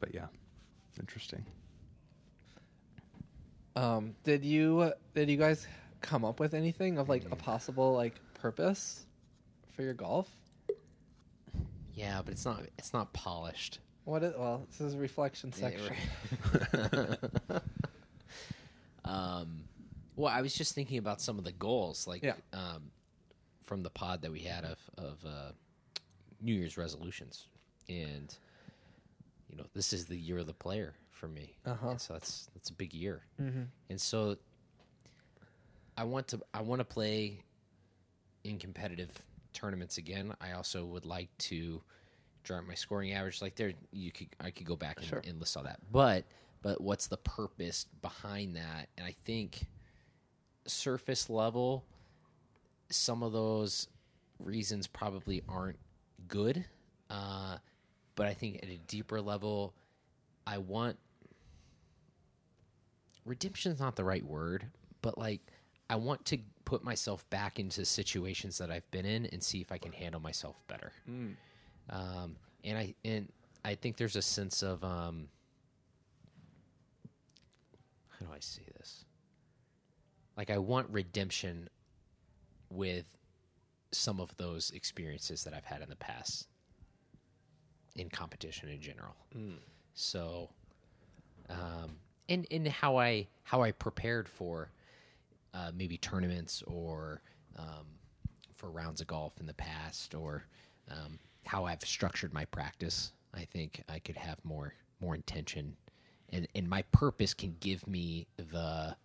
but 0.00 0.14
yeah, 0.14 0.28
interesting. 0.98 1.44
Um, 3.74 4.14
did 4.24 4.44
you 4.44 4.92
did 5.14 5.30
you 5.30 5.36
guys 5.36 5.66
come 6.00 6.24
up 6.24 6.40
with 6.40 6.52
anything 6.54 6.98
of 6.98 7.08
like 7.08 7.24
a 7.30 7.36
possible 7.36 7.94
like 7.94 8.14
purpose 8.34 9.06
for 9.74 9.82
your 9.82 9.94
golf? 9.94 10.28
Yeah, 11.94 12.20
but 12.24 12.32
it's 12.32 12.44
not 12.44 12.62
it's 12.78 12.92
not 12.92 13.12
polished. 13.12 13.78
What 14.04 14.22
is 14.22 14.34
well, 14.36 14.66
this 14.70 14.80
is 14.80 14.96
reflection 14.96 15.52
section. 15.52 15.94
right. 16.52 17.18
um, 19.04 19.64
well, 20.16 20.32
I 20.32 20.42
was 20.42 20.54
just 20.54 20.74
thinking 20.74 20.98
about 20.98 21.20
some 21.20 21.38
of 21.38 21.44
the 21.44 21.52
goals, 21.52 22.06
like 22.06 22.22
Yeah. 22.22 22.34
um, 22.52 22.90
from 23.64 23.82
the 23.82 23.90
pod 23.90 24.22
that 24.22 24.32
we 24.32 24.40
had 24.40 24.64
of 24.64 24.78
of 24.98 25.18
uh, 25.26 25.52
New 26.40 26.54
Year's 26.54 26.76
resolutions, 26.76 27.46
and 27.88 28.34
you 29.48 29.56
know, 29.56 29.64
this 29.74 29.92
is 29.92 30.06
the 30.06 30.16
year 30.16 30.38
of 30.38 30.46
the 30.46 30.54
player 30.54 30.94
for 31.22 31.28
me. 31.28 31.54
Uh-huh. 31.64 31.90
And 31.90 32.00
so 32.00 32.14
that's 32.14 32.50
that's 32.52 32.70
a 32.70 32.72
big 32.72 32.92
year, 32.92 33.22
Mhm. 33.40 33.68
and 33.88 34.00
so 34.00 34.36
I 35.96 36.02
want 36.02 36.26
to 36.28 36.40
I 36.52 36.62
want 36.62 36.80
to 36.80 36.84
play 36.84 37.44
in 38.42 38.58
competitive 38.58 39.10
tournaments 39.52 39.98
again. 39.98 40.34
I 40.40 40.52
also 40.52 40.84
would 40.84 41.06
like 41.06 41.28
to 41.50 41.80
drive 42.42 42.64
my 42.66 42.74
scoring 42.74 43.12
average. 43.12 43.40
Like 43.40 43.54
there, 43.54 43.72
you 43.92 44.10
could 44.10 44.28
I 44.40 44.50
could 44.50 44.66
go 44.66 44.74
back 44.74 44.96
and, 44.98 45.06
Sure. 45.06 45.22
and 45.24 45.38
list 45.38 45.56
all 45.56 45.62
that. 45.62 45.78
But 45.92 46.24
but 46.60 46.80
what's 46.80 47.06
the 47.06 47.18
purpose 47.18 47.86
behind 48.02 48.56
that? 48.56 48.88
And 48.96 49.06
I 49.06 49.12
think 49.24 49.66
surface 50.66 51.30
level, 51.30 51.84
some 52.90 53.22
of 53.22 53.32
those 53.32 53.86
reasons 54.40 54.88
probably 54.88 55.42
aren't 55.48 55.78
good. 56.26 56.64
Uh, 57.10 57.58
but 58.16 58.26
I 58.26 58.34
think 58.34 58.56
at 58.56 58.68
a 58.68 58.78
deeper 58.88 59.20
level, 59.20 59.72
I 60.48 60.58
want 60.58 60.98
redemption's 63.24 63.80
not 63.80 63.96
the 63.96 64.04
right 64.04 64.24
word, 64.24 64.66
but 65.02 65.16
like 65.18 65.40
I 65.90 65.96
want 65.96 66.24
to 66.26 66.38
put 66.64 66.82
myself 66.84 67.28
back 67.30 67.58
into 67.58 67.84
situations 67.84 68.58
that 68.58 68.70
I've 68.70 68.90
been 68.90 69.04
in 69.04 69.26
and 69.26 69.42
see 69.42 69.60
if 69.60 69.70
I 69.72 69.78
can 69.78 69.92
handle 69.92 70.20
myself 70.20 70.56
better. 70.68 70.92
Um, 71.90 72.36
and 72.64 72.78
I 72.78 72.94
and 73.04 73.30
I 73.64 73.74
think 73.74 73.96
there's 73.96 74.16
a 74.16 74.22
sense 74.22 74.62
of 74.62 74.82
um, 74.84 75.28
how 78.18 78.26
do 78.26 78.32
I 78.32 78.40
say 78.40 78.62
this? 78.78 79.04
Like 80.36 80.50
I 80.50 80.58
want 80.58 80.88
redemption 80.90 81.68
with 82.70 83.04
some 83.90 84.20
of 84.20 84.34
those 84.38 84.70
experiences 84.70 85.44
that 85.44 85.52
I've 85.52 85.66
had 85.66 85.82
in 85.82 85.90
the 85.90 85.96
past 85.96 86.46
in 87.96 88.08
competition 88.08 88.70
in 88.70 88.80
general. 88.80 89.14
So, 89.92 90.48
um, 91.50 91.96
and 92.28 92.46
and 92.50 92.66
how 92.68 92.96
I 92.96 93.28
how 93.44 93.62
I 93.62 93.72
prepared 93.72 94.28
for 94.28 94.70
uh, 95.54 95.70
maybe 95.74 95.98
tournaments 95.98 96.62
or 96.66 97.22
um, 97.58 97.86
for 98.54 98.70
rounds 98.70 99.00
of 99.00 99.06
golf 99.06 99.34
in 99.40 99.46
the 99.46 99.54
past, 99.54 100.14
or 100.14 100.44
um, 100.90 101.18
how 101.44 101.64
I've 101.64 101.82
structured 101.82 102.32
my 102.32 102.44
practice. 102.46 103.12
I 103.34 103.44
think 103.44 103.82
I 103.88 103.98
could 103.98 104.16
have 104.16 104.44
more 104.44 104.74
more 105.00 105.14
intention, 105.14 105.76
and 106.30 106.46
and 106.54 106.68
my 106.68 106.82
purpose 106.92 107.34
can 107.34 107.56
give 107.60 107.86
me 107.86 108.26
the 108.36 108.96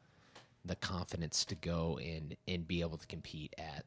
the 0.65 0.75
confidence 0.75 1.45
to 1.45 1.55
go 1.55 1.99
and 2.03 2.35
and 2.47 2.67
be 2.67 2.81
able 2.81 2.97
to 2.97 3.07
compete 3.07 3.53
at 3.57 3.85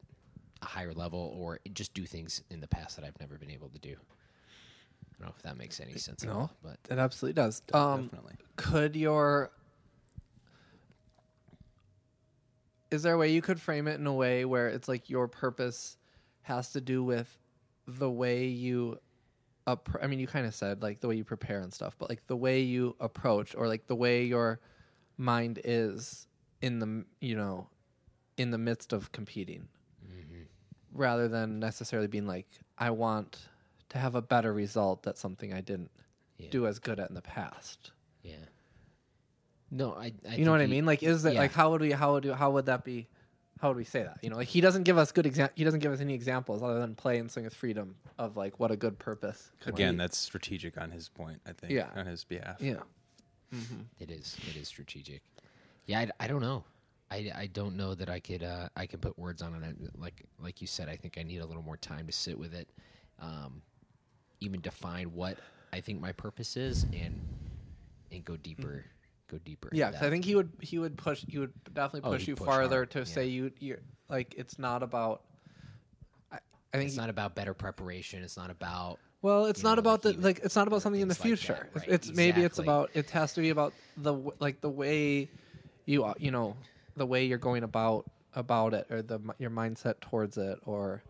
a 0.62 0.66
higher 0.66 0.92
level 0.92 1.34
or 1.38 1.60
just 1.72 1.94
do 1.94 2.04
things 2.04 2.42
in 2.50 2.60
the 2.60 2.66
past 2.66 2.96
that 2.96 3.04
I've 3.04 3.18
never 3.20 3.38
been 3.38 3.50
able 3.50 3.68
to 3.70 3.78
do. 3.78 3.96
I 5.20 5.24
don't 5.24 5.28
know 5.28 5.34
if 5.36 5.42
that 5.42 5.56
makes 5.58 5.80
any 5.80 5.98
sense 5.98 6.22
at 6.22 6.30
No. 6.30 6.34
all, 6.34 6.56
but 6.62 6.78
It 6.88 6.98
absolutely 6.98 7.34
does. 7.34 7.60
Um, 7.74 8.04
Definitely. 8.04 8.36
could 8.56 8.96
your 8.96 9.50
is 12.90 13.02
there 13.02 13.14
a 13.14 13.18
way 13.18 13.30
you 13.30 13.42
could 13.42 13.60
frame 13.60 13.86
it 13.86 14.00
in 14.00 14.06
a 14.06 14.12
way 14.14 14.44
where 14.44 14.68
it's 14.68 14.88
like 14.88 15.08
your 15.10 15.28
purpose 15.28 15.96
has 16.42 16.72
to 16.72 16.80
do 16.80 17.04
with 17.04 17.38
the 17.86 18.10
way 18.10 18.46
you 18.46 18.98
up 19.66 19.88
I 20.02 20.06
mean 20.06 20.18
you 20.18 20.26
kind 20.26 20.46
of 20.46 20.54
said 20.54 20.82
like 20.82 21.00
the 21.00 21.06
way 21.08 21.16
you 21.16 21.24
prepare 21.24 21.60
and 21.60 21.72
stuff 21.72 21.96
but 21.98 22.08
like 22.08 22.26
the 22.26 22.36
way 22.36 22.60
you 22.60 22.96
approach 22.98 23.54
or 23.54 23.68
like 23.68 23.86
the 23.86 23.94
way 23.94 24.24
your 24.24 24.58
mind 25.18 25.60
is 25.64 26.26
in 26.62 26.78
the 26.78 27.04
you 27.20 27.36
know 27.36 27.68
in 28.36 28.50
the 28.50 28.58
midst 28.58 28.92
of 28.92 29.12
competing 29.12 29.68
rather 30.92 31.28
than 31.28 31.60
necessarily 31.60 32.08
being 32.08 32.26
like 32.26 32.48
I 32.78 32.90
want 32.90 33.38
to 33.90 33.98
have 33.98 34.14
a 34.14 34.22
better 34.22 34.52
result 34.52 35.02
that's 35.02 35.20
something 35.20 35.52
I 35.52 35.60
didn't 35.60 35.90
Yeah. 36.38 36.48
do 36.50 36.66
as 36.66 36.78
good 36.78 36.98
at 36.98 37.08
in 37.08 37.14
the 37.14 37.22
past 37.22 37.92
yeah. 38.22 38.34
No, 39.70 39.92
I. 39.94 40.12
I 40.28 40.34
you 40.34 40.44
know 40.44 40.50
what 40.50 40.60
I 40.60 40.66
mean? 40.66 40.84
Like, 40.84 41.02
is 41.02 41.22
that 41.22 41.34
yeah. 41.34 41.40
like 41.40 41.52
how 41.52 41.70
would 41.70 41.80
we 41.80 41.92
how 41.92 42.12
would 42.14 42.24
how 42.24 42.50
would 42.50 42.66
that 42.66 42.84
be? 42.84 43.06
how 43.60 43.68
would 43.68 43.76
we 43.76 43.84
say 43.84 44.02
that? 44.02 44.18
You 44.22 44.30
know, 44.30 44.36
like 44.36 44.48
he 44.48 44.60
doesn't 44.62 44.84
give 44.84 44.96
us 44.96 45.12
good 45.12 45.26
exam. 45.26 45.50
He 45.54 45.64
doesn't 45.64 45.80
give 45.80 45.92
us 45.92 46.00
any 46.00 46.14
examples 46.14 46.62
other 46.62 46.80
than 46.80 46.94
play 46.94 47.18
and 47.18 47.30
swing 47.30 47.44
with 47.44 47.54
freedom 47.54 47.94
of 48.18 48.36
like 48.36 48.58
what 48.58 48.70
a 48.70 48.76
good 48.76 48.98
purpose. 48.98 49.52
could 49.60 49.74
Again, 49.74 49.94
be. 49.94 49.98
that's 49.98 50.16
strategic 50.16 50.80
on 50.80 50.90
his 50.90 51.08
point. 51.08 51.40
I 51.46 51.52
think. 51.52 51.72
Yeah. 51.72 51.88
On 51.94 52.06
his 52.06 52.24
behalf. 52.24 52.56
yeah. 52.60 52.80
It 53.98 54.10
is. 54.10 54.36
It 54.48 54.56
is 54.56 54.68
strategic. 54.68 55.22
Yeah, 55.86 56.00
I, 56.00 56.10
I 56.20 56.26
don't 56.28 56.40
know. 56.40 56.64
I, 57.10 57.32
I 57.34 57.46
don't 57.48 57.76
know 57.76 57.94
that 57.96 58.08
I 58.08 58.20
could 58.20 58.44
uh, 58.44 58.68
I 58.76 58.86
could 58.86 59.00
put 59.02 59.18
words 59.18 59.42
on 59.42 59.62
it. 59.62 59.76
Like 59.98 60.22
like 60.42 60.60
you 60.60 60.66
said, 60.66 60.88
I 60.88 60.96
think 60.96 61.18
I 61.18 61.22
need 61.22 61.38
a 61.38 61.46
little 61.46 61.62
more 61.62 61.76
time 61.76 62.06
to 62.06 62.12
sit 62.12 62.38
with 62.38 62.54
it, 62.54 62.68
um, 63.20 63.60
even 64.40 64.60
define 64.60 65.14
what 65.14 65.38
I 65.72 65.80
think 65.80 66.00
my 66.00 66.12
purpose 66.12 66.56
is, 66.56 66.84
and 66.84 67.20
and 68.12 68.24
go 68.24 68.36
deeper, 68.36 68.84
go 69.30 69.38
deeper. 69.38 69.68
Yeah. 69.72 69.88
I 70.00 70.10
think 70.10 70.24
he 70.24 70.34
would 70.34 70.50
he 70.60 70.78
would 70.78 70.96
push 70.96 71.24
he 71.28 71.38
would 71.38 71.52
definitely 71.72 72.08
Oh, 72.08 72.12
push 72.12 72.22
he'd 72.22 72.28
you 72.28 72.36
push 72.36 72.46
farther 72.46 72.76
hard, 72.78 72.90
to 72.92 72.98
yeah. 73.00 73.04
say 73.04 73.26
you 73.26 73.52
you 73.60 73.78
like 74.08 74.34
it's 74.36 74.58
not 74.58 74.82
about. 74.82 75.22
I, 76.32 76.38
I 76.72 76.76
think 76.78 76.88
it's 76.88 76.96
not 76.96 77.10
about 77.10 77.34
better 77.34 77.54
preparation. 77.54 78.22
It's 78.22 78.36
not 78.36 78.50
about 78.50 78.98
well, 79.22 79.46
it's 79.46 79.60
you 79.60 79.68
not 79.68 79.74
know, 79.76 79.80
about 79.80 80.04
like 80.04 80.16
the 80.16 80.22
like 80.22 80.40
it's 80.42 80.56
not 80.56 80.66
about 80.66 80.82
something 80.82 81.00
in 81.02 81.08
the 81.08 81.14
things 81.14 81.40
like 81.42 81.46
future. 81.46 81.68
that, 81.74 81.80
right, 81.80 81.88
It's 81.88 82.10
maybe 82.14 82.42
it's 82.42 82.58
about 82.58 82.90
it 82.94 83.10
has 83.10 83.34
to 83.34 83.40
be 83.40 83.50
about 83.50 83.72
the 83.96 84.14
like 84.38 84.60
the 84.60 84.70
way 84.70 85.28
you 85.84 86.04
uh, 86.04 86.14
you 86.18 86.30
know 86.30 86.56
the 86.96 87.06
way 87.06 87.24
you're 87.26 87.38
going 87.38 87.62
about 87.62 88.10
about 88.34 88.74
it 88.74 88.86
or 88.90 89.02
the 89.02 89.20
your 89.38 89.50
mindset 89.50 90.00
towards 90.00 90.38
it 90.38 90.58
or 90.64 91.02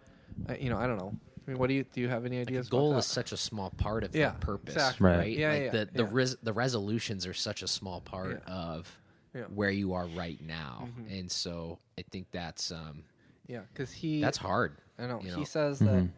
uh, 0.48 0.54
you 0.58 0.70
know 0.70 0.78
I 0.78 0.86
don't 0.86 0.98
know. 0.98 1.14
I 1.50 1.52
mean, 1.54 1.58
what 1.58 1.66
do 1.68 1.74
you 1.74 1.84
do? 1.84 2.00
You 2.00 2.08
have 2.08 2.24
any 2.24 2.38
ideas? 2.40 2.66
the 2.66 2.70
goal 2.70 2.90
about 2.90 3.00
is 3.00 3.06
such 3.06 3.32
a 3.32 3.36
small 3.36 3.70
part 3.70 4.04
of 4.04 4.14
Yeah, 4.14 4.30
the 4.32 4.38
purpose, 4.38 4.74
exactly. 4.74 5.06
right? 5.06 5.18
Right. 5.18 5.36
Yeah, 5.36 5.48
like 5.52 5.62
yeah, 5.62 5.70
the 5.70 5.88
the 5.92 6.02
yeah. 6.04 6.08
res- 6.12 6.36
the 6.42 6.52
resolutions 6.52 7.26
are 7.26 7.34
such 7.34 7.62
a 7.62 7.68
small 7.68 8.00
part 8.00 8.42
Yeah. 8.46 8.52
of 8.54 8.98
Yeah. 9.34 9.42
Mm-hmm. 9.42 9.54
where 9.56 9.70
you 9.70 9.92
are 9.94 10.06
right 10.08 10.40
now, 10.46 10.88
and 11.10 11.30
so 11.30 11.78
I 11.98 12.02
think 12.10 12.26
that's 12.30 12.70
um, 12.70 13.02
yeah, 13.48 13.62
because 13.72 13.90
he 13.90 14.20
that's 14.20 14.38
hard. 14.38 14.76
I 14.98 15.06
know 15.06 15.20
you 15.22 15.30
he 15.30 15.36
know? 15.38 15.44
says 15.44 15.78
that. 15.80 16.08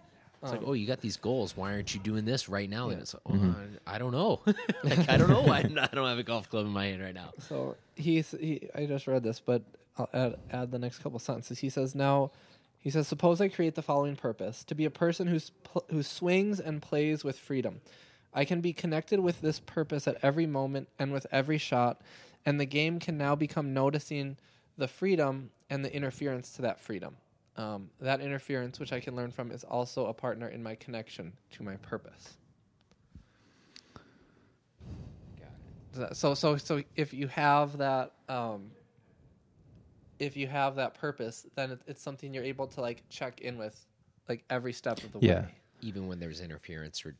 It's 0.42 0.50
Um, 0.50 0.58
like, 0.58 0.66
oh, 0.66 0.72
you 0.72 0.88
got 0.88 1.00
these 1.00 1.16
goals. 1.16 1.56
Why 1.56 1.72
aren't 1.72 1.94
you 1.94 2.00
doing 2.00 2.24
this 2.24 2.48
right 2.48 2.68
now? 2.68 2.88
And 2.88 2.96
Yeah. 2.98 3.02
it's 3.02 3.14
like, 3.14 3.22
oh, 3.30 3.54
I, 3.86 3.94
I 3.94 3.98
don't 3.98 4.10
know. 4.10 4.40
like, 4.82 5.08
I 5.08 5.16
don't 5.16 5.30
know 5.30 5.42
why 5.42 5.58
I 5.58 5.62
don't 5.94 6.08
have 6.08 6.18
a 6.18 6.24
golf 6.24 6.50
club 6.50 6.66
in 6.66 6.72
my 6.72 6.86
hand 6.86 7.00
right 7.00 7.14
now. 7.14 7.30
So 7.38 7.76
he's 7.94 8.32
he. 8.32 8.68
I 8.74 8.84
just 8.86 9.06
read 9.06 9.22
this, 9.22 9.38
but 9.40 9.62
I'll 9.96 10.08
add 10.12 10.36
add 10.50 10.70
the 10.72 10.80
next 10.80 10.98
couple 10.98 11.18
sentences. 11.20 11.58
He 11.60 11.70
says 11.70 11.94
now. 11.94 12.32
He 12.82 12.90
says, 12.90 13.08
"Suppose 13.08 13.40
I 13.40 13.48
create 13.48 13.76
the 13.76 13.82
following 13.82 14.16
purpose: 14.16 14.64
to 14.64 14.74
be 14.74 14.84
a 14.84 14.90
person 14.90 15.28
who's 15.28 15.50
pl- 15.62 15.86
who 15.88 16.02
swings 16.02 16.60
and 16.60 16.82
plays 16.82 17.24
with 17.24 17.38
freedom. 17.38 17.80
I 18.34 18.44
can 18.44 18.60
be 18.60 18.72
connected 18.72 19.20
with 19.20 19.40
this 19.40 19.60
purpose 19.60 20.08
at 20.08 20.18
every 20.22 20.46
moment 20.46 20.88
and 20.98 21.12
with 21.12 21.26
every 21.30 21.58
shot, 21.58 22.02
and 22.44 22.60
the 22.60 22.66
game 22.66 22.98
can 22.98 23.16
now 23.16 23.34
become 23.36 23.72
noticing 23.72 24.36
the 24.76 24.88
freedom 24.88 25.50
and 25.70 25.84
the 25.84 25.94
interference 25.94 26.50
to 26.56 26.62
that 26.62 26.80
freedom. 26.80 27.16
Um, 27.56 27.90
that 28.00 28.20
interference, 28.20 28.80
which 28.80 28.92
I 28.92 29.00
can 29.00 29.14
learn 29.14 29.30
from, 29.30 29.52
is 29.52 29.62
also 29.62 30.06
a 30.06 30.14
partner 30.14 30.48
in 30.48 30.62
my 30.62 30.74
connection 30.74 31.34
to 31.52 31.62
my 31.62 31.76
purpose." 31.76 32.36
So 36.12 36.34
so 36.34 36.56
so 36.56 36.82
if 36.96 37.12
you 37.12 37.28
have 37.28 37.78
that 37.78 38.12
um 38.28 38.70
if 40.22 40.36
you 40.36 40.46
have 40.46 40.76
that 40.76 40.94
purpose, 40.94 41.46
then 41.56 41.78
it's 41.86 42.00
something 42.00 42.32
you're 42.32 42.44
able 42.44 42.66
to 42.68 42.80
like 42.80 43.02
check 43.08 43.40
in 43.40 43.58
with 43.58 43.84
like 44.28 44.44
every 44.48 44.72
step 44.72 45.02
of 45.02 45.12
the 45.12 45.18
Yeah. 45.20 45.40
way. 45.42 45.48
Even 45.80 46.06
when 46.06 46.20
there's 46.20 46.40
interference 46.40 47.04
or 47.04 47.16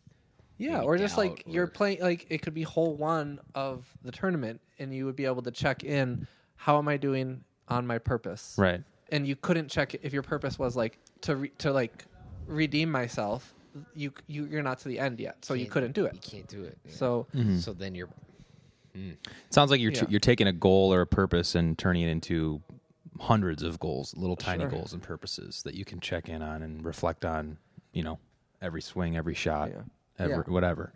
Yeah, 0.57 0.83
or 0.83 0.97
just 0.97 1.17
like 1.19 1.45
doubt 1.45 1.49
you're 1.55 1.67
playing 1.67 2.01
like 2.01 2.27
it 2.31 2.43
could 2.43 2.55
be 2.55 2.63
hole 2.63 2.95
1 2.95 3.41
of 3.57 3.87
the 4.05 4.13
tournament 4.13 4.61
and 4.79 4.95
you 4.95 5.05
would 5.07 5.17
be 5.17 5.25
able 5.25 5.43
to 5.43 5.51
check 5.51 5.83
in 5.83 6.29
how 6.55 6.79
am 6.79 6.87
I 6.87 6.97
doing 6.97 7.43
on 7.69 7.87
my 7.89 7.99
purpose? 7.99 8.55
Right. 8.57 8.83
And 9.11 9.27
you 9.27 9.35
couldn't 9.35 9.69
check 9.69 9.95
it 9.95 10.01
if 10.05 10.13
your 10.13 10.23
purpose 10.23 10.59
was 10.61 10.77
like 10.77 10.99
to 11.23 11.37
re- 11.37 11.53
to 11.59 11.73
like 11.73 12.05
redeem 12.47 12.89
myself, 12.91 13.53
you 13.97 14.13
you 14.29 14.47
you're 14.47 14.63
not 14.63 14.79
to 14.81 14.89
the 14.89 15.01
end 15.01 15.19
yet. 15.19 15.45
So 15.45 15.55
you 15.55 15.65
can't- 15.65 15.73
couldn't 15.73 15.93
do 15.93 16.05
it. 16.07 16.15
You 16.15 16.21
can't 16.21 16.49
do 16.49 16.63
it. 16.63 16.79
yeah. 16.85 16.93
So 16.95 17.27
mm-hmm. 17.35 17.59
so 17.59 17.73
then 17.73 17.97
you're 17.97 18.09
It 18.95 19.19
Sounds 19.51 19.71
like 19.73 19.81
you're 19.81 19.91
Yeah. 19.93 20.05
you're 20.09 20.21
taking 20.21 20.47
a 20.47 20.53
goal 20.53 20.93
or 20.95 21.01
a 21.01 21.07
purpose 21.07 21.57
and 21.57 21.77
turning 21.77 22.03
it 22.03 22.11
into 22.11 22.61
hundreds 23.21 23.63
of 23.63 23.79
goals, 23.79 24.15
little 24.17 24.37
tiny 24.37 24.63
Sure. 24.65 24.71
goals 24.71 24.93
and 24.93 25.03
purposes 25.03 25.63
that 25.65 25.75
you 25.75 25.85
can 25.85 26.01
check 26.01 26.29
in 26.29 26.43
on 26.43 26.63
and 26.63 26.85
reflect 26.85 27.25
on. 27.25 27.59
You 27.93 28.03
know, 28.05 28.19
every 28.61 28.81
swing, 28.83 29.17
every 29.17 29.35
shot, 29.35 29.71
Yeah. 29.71 29.83
every 30.19 30.37
Yeah. 30.47 30.53
whatever. 30.53 30.93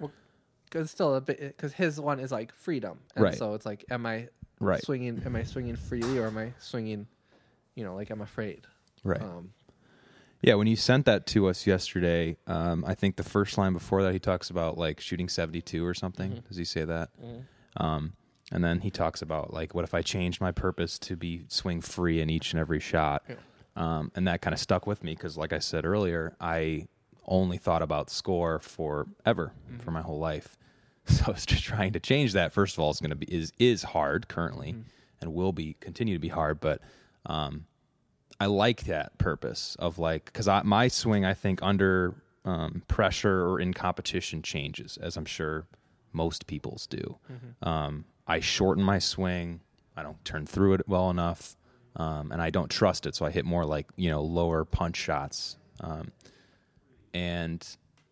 because 0.64 0.90
still 0.90 1.14
a 1.14 1.20
bit 1.20 1.38
because 1.40 1.72
his 1.74 2.00
one 2.00 2.18
is 2.18 2.32
like 2.32 2.52
freedom, 2.52 2.98
and 3.14 3.22
Right. 3.24 3.34
so 3.34 3.54
it's 3.54 3.64
like, 3.66 3.84
am 3.90 4.04
I 4.06 4.28
Right. 4.60 4.82
swinging? 4.82 5.22
Am 5.24 5.36
I 5.36 5.42
swinging 5.44 5.76
freely, 5.76 6.18
or 6.18 6.26
am 6.26 6.38
I 6.38 6.54
swinging? 6.58 7.06
You 7.74 7.84
know, 7.84 7.94
like 7.94 8.10
I'm 8.10 8.20
afraid. 8.22 8.66
Right. 9.04 9.20
Um, 9.20 9.52
Yeah, 10.42 10.54
when 10.54 10.66
you 10.66 10.76
sent 10.76 11.06
that 11.06 11.26
to 11.28 11.46
us 11.48 11.66
yesterday, 11.66 12.36
um, 12.46 12.84
I 12.84 12.94
think 12.94 13.16
the 13.16 13.22
first 13.24 13.56
line 13.58 13.72
before 13.72 14.02
that 14.02 14.12
he 14.12 14.18
talks 14.18 14.50
about 14.50 14.76
like 14.78 15.00
shooting 15.00 15.28
seventy 15.28 15.60
two 15.62 15.84
or 15.84 15.94
something. 15.94 16.30
Mm-hmm. 16.32 16.48
Does 16.48 16.56
he 16.56 16.64
say 16.64 16.84
that? 16.84 17.10
Um, 17.76 18.12
and 18.52 18.62
then 18.64 18.80
he 18.80 18.90
talks 18.90 19.22
about 19.22 19.52
like, 19.52 19.74
what 19.74 19.84
if 19.84 19.94
I 19.94 20.02
changed 20.02 20.40
my 20.40 20.52
purpose 20.52 20.98
to 21.00 21.16
be 21.16 21.44
swing 21.48 21.80
free 21.80 22.20
in 22.20 22.30
each 22.30 22.52
and 22.52 22.60
every 22.60 22.80
shot? 22.80 23.22
Yeah. 23.28 23.34
Um, 23.76 24.10
and 24.14 24.26
that 24.28 24.40
kind 24.40 24.54
of 24.54 24.60
stuck 24.60 24.86
with 24.86 25.04
me 25.04 25.14
because, 25.14 25.36
like 25.36 25.52
I 25.52 25.58
said 25.58 25.84
earlier, 25.84 26.34
I 26.40 26.86
only 27.26 27.58
thought 27.58 27.82
about 27.82 28.08
score 28.10 28.58
forever 28.60 29.52
Mm-hmm. 29.68 29.78
for 29.80 29.90
my 29.90 30.02
whole 30.02 30.18
life. 30.18 30.56
So 31.08 31.30
it's 31.30 31.46
just 31.46 31.62
trying 31.62 31.92
to 31.92 32.00
change 32.00 32.32
that. 32.32 32.52
First 32.52 32.74
of 32.76 32.80
all, 32.80 32.90
is 32.90 32.98
going 33.00 33.10
to 33.10 33.16
be 33.16 33.26
is 33.32 33.52
is 33.58 33.82
hard 33.84 34.26
currently, 34.28 34.72
Mm-hmm. 34.72 34.80
and 35.20 35.34
will 35.34 35.52
be 35.52 35.76
continue 35.80 36.14
to 36.14 36.20
be 36.20 36.28
hard. 36.28 36.58
But 36.60 36.80
um, 37.26 37.66
I 38.40 38.46
like 38.46 38.84
that 38.86 39.16
purpose 39.18 39.76
of 39.78 39.98
like 39.98 40.24
because 40.26 40.48
my 40.64 40.88
swing 40.88 41.24
I 41.24 41.32
think 41.34 41.60
under 41.62 42.14
um, 42.44 42.82
pressure 42.88 43.46
or 43.46 43.60
in 43.60 43.72
competition 43.72 44.42
changes 44.42 44.96
as 44.96 45.16
I'm 45.16 45.24
sure 45.26 45.66
most 46.12 46.46
people's 46.48 46.86
do. 46.88 47.18
Um, 47.62 48.04
I 48.26 48.40
shorten 48.40 48.82
my 48.82 48.98
swing. 48.98 49.60
I 49.96 50.02
don't 50.02 50.22
turn 50.24 50.46
through 50.46 50.74
it 50.74 50.88
well 50.88 51.10
enough, 51.10 51.56
um, 51.96 52.32
and 52.32 52.42
I 52.42 52.50
don't 52.50 52.70
trust 52.70 53.06
it, 53.06 53.14
so 53.14 53.24
I 53.24 53.30
hit 53.30 53.44
more 53.44 53.64
like 53.64 53.86
you 53.96 54.10
know 54.10 54.22
lower 54.22 54.64
punch 54.64 54.96
shots. 54.96 55.56
Um, 55.80 56.12
and 57.14 57.66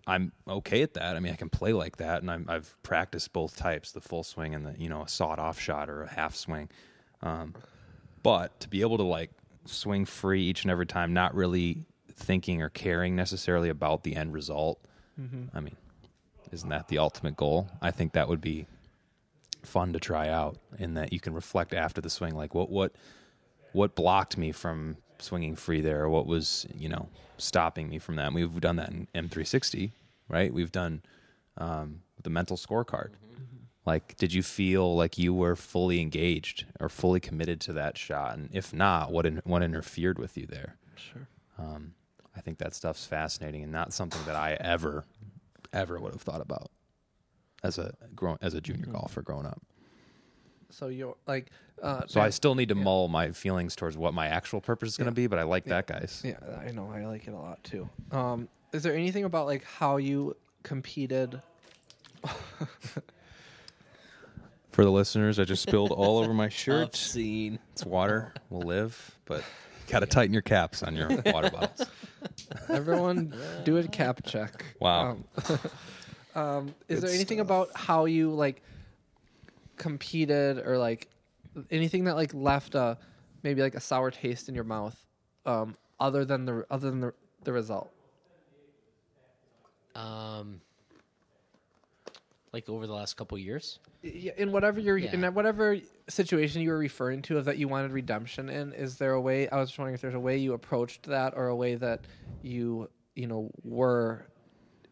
I'm 0.07 0.33
okay 0.49 0.83
at 0.83 0.95
that. 0.95 1.17
I 1.17 1.21
mean, 1.21 1.33
I 1.33 1.37
can 1.37 1.51
play 1.51 1.73
like 1.73 1.97
that, 1.99 2.23
and 2.23 2.31
I'm, 2.31 2.47
I've 2.49 2.77
practiced 2.83 3.33
both 3.33 3.57
types: 3.57 3.93
the 3.93 4.01
full 4.01 4.23
swing 4.23 4.55
and 4.55 4.67
the 4.67 4.75
you 4.79 4.89
know 4.89 5.03
a 5.03 5.09
sawed-off 5.09 5.61
shot 5.61 5.91
or 5.91 6.03
a 6.05 6.09
half 6.09 6.35
swing. 6.35 6.71
Um, 7.23 7.55
but 8.23 8.59
to 8.61 8.69
be 8.69 8.81
able 8.81 8.97
to 8.99 9.03
like 9.03 9.31
swing 9.67 10.05
free 10.05 10.43
each 10.43 10.63
and 10.63 10.71
every 10.71 10.87
time, 10.87 11.13
not 11.13 11.35
really 11.35 11.85
thinking 12.13 12.63
or 12.63 12.69
caring 12.71 13.17
necessarily 13.17 13.69
about 13.69 14.05
the 14.05 14.15
end 14.17 14.33
result. 14.33 14.81
I 15.55 15.61
mean, 15.61 15.77
isn't 16.53 16.69
that 16.69 16.89
the 16.89 16.99
ultimate 16.99 17.37
goal? 17.37 17.69
I 17.83 17.91
think 17.91 18.13
that 18.13 18.29
would 18.29 18.41
be 18.41 18.67
fun 19.67 19.93
to 19.93 20.01
try 20.01 20.29
out, 20.29 20.59
in 20.79 20.95
that 20.95 21.13
you 21.13 21.21
can 21.21 21.35
reflect 21.35 21.73
after 21.73 22.01
the 22.01 22.11
swing, 22.11 22.35
like 22.35 22.55
what 22.55 22.71
what 22.71 22.93
what 23.73 23.95
blocked 23.95 24.37
me 24.37 24.53
from 24.53 24.97
swinging 25.19 25.57
free 25.57 25.81
there, 25.81 26.03
or 26.03 26.09
what 26.09 26.27
was 26.27 26.67
you 26.75 26.89
know 26.89 27.09
stopping 27.39 27.89
me 27.89 27.99
from 27.99 28.17
that. 28.17 28.27
And 28.27 28.35
we've 28.35 28.61
done 28.61 28.77
that 28.77 28.91
in 28.91 29.09
M360, 29.15 29.93
right? 30.29 30.53
We've 30.53 30.73
done 30.73 31.03
um, 31.59 32.03
the 32.23 32.31
mental 32.31 32.57
scorecard. 32.57 33.11
Like, 33.87 34.17
did 34.17 34.33
you 34.33 34.43
feel 34.43 34.97
like 34.97 35.19
you 35.19 35.35
were 35.35 35.57
fully 35.57 36.01
engaged 36.01 36.65
or 36.81 36.89
fully 36.89 37.21
committed 37.21 37.61
to 37.63 37.75
that 37.75 37.99
shot? 37.99 38.37
And 38.39 38.49
if 38.51 38.73
not, 38.73 39.13
what 39.13 39.27
in, 39.27 39.43
what 39.45 39.63
interfered 39.63 40.19
with 40.19 40.39
you 40.39 40.47
there? 40.47 40.77
sure. 40.97 41.29
Um, 41.59 41.93
I 42.37 42.41
think 42.41 42.59
that 42.59 42.75
stuff's 42.75 43.05
fascinating 43.05 43.63
and 43.63 43.71
not 43.71 43.93
something 43.93 44.21
that 44.27 44.37
I 44.37 44.57
ever, 44.59 45.05
ever 45.73 46.01
would 46.01 46.13
have 46.13 46.23
thought 46.23 46.41
about 46.41 46.71
as 47.65 47.79
a 47.79 47.95
grown 48.15 48.39
as 48.41 48.55
a 48.55 48.61
junior 48.61 48.87
golfer 48.87 49.23
growing 49.23 49.47
up. 49.47 49.61
So 50.71 50.89
you're 50.89 51.17
like, 51.27 51.51
uh, 51.83 52.03
So 52.07 52.21
I 52.21 52.31
still 52.31 52.55
need 52.57 52.69
to 52.71 52.75
mull 52.75 53.09
my 53.09 53.31
feelings 53.31 53.75
towards 53.77 53.97
what 53.97 54.13
my 54.15 54.27
actual 54.27 54.61
purpose 54.61 54.91
is 54.91 54.97
going 54.97 55.07
Yeah. 55.07 55.11
to 55.11 55.15
be, 55.15 55.27
but 55.29 55.39
I 55.39 55.45
like 55.45 55.65
that, 55.65 55.87
guys. 55.87 56.21
Yeah, 56.25 56.35
I 56.67 56.71
know. 56.73 56.91
I 56.93 57.05
like 57.07 57.27
it 57.29 57.33
a 57.33 57.37
lot 57.39 57.63
too. 57.65 57.89
Um, 58.11 58.49
is 58.73 58.83
there 58.83 58.95
anything 58.95 59.25
about 59.25 59.47
like 59.47 59.65
how 59.65 59.97
you 59.99 60.37
competed? 60.65 61.41
For 64.71 64.85
the 64.85 64.91
listeners, 64.91 65.39
I 65.39 65.45
just 65.45 65.63
spilled 65.63 65.93
all 65.93 66.19
over 66.19 66.35
my 66.35 66.49
shirt. 66.51 66.97
scene. 66.97 67.61
It's 67.73 67.85
water. 67.87 68.33
We'll 68.51 68.63
live, 68.67 69.17
but 69.25 69.45
got 69.89 70.01
to 70.01 70.07
tighten 70.07 70.33
your 70.33 70.43
caps 70.43 70.83
on 70.83 70.97
your 70.97 71.09
water 71.27 71.51
bottles. 71.51 71.87
Everyone, 72.69 73.33
do 73.65 73.77
a 73.77 73.85
cap 73.87 74.23
check. 74.25 74.65
Wow. 74.81 75.11
Um, 75.11 75.25
um, 76.35 76.75
is 76.89 77.01
Good 77.01 77.09
there 77.09 77.15
anything 77.15 77.41
about 77.41 77.71
how 77.75 78.05
you 78.07 78.31
like 78.31 78.63
competed 79.77 80.59
or 80.59 80.79
like 80.79 81.09
anything 81.71 82.05
that 82.05 82.17
like 82.17 82.33
left 82.35 82.75
a 82.75 82.99
maybe 83.43 83.63
like 83.63 83.75
a 83.75 83.81
sour 83.81 84.11
taste 84.11 84.49
in 84.49 84.55
your 84.55 84.65
mouth, 84.65 84.97
um, 85.47 85.77
other 86.01 86.25
than 86.25 86.45
the 86.45 86.67
other 86.71 86.91
than 86.91 87.01
the 87.01 87.15
the 87.45 87.53
result? 87.53 87.91
Um, 89.95 90.61
like 92.53 92.69
over 92.69 92.87
the 92.87 92.93
last 92.95 93.17
couple 93.17 93.37
years. 93.39 93.79
Yeah, 94.03 94.33
in 94.37 94.53
whatever 94.53 94.81
you're 94.81 94.99
Yeah. 94.99 95.13
in 95.13 95.35
whatever 95.35 95.79
situation 96.09 96.63
you 96.63 96.71
were 96.71 96.79
referring 96.79 97.23
to 97.23 97.39
of 97.39 97.47
that 97.47 97.59
you 97.59 97.69
wanted 97.69 97.91
redemption 97.91 98.49
in 98.51 98.75
is 98.75 98.99
there 98.99 99.13
a 99.13 99.21
way 99.21 99.49
i 99.49 99.57
was 99.57 99.71
just 99.71 99.79
wondering 99.79 99.95
if 99.95 100.03
there's 100.03 100.13
a 100.15 100.21
way 100.21 100.37
you 100.37 100.53
approached 100.53 101.05
that 101.05 101.33
or 101.35 101.49
a 101.49 101.57
way 101.57 101.77
that 101.77 102.03
you 102.43 102.91
you 103.17 103.27
know 103.27 103.51
were 103.63 104.27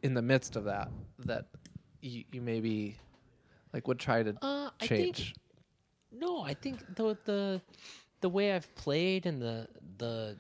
in 0.03 0.15
the 0.15 0.23
midst 0.23 0.57
of 0.57 0.65
that 0.65 0.91
that 1.21 1.47
you, 2.01 2.25
you 2.33 2.41
maybe 2.41 2.97
like 3.73 3.87
would 3.89 3.99
try 3.99 4.23
to 4.23 4.35
Uh, 4.43 4.71
I 4.81 4.87
change 4.87 5.35
think 5.35 5.37
no. 6.21 6.43
I 6.43 6.55
think 6.55 6.95
the 6.95 7.17
the 7.25 7.63
the 8.21 8.29
way 8.29 8.53
I've 8.53 8.75
played 8.75 9.27
and 9.27 9.41
the 9.41 9.69
the 9.99 10.37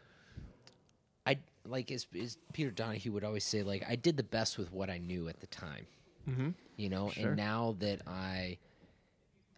I 1.26 1.38
like 1.66 1.90
is 1.90 2.06
is 2.12 2.36
Peter 2.52 2.70
Donahue 2.70 3.12
would 3.12 3.24
always 3.24 3.44
say 3.44 3.62
like 3.62 3.84
I 3.88 3.96
did 3.96 4.16
the 4.16 4.22
best 4.22 4.58
with 4.58 4.72
what 4.72 4.90
I 4.90 4.98
knew 4.98 5.28
at 5.28 5.40
the 5.40 5.46
time. 5.46 5.86
Mm-hmm. 6.28 6.50
You 6.76 6.88
know, 6.88 7.12
and 7.16 7.36
now 7.36 7.76
that 7.80 8.02
I 8.06 8.58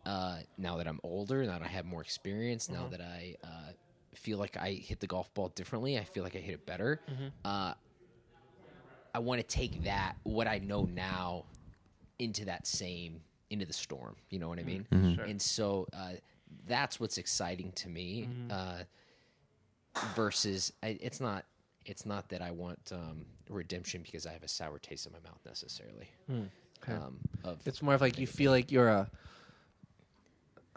uh, 0.06 0.38
now 0.58 0.76
that 0.76 0.86
I'm 0.86 1.00
older, 1.02 1.44
now 1.44 1.58
that 1.58 1.62
I 1.62 1.68
have 1.68 1.86
more 1.86 2.02
experience, 2.02 2.68
now 2.68 2.86
that 2.88 3.00
I 3.00 3.36
uh, 3.42 3.72
feel 4.14 4.38
like 4.38 4.56
I 4.56 4.72
hit 4.72 5.00
the 5.00 5.06
golf 5.06 5.32
ball 5.34 5.48
differently, 5.48 5.98
I 5.98 6.04
feel 6.04 6.22
like 6.22 6.36
I 6.36 6.40
hit 6.40 6.54
it 6.54 6.66
better. 6.66 7.00
Uh, 7.44 7.74
I 9.14 9.20
want 9.20 9.40
to 9.40 9.46
take 9.46 9.84
that 9.84 10.16
what 10.24 10.46
I 10.48 10.58
know 10.58 10.82
now 10.92 11.44
into 12.18 12.44
that 12.46 12.66
same 12.66 13.20
into 13.50 13.64
the 13.66 13.72
storm. 13.72 14.16
You 14.30 14.38
know 14.40 14.48
what 14.48 14.58
I 14.58 14.64
mean? 14.64 14.86
And 14.90 15.40
so 15.40 15.86
uh, 15.92 16.12
that's 16.66 16.98
what's 16.98 17.18
exciting 17.18 17.72
to 17.76 17.88
me. 17.88 18.28
Uh, 18.50 18.78
versus, 20.16 20.72
I, 20.82 20.98
it's 21.00 21.20
not. 21.20 21.44
It's 21.86 22.06
not 22.06 22.30
that 22.30 22.40
I 22.40 22.50
want 22.50 22.78
um, 22.92 23.26
redemption 23.50 24.00
because 24.02 24.26
I 24.26 24.32
have 24.32 24.42
a 24.42 24.48
sour 24.48 24.78
taste 24.78 25.06
in 25.06 25.12
my 25.12 25.18
mouth 25.20 25.38
necessarily. 25.46 26.08
Um, 26.88 27.18
of 27.44 27.60
it's 27.66 27.82
more 27.82 27.92
of 27.94 28.00
like 28.00 28.18
you 28.18 28.26
feel 28.26 28.50
like 28.50 28.72
you're 28.72 28.88
a, 28.88 29.10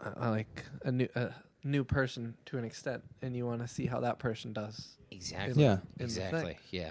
a 0.00 0.30
like 0.30 0.64
a 0.84 0.92
new 0.92 1.08
a 1.14 1.30
new 1.64 1.82
person 1.82 2.34
to 2.46 2.58
an 2.58 2.64
extent 2.64 3.02
and 3.22 3.34
you 3.34 3.46
want 3.46 3.62
to 3.62 3.68
see 3.68 3.86
how 3.86 4.00
that 4.00 4.18
person 4.18 4.52
does 4.52 4.96
exactly, 5.10 5.62
Yeah. 5.64 5.72
in 5.72 5.78
the 5.78 6.14
thing. 6.14 6.24
exactly, 6.26 6.58
yeah. 6.70 6.90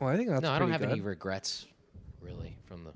Well 0.00 0.10
i 0.10 0.16
think 0.16 0.28
that's 0.28 0.42
no, 0.42 0.50
I 0.50 0.58
don't 0.58 0.68
pretty 0.68 0.84
have 0.84 0.92
any 0.92 1.00
regrets 1.00 1.66
really 2.20 2.56
from 2.66 2.84
the 2.84 2.92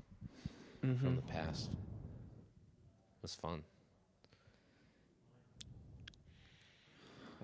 Mm-hmm. 0.85 1.05
from 1.05 1.15
the 1.17 1.21
past. 1.23 1.69
It 1.69 3.21
was 3.21 3.35
fun. 3.35 3.63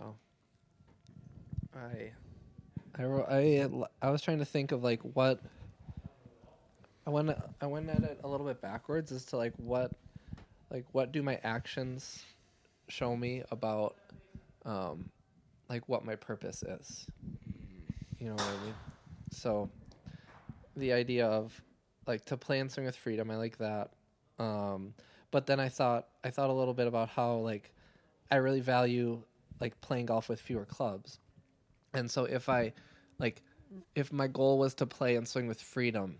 Oh. 0.02 0.16
I, 1.76 2.12
I, 2.98 3.04
I, 3.04 3.70
I 4.02 4.10
was 4.10 4.22
trying 4.22 4.40
to 4.40 4.46
think 4.46 4.72
of 4.72 4.84
like 4.84 5.02
what. 5.02 5.42
I 7.06 7.10
went, 7.10 7.30
I 7.62 7.68
went 7.68 7.90
at 7.90 8.04
it 8.04 8.20
a 8.24 8.28
little 8.28 8.48
bit 8.48 8.62
backwards 8.62 9.12
as 9.12 9.26
to 9.26 9.38
like 9.38 9.54
what, 9.58 9.92
like 10.72 10.86
what 10.94 11.12
do 11.12 11.22
my 11.22 11.38
actions 11.44 12.24
show 12.88 13.16
me 13.16 13.44
about, 13.52 13.96
um, 14.66 15.10
like 15.70 15.88
what 15.88 16.04
my 16.04 16.16
purpose 16.16 16.64
is. 16.64 17.06
You 18.18 18.30
know 18.30 18.36
what 18.36 18.42
I 18.44 18.66
mean? 18.66 18.74
So, 19.32 19.70
the 20.76 20.94
idea 20.94 21.28
of, 21.28 21.60
like 22.08 22.26
to 22.26 22.38
play 22.38 22.60
and 22.60 22.72
swing 22.72 22.86
with 22.86 22.96
freedom, 22.96 23.32
I 23.32 23.38
like 23.38 23.58
that. 23.58 23.92
Um, 24.40 24.94
but 25.32 25.46
then 25.46 25.60
I 25.60 25.70
thought, 25.70 26.08
I 26.24 26.30
thought 26.30 26.50
a 26.50 26.54
little 26.54 26.74
bit 26.74 26.88
about 26.88 27.10
how 27.10 27.36
like, 27.38 27.74
I 28.32 28.38
really 28.38 28.62
value 28.62 29.22
like 29.60 29.80
playing 29.82 30.08
golf 30.08 30.30
with 30.30 30.40
fewer 30.40 30.66
clubs. 30.66 31.20
And 31.94 32.10
so 32.10 32.26
if 32.26 32.50
I 32.50 32.74
like 33.20 33.42
if 33.96 34.12
my 34.12 34.28
goal 34.28 34.58
was 34.60 34.74
to 34.76 34.86
play 34.86 35.16
and 35.16 35.28
swing 35.28 35.48
with 35.48 35.62
freedom, 35.62 36.18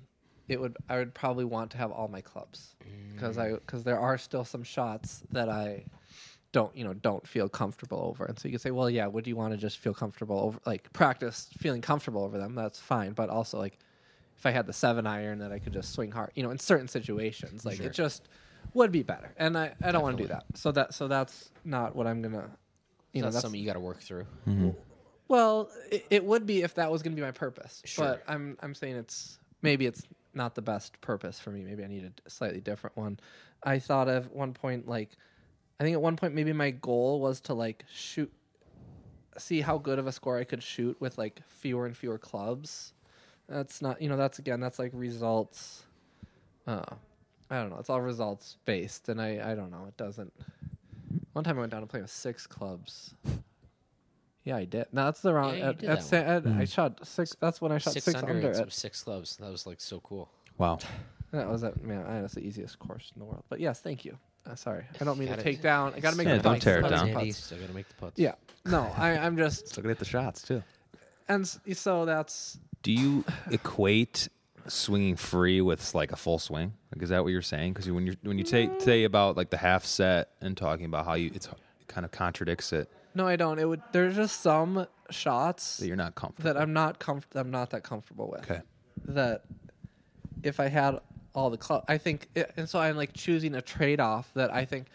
it 0.48 0.60
would 0.60 0.78
I 0.90 0.98
would 0.98 1.14
probably 1.14 1.46
want 1.46 1.72
to 1.72 1.78
have 1.78 1.92
all 1.92 2.08
my 2.08 2.22
clubs 2.22 2.76
because 3.14 3.38
I 3.38 3.52
because 3.52 3.84
there 3.84 4.00
are 4.00 4.18
still 4.18 4.46
some 4.46 4.64
shots 4.64 5.24
that 5.32 5.50
I 5.50 5.86
don't 6.56 6.74
you 6.74 6.86
know 6.86 6.94
don't 6.94 7.28
feel 7.28 7.50
comfortable 7.50 8.00
over. 8.00 8.24
And 8.24 8.40
so 8.40 8.48
you 8.48 8.54
could 8.54 8.62
say, 8.62 8.72
well, 8.72 8.90
yeah, 8.90 9.08
would 9.08 9.28
you 9.28 9.36
want 9.36 9.52
to 9.52 9.58
just 9.58 9.78
feel 9.78 9.94
comfortable 9.94 10.40
over 10.40 10.58
like 10.66 10.92
practice 10.94 11.50
feeling 11.58 11.82
comfortable 11.82 12.24
over 12.24 12.38
them? 12.38 12.56
That's 12.56 12.80
fine, 12.80 13.12
but 13.12 13.30
also 13.30 13.58
like 13.58 13.78
if 14.38 14.46
I 14.46 14.52
had 14.52 14.66
the 14.66 14.72
seven 14.72 15.06
iron 15.06 15.40
that 15.40 15.52
I 15.52 15.60
could 15.60 15.74
just 15.74 15.92
swing 15.92 16.12
hard, 16.12 16.32
you 16.34 16.44
know, 16.44 16.52
in 16.52 16.58
certain 16.60 16.88
situations, 16.88 17.66
like 17.66 17.78
Sure. 17.78 17.88
it 17.88 17.94
just 17.94 18.30
would 18.74 18.90
be 18.90 19.04
better. 19.04 19.34
And 19.38 19.58
I, 19.58 19.74
I 19.84 19.92
don't 19.92 20.02
want 20.02 20.16
to 20.18 20.24
do 20.24 20.30
that. 20.30 20.46
So 20.54 20.72
that 20.72 20.94
so 20.94 21.10
that's 21.10 21.50
not 21.66 21.94
what 21.94 22.08
I'm 22.08 22.22
gonna 22.22 22.38
you 22.38 23.20
You 23.20 23.22
know 23.22 23.26
know, 23.26 23.26
that's 23.26 23.36
that's 23.36 23.42
something 23.42 23.60
you 23.60 23.68
got 23.68 23.74
to 23.74 23.82
work 23.82 24.00
through. 24.02 24.26
Mm-hmm. 24.48 24.70
well, 25.28 25.70
it, 25.92 26.06
it 26.10 26.24
would 26.24 26.46
be 26.46 26.64
if 26.64 26.76
that 26.76 26.90
was 26.90 27.04
going 27.04 27.14
to 27.14 27.20
be 27.22 27.26
my 27.26 27.32
purpose. 27.32 27.82
Sure. 27.84 28.06
But 28.06 28.24
I'm 28.30 28.58
I'm 28.62 28.74
saying 28.76 28.96
it's 28.96 29.40
maybe 29.62 29.86
it's 29.86 30.04
not 30.34 30.56
the 30.56 30.62
best 30.62 31.02
purpose 31.02 31.38
for 31.38 31.52
me. 31.52 31.64
Maybe 31.66 31.84
I 31.84 31.88
need 31.88 32.10
a 32.26 32.30
slightly 32.30 32.62
different 32.62 32.96
one. 32.96 33.20
I 33.62 33.80
thought 33.80 34.08
of 34.08 34.32
one 34.32 34.54
point 34.54 34.88
like 34.88 35.10
I 35.80 35.84
think 35.84 35.94
at 35.94 36.02
one 36.02 36.16
point 36.16 36.34
maybe 36.34 36.54
my 36.54 36.72
goal 36.72 37.20
was 37.20 37.42
to 37.42 37.54
like 37.54 37.84
shoot 37.94 38.32
see 39.38 39.62
how 39.62 39.78
good 39.78 40.00
of 40.00 40.08
a 40.08 40.12
score 40.12 40.40
I 40.40 40.46
could 40.46 40.64
shoot 40.64 40.96
with 41.02 41.18
like 41.18 41.42
fewer 41.48 41.86
and 41.86 41.96
fewer 41.96 42.18
clubs. 42.18 42.94
That's 43.48 43.82
not 43.82 44.02
you 44.02 44.10
know 44.10 44.18
that's 44.18 44.40
again 44.40 44.60
that's 44.60 44.80
like 44.80 44.92
results 44.94 45.84
uh 46.68 46.84
I 47.50 47.58
don't 47.58 47.70
know. 47.70 47.78
It's 47.78 47.90
all 47.90 48.02
results 48.02 48.58
based 48.66 49.10
and 49.10 49.22
I 49.22 49.52
I 49.52 49.56
don't 49.56 49.72
know. 49.72 49.86
It 49.88 49.98
doesn't 49.98 50.34
one 51.34 51.44
time 51.44 51.58
I 51.58 51.62
went 51.62 51.72
down 51.72 51.82
to 51.82 51.88
play 51.88 52.02
with 52.02 52.12
six 52.12 52.48
clubs. 52.48 53.14
Yeah, 54.46 54.58
I 54.58 54.66
did. 54.66 54.86
No, 54.94 55.06
that's 55.06 55.22
the 55.22 55.34
wrong. 55.34 55.58
Yeah, 55.58 55.58
you 55.58 55.64
at, 55.64 55.78
did 55.80 55.90
at 55.90 55.98
that 55.98 56.04
Sa- 56.04 56.16
at- 56.18 56.48
I 56.48 56.66
shot 56.66 57.06
six. 57.06 57.36
That's 57.40 57.60
when 57.60 57.72
I 57.72 57.80
shot 57.80 57.94
Six, 57.94 58.06
six, 58.06 58.16
under, 58.16 58.34
under. 58.34 58.52
at, 58.52 58.72
six 58.72 59.04
clubs. 59.04 59.38
That 59.38 59.52
was 59.52 59.66
like 59.66 59.82
so 59.82 60.00
cool. 60.00 60.30
Wow. 60.58 60.78
that 61.32 61.50
was 61.50 61.64
at 61.64 61.84
man. 61.84 62.06
I 62.08 62.20
know 62.20 62.26
it's 62.26 62.36
the 62.36 62.46
easiest 62.46 62.78
course 62.80 63.12
in 63.16 63.20
the 63.20 63.26
world. 63.26 63.44
But 63.50 63.60
yes, 63.60 63.82
thank 63.82 64.06
you. 64.06 64.18
Uh, 64.48 64.56
sorry, 64.56 64.86
I 65.00 65.04
don't 65.04 65.18
mean 65.18 65.28
Gotta- 65.30 65.42
to 65.42 65.50
take 65.50 65.62
down. 65.62 65.94
I 65.96 66.00
got 66.00 66.12
to 66.12 66.18
make 66.18 66.28
Yeah, 66.28 66.38
the 66.38 66.44
don't 66.44 66.54
putts. 66.54 66.64
tear 66.66 66.78
it 66.80 66.82
Putts, 66.84 66.92
down. 66.94 67.08
putts. 67.08 67.18
Andy, 67.20 67.32
still 67.32 67.58
got 67.60 67.68
to 67.68 67.74
make 67.74 67.88
the 67.88 67.94
putts. 67.96 68.20
Yeah, 68.20 68.34
no, 68.66 68.92
I, 68.98 69.18
I'm 69.18 69.38
just 69.46 69.70
Still 69.70 69.84
get 69.84 69.98
the 70.00 70.06
shots 70.06 70.42
too. 70.44 70.62
and 71.28 71.42
s- 71.44 71.60
so 71.74 72.06
that's 72.06 72.60
Do 72.84 72.92
you 72.92 73.26
equate 73.50 74.28
swinging 74.68 75.16
free 75.16 75.62
with 75.62 75.96
like 75.96 76.12
a 76.12 76.16
full 76.16 76.38
swing? 76.40 76.74
Like, 76.94 77.02
is 77.04 77.10
that 77.10 77.24
what 77.24 77.32
you're 77.32 77.42
saying? 77.42 77.74
Because 77.74 77.90
when 77.90 78.06
you 78.08 78.16
when 78.22 78.38
you 78.38 78.46
say 78.46 78.70
say 78.80 79.04
about 79.04 79.36
like 79.36 79.50
the 79.50 79.58
half 79.58 79.84
set 79.86 80.30
and 80.42 80.56
talking 80.56 80.86
about 80.86 81.06
how 81.06 81.14
you 81.16 81.32
it's 81.34 81.48
it 81.48 81.54
kind 81.88 82.06
of 82.06 82.12
contradicts 82.12 82.72
it 82.74 82.90
no, 83.18 83.26
I 83.26 83.38
don't. 83.38 83.60
It 83.60 83.66
would. 83.66 83.82
There's 83.94 84.14
just 84.14 84.42
some 84.42 84.88
shots 85.10 85.78
that 85.78 85.88
you're 85.88 85.96
not 85.96 86.16
comfortable. 86.16 86.54
that 86.54 86.62
I'm 86.62 86.74
not 86.74 87.00
comf- 87.00 87.24
I'm 87.34 87.50
not 87.50 87.70
that 87.70 87.82
comfortable 87.84 88.30
with. 88.30 88.42
okay. 88.52 88.60
that 89.06 89.44
if 90.44 90.60
I 90.60 90.68
had 90.68 91.00
all 91.36 91.50
the 91.50 91.58
club, 91.58 91.84
I 91.88 91.98
think, 91.98 92.30
it, 92.34 92.52
and 92.58 92.68
so 92.68 92.80
I'm 92.80 92.96
like 92.96 93.14
choosing 93.14 93.54
a 93.54 93.62
trade 93.62 94.00
off 94.00 94.32
that 94.34 94.52
I 94.52 94.66
think 94.66 94.88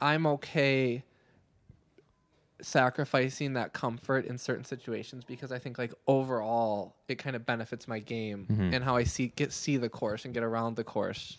I'm 0.00 0.26
okay 0.26 1.04
sacrificing 2.60 3.52
that 3.54 3.72
comfort 3.72 4.24
in 4.24 4.38
certain 4.38 4.64
situations 4.64 5.24
because 5.24 5.52
I 5.52 5.58
think 5.58 5.76
like 5.76 5.92
overall 6.06 6.96
it 7.08 7.16
kind 7.16 7.36
of 7.36 7.44
benefits 7.44 7.86
my 7.86 7.98
game 7.98 8.46
mm-hmm. 8.50 8.74
and 8.74 8.82
how 8.82 8.96
I 8.96 9.04
see 9.04 9.32
get 9.36 9.52
see 9.52 9.76
the 9.76 9.88
course 9.88 10.24
and 10.24 10.32
get 10.32 10.42
around 10.42 10.76
the 10.76 10.84
course 10.84 11.36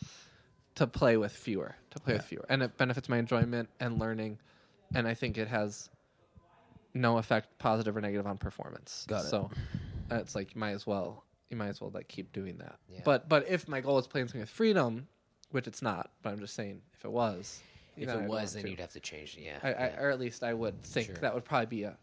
to 0.76 0.86
play 0.86 1.18
with 1.18 1.32
fewer 1.32 1.76
to 1.92 2.00
play 2.00 2.14
with 2.14 2.26
fewer. 2.26 2.46
And 2.48 2.62
it 2.62 2.78
benefits 2.78 3.10
my 3.10 3.18
enjoyment 3.18 3.70
and 3.80 3.98
learning 3.98 4.40
and 4.94 5.08
I 5.08 5.16
think 5.16 5.38
it 5.38 5.48
has 5.48 5.90
no 6.94 7.18
effect 7.18 7.58
positive 7.58 7.98
or 7.98 8.02
negative 8.02 8.28
on 8.28 8.38
performance. 8.38 9.06
Got 9.08 9.26
it. 9.26 9.30
so 9.30 9.50
it's 10.12 10.36
like 10.36 10.54
you 10.54 10.60
might 10.60 10.72
as 10.72 10.86
well 10.86 11.25
you 11.50 11.58
might 11.58 11.68
as 11.68 11.80
well 11.82 11.92
like 11.94 12.08
keep 12.08 12.32
doing 12.34 12.58
that 12.58 12.78
Yeah. 12.90 13.02
but 13.06 13.30
but 13.30 13.48
if 13.48 13.68
my 13.68 13.82
goal 13.82 13.98
is 14.00 14.08
playing 14.08 14.28
something 14.28 14.42
with 14.42 14.50
freedom 14.50 15.08
which 15.52 15.68
it's 15.68 15.82
not 15.82 16.12
but 16.22 16.32
i'm 16.34 16.40
just 16.40 16.56
saying 16.56 16.82
if 16.94 17.06
it 17.06 17.12
was 17.12 17.62
If 17.98 18.08
then 18.08 18.18
it 18.18 18.22
I'd 18.24 18.28
was, 18.30 18.38
want 18.38 18.54
then 18.54 18.64
to. 18.64 18.70
you'd 18.72 18.80
have 18.80 18.92
to 18.94 19.00
change 19.00 19.38
it. 19.38 19.44
Yeah. 19.44 19.60
I, 19.64 19.74
I, 19.74 19.88
or 20.02 20.10
at 20.10 20.20
least 20.20 20.44
i 20.44 20.54
would 20.54 20.82
think 20.84 21.08
Sure. 21.08 21.16
that 21.18 21.34
would 21.34 21.46
probably 21.46 21.68
be 21.68 21.84
a 21.84 21.98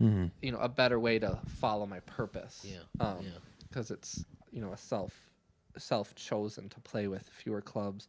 you 0.00 0.52
know 0.52 0.58
a 0.58 0.68
better 0.68 0.98
way 1.00 1.18
to 1.20 1.38
follow 1.46 1.86
my 1.86 2.00
purpose 2.00 2.66
Yeah, 2.68 2.78
um 3.00 3.18
yeah. 3.22 3.30
because 3.68 3.90
it's 3.90 4.24
you 4.50 4.60
know 4.60 4.72
a 4.72 4.76
self 4.76 5.30
self 5.78 6.14
chosen 6.14 6.68
to 6.68 6.80
play 6.80 7.06
with 7.08 7.22
fewer 7.28 7.60
clubs 7.62 8.08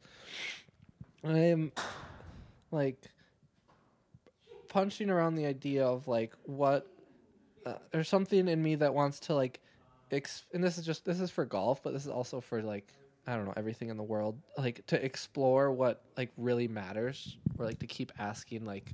i'm 1.23 1.71
like 2.71 2.97
punching 4.67 5.09
around 5.09 5.35
the 5.35 5.45
idea 5.45 5.85
of 5.85 6.07
like 6.07 6.33
what 6.43 6.87
uh, 7.65 7.75
there's 7.91 8.09
something 8.09 8.47
in 8.47 8.61
me 8.61 8.75
that 8.75 8.93
wants 8.93 9.19
to 9.21 9.33
like 9.33 9.59
ex- 10.11 10.45
and 10.53 10.63
this 10.63 10.77
is 10.77 10.85
just 10.85 11.05
this 11.05 11.19
is 11.19 11.31
for 11.31 11.45
golf 11.45 11.81
but 11.83 11.93
this 11.93 12.05
is 12.05 12.11
also 12.11 12.41
for 12.41 12.61
like 12.61 12.93
i 13.27 13.35
don't 13.35 13.45
know 13.45 13.53
everything 13.57 13.89
in 13.89 13.97
the 13.97 14.03
world 14.03 14.39
like 14.57 14.85
to 14.87 15.03
explore 15.03 15.71
what 15.71 16.01
like 16.17 16.31
really 16.37 16.67
matters 16.67 17.37
or 17.57 17.65
like 17.65 17.79
to 17.79 17.87
keep 17.87 18.11
asking 18.19 18.65
like 18.65 18.93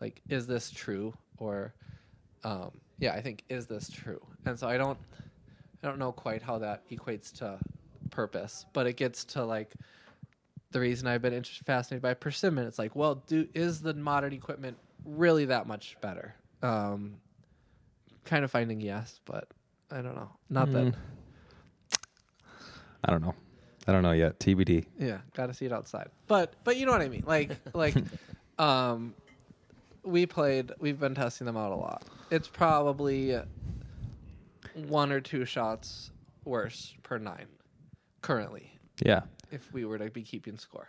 like 0.00 0.20
is 0.28 0.46
this 0.46 0.70
true 0.70 1.14
or 1.38 1.74
um 2.44 2.70
yeah 2.98 3.12
i 3.12 3.20
think 3.20 3.42
is 3.48 3.66
this 3.66 3.88
true 3.88 4.20
and 4.44 4.58
so 4.58 4.68
i 4.68 4.76
don't 4.76 4.98
i 5.82 5.86
don't 5.86 5.98
know 5.98 6.12
quite 6.12 6.42
how 6.42 6.58
that 6.58 6.88
equates 6.90 7.32
to 7.32 7.58
purpose 8.10 8.66
but 8.72 8.86
it 8.86 8.96
gets 8.96 9.24
to 9.24 9.44
like 9.44 9.74
the 10.74 10.80
reason 10.80 11.06
I've 11.06 11.22
been 11.22 11.32
interested, 11.32 11.64
fascinated 11.64 12.02
by 12.02 12.14
persimmon. 12.14 12.66
It's 12.66 12.80
like, 12.80 12.96
well, 12.96 13.22
do 13.28 13.48
is 13.54 13.80
the 13.80 13.94
modern 13.94 14.32
equipment 14.32 14.76
really 15.04 15.44
that 15.46 15.68
much 15.68 15.96
better? 16.00 16.34
Um, 16.62 17.18
kind 18.24 18.44
of 18.44 18.50
finding 18.50 18.80
yes, 18.80 19.20
but 19.24 19.48
I 19.94 20.02
don't 20.02 20.16
know. 20.16 20.30
Not 20.50 20.72
that. 20.72 20.94
I 23.04 23.10
don't 23.10 23.22
know. 23.22 23.34
I 23.86 23.92
don't 23.92 24.02
know 24.02 24.12
yet. 24.12 24.40
TBD. 24.40 24.86
Yeah, 24.98 25.18
got 25.34 25.46
to 25.46 25.54
see 25.54 25.66
it 25.66 25.72
outside. 25.72 26.08
But 26.26 26.54
but 26.64 26.76
you 26.76 26.86
know 26.86 26.92
what 26.92 27.02
I 27.02 27.08
mean. 27.08 27.22
Like 27.26 27.50
like 27.74 27.94
um 28.58 29.14
we 30.02 30.26
played 30.26 30.72
we've 30.80 30.98
been 30.98 31.14
testing 31.14 31.46
them 31.46 31.56
out 31.56 31.70
a 31.72 31.76
lot. 31.76 32.04
It's 32.30 32.48
probably 32.48 33.38
one 34.74 35.12
or 35.12 35.20
two 35.20 35.44
shots 35.44 36.10
worse 36.44 36.94
per 37.02 37.16
9 37.18 37.46
currently 38.22 38.70
Yeah. 39.02 39.20
if 39.52 39.72
we 39.72 39.84
were 39.84 39.98
to 39.98 40.10
be 40.10 40.22
keeping 40.22 40.58
score. 40.58 40.88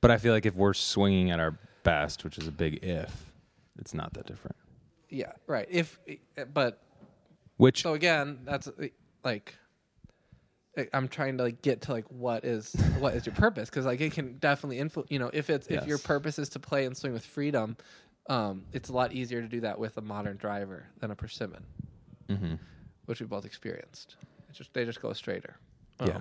But 0.00 0.10
I 0.10 0.18
feel 0.18 0.32
like 0.32 0.44
if 0.46 0.54
we're 0.56 0.74
swinging 0.74 1.30
at 1.30 1.38
our 1.38 1.58
best, 1.84 2.24
which 2.24 2.36
is 2.38 2.48
a 2.48 2.50
big 2.50 2.82
if, 2.84 3.32
it's 3.78 3.94
not 3.94 4.12
that 4.14 4.26
different. 4.26 4.56
Yeah, 5.08 5.32
right. 5.46 5.66
If 5.70 5.98
but 6.52 6.82
Which 7.56 7.82
so 7.82 7.94
again, 7.94 8.40
that's 8.44 8.68
uh, 8.68 8.72
like 9.24 9.54
I- 10.76 10.88
I'm 10.92 11.08
trying 11.08 11.38
to 11.38 11.44
like 11.44 11.62
get 11.62 11.82
to 11.82 11.92
like 11.92 12.04
what 12.10 12.44
is 12.44 12.74
what 12.98 13.14
is 13.14 13.24
your 13.26 13.34
purpose 13.34 13.70
because 13.70 13.86
like 13.86 14.00
it 14.00 14.12
can 14.12 14.36
definitely 14.38 14.78
influence. 14.78 15.10
You 15.10 15.18
know, 15.18 15.30
if 15.32 15.48
it's 15.50 15.66
if 15.68 15.86
your 15.86 15.98
purpose 15.98 16.38
is 16.38 16.48
to 16.50 16.58
play 16.58 16.84
and 16.84 16.96
swing 16.96 17.12
with 17.14 17.24
freedom, 17.24 17.76
um, 18.28 18.64
it's 18.72 18.88
a 18.90 18.92
lot 18.92 19.12
easier 19.12 19.40
to 19.40 19.48
do 19.48 19.60
that 19.60 19.78
with 19.78 19.96
a 19.96 20.02
modern 20.02 20.36
driver 20.36 20.86
than 21.00 21.10
a 21.10 21.14
persimmon, 21.14 21.64
Mhm. 22.28 22.58
which 23.06 23.20
we 23.20 23.26
both 23.26 23.44
experienced. 23.46 24.16
It's 24.50 24.58
just 24.58 24.74
they 24.74 24.84
just 24.84 25.00
go 25.00 25.12
straighter. 25.14 25.56
Yeah. 26.04 26.20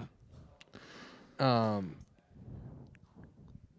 Um, 1.40 1.46
um, 1.46 1.96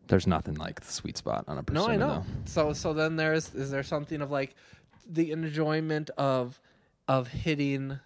there's 0.09 0.27
nothing 0.27 0.55
like 0.55 0.81
the 0.81 0.93
sweet 0.93 1.17
spot 1.17 1.45
on 1.49 1.59
a 1.59 1.63
persimmon. 1.63 1.99
no. 2.01 2.07
I 2.07 2.09
know. 2.09 2.15
though. 2.21 2.25
So 2.45 2.73
so 2.75 2.93
then 2.93 3.17
there's 3.17 3.55
is 3.55 3.71
there 3.71 3.83
something 3.83 4.21
of 4.21 4.31
like 4.31 4.55
the 5.09 5.31
enjoyment 5.33 6.11
of 6.19 6.61
of 7.09 7.29
hitting 7.29 7.99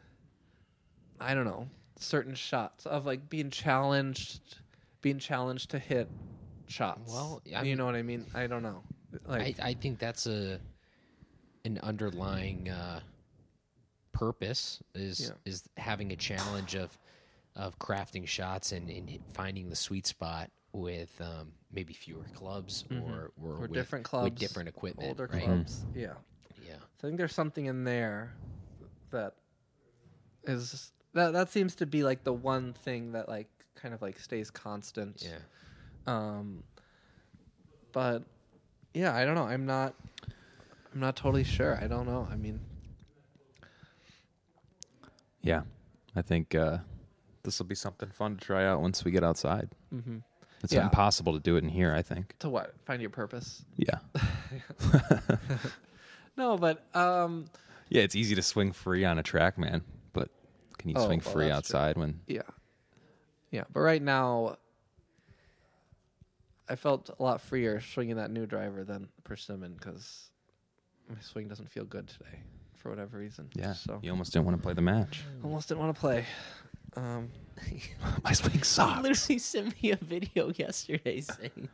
I 1.20 1.34
don't 1.34 1.44
know, 1.44 1.68
certain 1.98 2.34
shots 2.34 2.86
of 2.86 3.04
like 3.06 3.28
being 3.28 3.50
challenged 3.50 4.40
being 5.02 5.18
challenged 5.18 5.70
to 5.70 5.78
hit 5.78 6.08
shots. 6.66 7.12
Well, 7.12 7.42
I 7.54 7.58
you 7.60 7.64
mean- 7.70 7.78
know 7.78 7.86
what 7.86 7.94
I 7.94 8.02
mean? 8.02 8.26
I 8.34 8.46
don't 8.46 8.62
know. 8.62 8.82
I, 9.28 9.38
Like 9.38 9.60
I 9.60 9.74
think 9.74 9.98
that's 9.98 10.26
a 10.26 10.60
an 11.64 11.78
underlying 11.82 12.68
uh, 12.70 13.00
purpose 14.12 14.82
is 14.94 15.20
Yeah. 15.20 15.50
is 15.50 15.68
having 15.76 16.12
a 16.12 16.16
challenge 16.16 16.74
of 16.74 16.96
of 17.56 17.78
crafting 17.78 18.26
shots 18.26 18.72
and, 18.72 18.88
and 18.88 19.18
finding 19.32 19.68
the 19.68 19.76
sweet 19.76 20.06
spot 20.06 20.50
with 20.72 21.10
um, 21.20 21.52
maybe 21.72 21.92
fewer 21.92 22.24
clubs 22.34 22.84
or 22.90 22.96
or, 22.96 23.00
Mm-hmm. 23.40 23.46
or 23.46 23.60
with, 23.62 23.72
different 23.72 24.04
clubs, 24.04 24.24
with 24.24 24.36
different 24.38 24.68
equipment, 24.68 25.08
older 25.08 25.28
right? 25.32 25.42
clubs. 25.44 25.84
Yeah. 25.94 26.14
Yeah, 26.64 26.76
So 27.00 27.08
I 27.08 27.10
think 27.10 27.16
there's 27.18 27.34
something 27.34 27.66
in 27.66 27.82
there 27.84 28.32
that 29.10 29.34
is 30.44 30.92
that 31.14 31.32
that 31.32 31.50
seems 31.50 31.74
to 31.76 31.86
be 31.86 32.02
like 32.02 32.24
the 32.24 32.32
one 32.32 32.72
thing 32.72 33.12
that 33.12 33.28
like 33.28 33.48
kind 33.74 33.92
of 33.94 34.02
like 34.02 34.18
stays 34.18 34.50
constant. 34.50 35.22
yeah. 35.22 35.38
Um, 36.06 36.62
but 37.92 38.22
yeah, 38.94 39.14
I 39.14 39.24
don't 39.24 39.34
know. 39.34 39.44
I'm 39.46 39.66
not. 39.66 39.94
I'm 40.92 41.00
not 41.00 41.14
totally 41.16 41.44
sure. 41.44 41.78
I 41.80 41.86
don't 41.86 42.06
know. 42.06 42.26
I 42.30 42.36
mean, 42.36 42.58
Yeah, 45.42 45.62
I 46.16 46.22
think 46.22 46.54
uh, 46.54 46.78
this 47.42 47.58
will 47.58 47.66
be 47.66 47.74
something 47.74 48.10
fun 48.10 48.36
to 48.36 48.44
try 48.44 48.66
out 48.66 48.80
once 48.80 49.04
we 49.04 49.10
get 49.10 49.22
outside. 49.24 49.68
hmm 49.90 50.18
It's 50.62 50.72
Yeah. 50.72 50.82
impossible 50.84 51.32
to 51.34 51.40
do 51.40 51.56
it 51.56 51.62
in 51.64 51.70
here. 51.70 51.94
I 51.94 52.02
think. 52.02 52.34
to 52.40 52.48
what? 52.48 52.74
Find 52.84 53.00
your 53.00 53.10
purpose. 53.10 53.64
Yeah, 53.76 53.98
No, 56.36 56.56
but 56.56 56.84
um, 56.94 57.46
yeah. 57.90 58.02
It's 58.02 58.16
easy 58.16 58.34
to 58.34 58.42
swing 58.42 58.72
free 58.72 59.04
on 59.04 59.18
a 59.18 59.22
track, 59.22 59.58
man. 59.58 59.82
But 60.14 60.30
can 60.78 60.88
you 60.90 60.96
Oh, 60.98 61.04
swing 61.06 61.20
well, 61.24 61.32
free 61.34 61.48
that's 61.48 61.68
true. 61.68 61.78
outside 61.78 61.96
when? 61.98 62.20
yeah, 62.26 62.42
yeah. 63.50 63.64
But 63.72 63.80
right 63.80 64.00
now, 64.02 64.56
I 66.68 66.76
felt 66.76 67.10
a 67.18 67.22
lot 67.22 67.40
freer 67.40 67.80
swinging 67.80 68.16
that 68.16 68.30
new 68.30 68.46
driver 68.46 68.84
than 68.84 69.08
persimmon 69.24 69.74
because 69.74 70.30
my 71.08 71.20
swing 71.20 71.48
doesn't 71.48 71.68
feel 71.70 71.84
good 71.84 72.06
today 72.08 72.40
for 72.76 72.90
whatever 72.90 73.18
reason. 73.18 73.48
Yeah, 73.54 73.72
So 73.74 73.98
you 74.02 74.10
almost 74.10 74.32
didn't 74.32 74.46
want 74.46 74.56
to 74.56 74.62
play 74.62 74.74
the 74.74 74.80
match. 74.82 75.24
almost 75.42 75.68
didn't 75.68 75.80
want 75.80 75.94
to 75.94 76.00
play. 76.00 76.24
Um, 76.96 77.28
My 78.24 78.32
swing 78.32 78.52
He 78.58 78.62
sucks. 78.62 79.02
literally 79.02 79.38
sent 79.38 79.82
me 79.82 79.90
a 79.92 79.96
video 79.96 80.50
yesterday 80.56 81.20
saying 81.20 81.68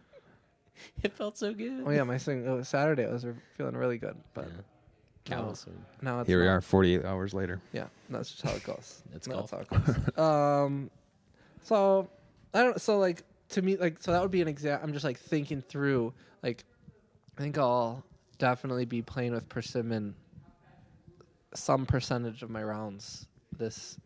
it 1.03 1.13
felt 1.13 1.39
so 1.39 1.53
good. 1.55 1.85
oh 1.87 1.91
yeah, 1.91 2.03
my 2.03 2.17
swing. 2.19 2.45
It 2.47 2.51
was 2.51 2.69
Saturday. 2.69 3.07
I 3.07 3.13
was 3.13 3.25
re- 3.25 3.35
feeling 3.57 3.77
really 3.77 3.99
good, 3.99 4.17
but 4.35 4.47
Yeah. 4.47 4.63
Now, 5.29 5.43
Cow 5.43 5.53
swing. 5.55 5.85
now 6.03 6.21
it's 6.21 6.29
Here 6.29 6.41
we 6.41 6.47
not. 6.47 6.53
are, 6.53 6.61
48 6.61 7.05
hours 7.05 7.35
later. 7.35 7.61
Yeah, 7.73 7.87
that's 8.11 8.31
just 8.31 8.43
how 8.43 8.53
it 8.53 8.63
goes. 8.65 9.03
That's 9.13 9.27
That's 9.27 9.51
golf. 9.51 9.51
how 9.51 9.59
it 9.59 9.69
goes. 10.15 10.19
um, 10.67 10.91
so 11.63 12.09
I 12.55 12.63
don't. 12.63 12.81
So 12.81 12.99
like 12.99 13.23
to 13.51 13.63
me, 13.63 13.77
like 13.77 14.03
so 14.03 14.13
that 14.13 14.23
would 14.23 14.31
be 14.31 14.43
an 14.43 14.49
example. 14.49 14.87
I'm 14.87 14.93
just 14.93 15.05
like 15.05 15.19
thinking 15.19 15.63
through. 15.63 16.13
Like, 16.43 16.65
I 17.39 17.43
think 17.43 17.59
I'll 17.59 18.05
definitely 18.39 18.85
be 18.85 19.03
playing 19.03 19.33
with 19.33 19.49
persimmon 19.49 20.15
some 21.55 21.87
percentage 21.87 22.43
of 22.43 22.51
my 22.51 22.63
rounds 22.63 23.27
this 23.57 23.99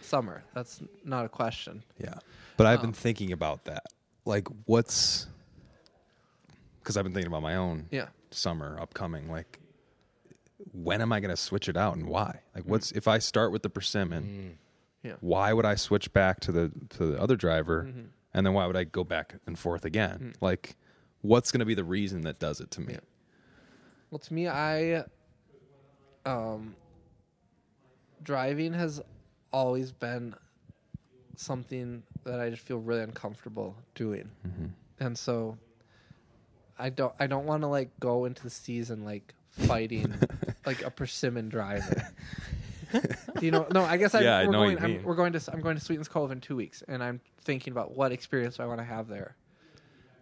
summer. 0.00 0.42
That's 0.54 0.82
not 1.04 1.24
a 1.24 1.28
question. 1.28 1.82
Yeah. 1.98 2.14
But 2.56 2.66
I've 2.66 2.78
Um, 2.80 2.86
been 2.86 2.92
thinking 2.94 3.32
about 3.32 3.64
that. 3.64 3.84
Like, 4.24 4.48
what's. 4.66 5.26
Because 6.80 6.96
I've 6.96 7.04
been 7.04 7.12
thinking 7.14 7.30
about 7.30 7.42
my 7.42 7.56
own 7.56 7.86
Yeah. 7.90 8.08
summer 8.30 8.78
upcoming. 8.80 9.30
Like, 9.30 9.58
when 10.74 11.00
am 11.00 11.12
I 11.12 11.20
going 11.20 11.30
to 11.30 11.36
switch 11.36 11.68
it 11.68 11.76
out 11.76 11.96
and 11.96 12.06
why? 12.08 12.40
Like, 12.54 12.64
what's. 12.64 12.90
If 12.92 13.06
I 13.08 13.18
start 13.18 13.52
with 13.52 13.62
the 13.62 13.70
persimmon, 13.70 14.58
Yeah. 15.02 15.14
why 15.20 15.52
would 15.52 15.64
I 15.64 15.76
switch 15.76 16.12
back 16.12 16.40
to 16.40 16.52
the 16.52 16.72
to 16.90 17.06
the 17.06 17.20
other 17.20 17.36
driver? 17.36 17.84
Mm-hmm. 17.84 18.06
And 18.34 18.44
then 18.44 18.52
why 18.52 18.66
would 18.66 18.76
I 18.76 18.82
go 18.84 19.04
back 19.04 19.36
and 19.46 19.56
forth 19.58 19.84
again? 19.84 20.34
Like, 20.40 20.76
what's 21.22 21.52
going 21.52 21.60
to 21.60 21.64
be 21.64 21.74
the 21.74 21.84
reason 21.84 22.22
that 22.22 22.40
does 22.40 22.60
it 22.60 22.70
to 22.72 22.80
me? 22.80 22.94
Yeah. 22.94 23.00
Well, 24.10 24.18
to 24.18 24.34
me, 24.34 24.48
I 24.48 25.04
um, 26.26 26.74
driving 28.22 28.72
has 28.72 29.00
always 29.52 29.92
been 29.92 30.34
something 31.36 32.02
that 32.24 32.40
I 32.40 32.50
just 32.50 32.62
feel 32.62 32.78
really 32.78 33.02
uncomfortable 33.02 33.76
doing, 33.94 34.30
and 34.98 35.16
so 35.18 35.58
I 36.78 36.90
don't. 36.90 37.14
I 37.20 37.26
don't 37.26 37.46
want 37.46 37.62
to 37.62 37.68
like 37.68 37.90
go 38.00 38.24
into 38.24 38.42
the 38.42 38.50
season 38.50 39.04
like 39.04 39.34
fighting 39.50 40.12
like 40.66 40.82
a 40.82 40.90
persimmon 40.90 41.48
driver. 41.48 42.08
Do 42.92 43.44
you 43.44 43.50
know? 43.50 43.66
No, 43.72 43.82
I 43.84 43.96
guess 43.96 44.14
I, 44.14 44.20
Yeah, 44.20 44.38
I 44.38 44.46
we're 44.46 44.52
know 44.52 44.60
what 44.60 44.78
going. 44.78 44.92
you 44.92 44.98
I'm, 45.00 45.04
we're 45.04 45.14
going 45.16 45.32
to. 45.32 45.52
I'm 45.52 45.60
going 45.60 45.76
to 45.76 45.82
Sweetens 45.84 46.08
Cove 46.08 46.30
in 46.30 46.40
two 46.40 46.54
weeks, 46.56 46.82
and 46.86 47.02
I'm 47.02 47.20
thinking 47.42 47.72
about 47.72 47.96
what 47.96 48.12
experience 48.12 48.60
I 48.60 48.66
want 48.66 48.78
to 48.78 48.84
have 48.84 49.08
there. 49.08 49.36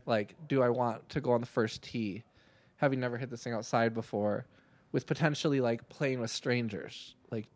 Like, 0.06 0.34
do 0.48 0.62
I 0.62 0.70
want 0.70 1.08
to 1.10 1.20
go 1.20 1.32
on 1.32 1.40
the 1.40 1.46
first 1.46 1.82
tee, 1.82 2.24
having 2.76 2.98
never 3.00 3.18
hit 3.18 3.30
this 3.30 3.42
thing 3.42 3.52
outside 3.52 3.94
before, 3.94 4.46
with 4.90 5.06
potentially 5.06 5.60
like 5.60 5.88
playing 5.90 6.20
with 6.20 6.30
strangers? 6.30 7.14
Like, 7.30 7.46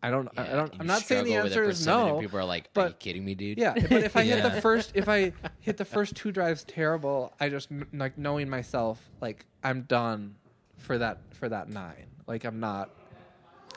I 0.00 0.10
don't. 0.10 0.28
I, 0.36 0.42
I 0.42 0.52
don't. 0.52 0.72
I'm 0.78 0.86
not 0.86 1.02
saying 1.02 1.24
the 1.24 1.30
struggle 1.32 1.44
with 1.44 1.52
a 1.56 1.60
answer 1.60 1.62
is 1.70 1.78
persimmon 1.80 2.00
and 2.06 2.14
no. 2.16 2.20
People 2.20 2.38
are 2.38 2.44
like, 2.44 2.64
"Are 2.66 2.68
but- 2.74 2.88
you 2.90 2.96
kidding 3.00 3.24
me, 3.24 3.34
dude?" 3.34 3.58
Yeah, 3.58 3.74
but 3.74 3.92
if 4.04 4.16
I 4.16 4.22
hit 4.22 4.38
Yeah. 4.44 4.48
the 4.48 4.60
first, 4.60 4.92
if 4.94 5.08
I 5.08 5.32
hit 5.60 5.76
the 5.76 5.84
first 5.84 6.14
two 6.14 6.30
drives 6.30 6.62
terrible, 6.64 7.32
I 7.40 7.48
just 7.48 7.70
n- 7.72 7.86
like 7.92 8.16
knowing 8.16 8.48
myself, 8.48 9.10
like 9.20 9.44
I'm 9.64 9.82
done 9.82 10.36
for 10.78 10.98
that 10.98 11.18
for 11.34 11.48
that 11.48 11.68
nine. 11.68 12.06
Like 12.26 12.44
I'm 12.44 12.60
not, 12.60 12.90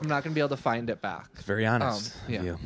I'm 0.00 0.08
not 0.08 0.22
gonna 0.24 0.34
be 0.34 0.40
able 0.40 0.50
to 0.50 0.56
find 0.56 0.88
it 0.90 1.00
back. 1.00 1.28
It's 1.34 1.44
very 1.44 1.66
honest. 1.66 2.14
Um, 2.26 2.32
yeah. 2.32 2.38
of 2.40 2.44
you. 2.46 2.58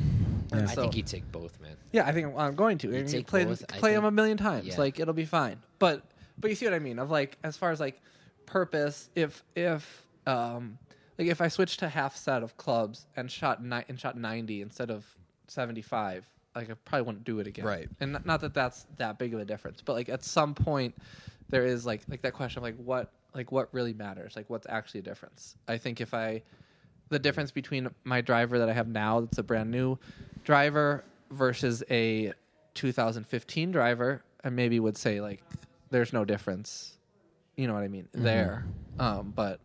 And 0.51 0.69
I 0.69 0.73
so- 0.73 0.81
think 0.81 0.95
you 0.95 1.03
take 1.03 1.31
both, 1.31 1.59
man. 1.61 1.75
Yeah, 1.91 2.07
I 2.07 2.11
think 2.11 2.33
I'm 2.37 2.55
going 2.55 2.77
to. 2.79 2.87
I 2.89 2.91
mean, 2.91 3.07
take 3.07 3.27
play 3.27 3.45
both, 3.45 3.63
I 3.73 3.77
play 3.77 3.93
them 3.93 4.05
a 4.05 4.11
million 4.11 4.37
times. 4.37 4.67
yeah. 4.67 4.77
Like 4.77 4.99
it'll 4.99 5.13
be 5.13 5.25
fine. 5.25 5.57
But 5.79 6.03
but 6.39 6.49
you 6.49 6.55
see 6.55 6.65
what 6.65 6.73
I 6.73 6.79
mean? 6.79 6.99
Of 6.99 7.09
like 7.11 7.37
as 7.43 7.57
far 7.57 7.71
as 7.71 7.79
like 7.79 8.01
purpose, 8.45 9.09
if 9.15 9.43
if 9.55 10.05
um 10.27 10.77
like 11.17 11.27
if 11.27 11.41
I 11.41 11.47
switched 11.49 11.79
to 11.79 11.89
half 11.89 12.15
set 12.15 12.43
of 12.43 12.57
clubs 12.57 13.05
and 13.15 13.29
shot 13.31 13.63
ni- 13.63 13.83
and 13.87 13.99
shot 13.99 14.17
90 14.17 14.61
instead 14.61 14.89
of 14.89 15.05
75, 15.47 16.25
like 16.55 16.69
I 16.69 16.73
probably 16.85 17.05
wouldn't 17.05 17.23
do 17.25 17.39
it 17.39 17.47
again. 17.47 17.65
Right. 17.65 17.89
And 17.99 18.13
not, 18.13 18.25
not 18.25 18.41
that 18.41 18.53
that's 18.53 18.85
that 18.97 19.17
big 19.19 19.33
of 19.33 19.39
a 19.39 19.45
difference, 19.45 19.81
but 19.83 19.93
like 19.93 20.09
at 20.09 20.23
some 20.23 20.53
point 20.55 20.95
there 21.49 21.65
is 21.65 21.85
like 21.85 22.01
like 22.09 22.21
that 22.23 22.33
question 22.33 22.59
of 22.59 22.63
like 22.63 22.77
what 22.77 23.11
like 23.33 23.51
what 23.51 23.69
really 23.73 23.93
matters? 23.93 24.35
Like 24.35 24.49
what's 24.49 24.67
actually 24.69 24.99
a 25.01 25.03
difference? 25.03 25.55
I 25.67 25.77
think 25.77 26.01
if 26.01 26.13
I 26.13 26.43
the 27.09 27.19
difference 27.19 27.51
between 27.51 27.89
my 28.03 28.21
driver 28.21 28.59
that 28.59 28.69
I 28.69 28.73
have 28.73 28.87
now 28.87 29.19
that's 29.21 29.37
a 29.37 29.43
brand 29.43 29.69
new 29.71 29.97
driver 30.43 31.03
versus 31.29 31.83
a 31.89 32.33
2015 32.75 33.71
driver, 33.71 34.23
I 34.43 34.49
maybe 34.49 34.79
would 34.79 34.97
say 34.97 35.21
like 35.21 35.41
there's 35.89 36.13
no 36.13 36.25
difference. 36.25 36.97
You 37.57 37.67
know 37.67 37.73
what 37.73 37.83
I 37.83 37.87
mean? 37.89 38.07
There. 38.13 38.65
Um, 38.97 39.33
but 39.35 39.59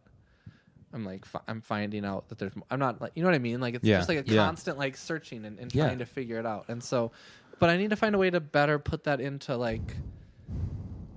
I'm 0.92 1.04
like 1.04 1.24
fi- 1.24 1.40
I'm 1.46 1.60
finding 1.60 2.04
out 2.04 2.28
that 2.30 2.38
there's 2.38 2.54
mo- 2.56 2.66
I'm 2.70 2.78
not 2.78 3.00
like 3.00 3.12
you 3.14 3.22
know 3.22 3.28
what 3.28 3.34
I 3.34 3.38
mean? 3.40 3.60
Like 3.60 3.74
it's 3.74 3.84
Yeah, 3.84 3.98
just 3.98 4.08
like 4.08 4.26
a 4.26 4.30
yeah. 4.30 4.44
constant 4.44 4.78
like 4.78 4.96
searching 4.96 5.44
and, 5.44 5.58
and 5.58 5.74
Yeah. 5.74 5.86
trying 5.86 5.98
to 5.98 6.06
figure 6.06 6.38
it 6.38 6.46
out. 6.46 6.66
And 6.68 6.82
so 6.82 7.12
but 7.58 7.70
I 7.70 7.76
need 7.76 7.90
to 7.90 7.96
find 7.96 8.14
a 8.14 8.18
way 8.18 8.28
to 8.30 8.40
better 8.40 8.78
put 8.78 9.04
that 9.04 9.20
into 9.20 9.56
like 9.56 9.96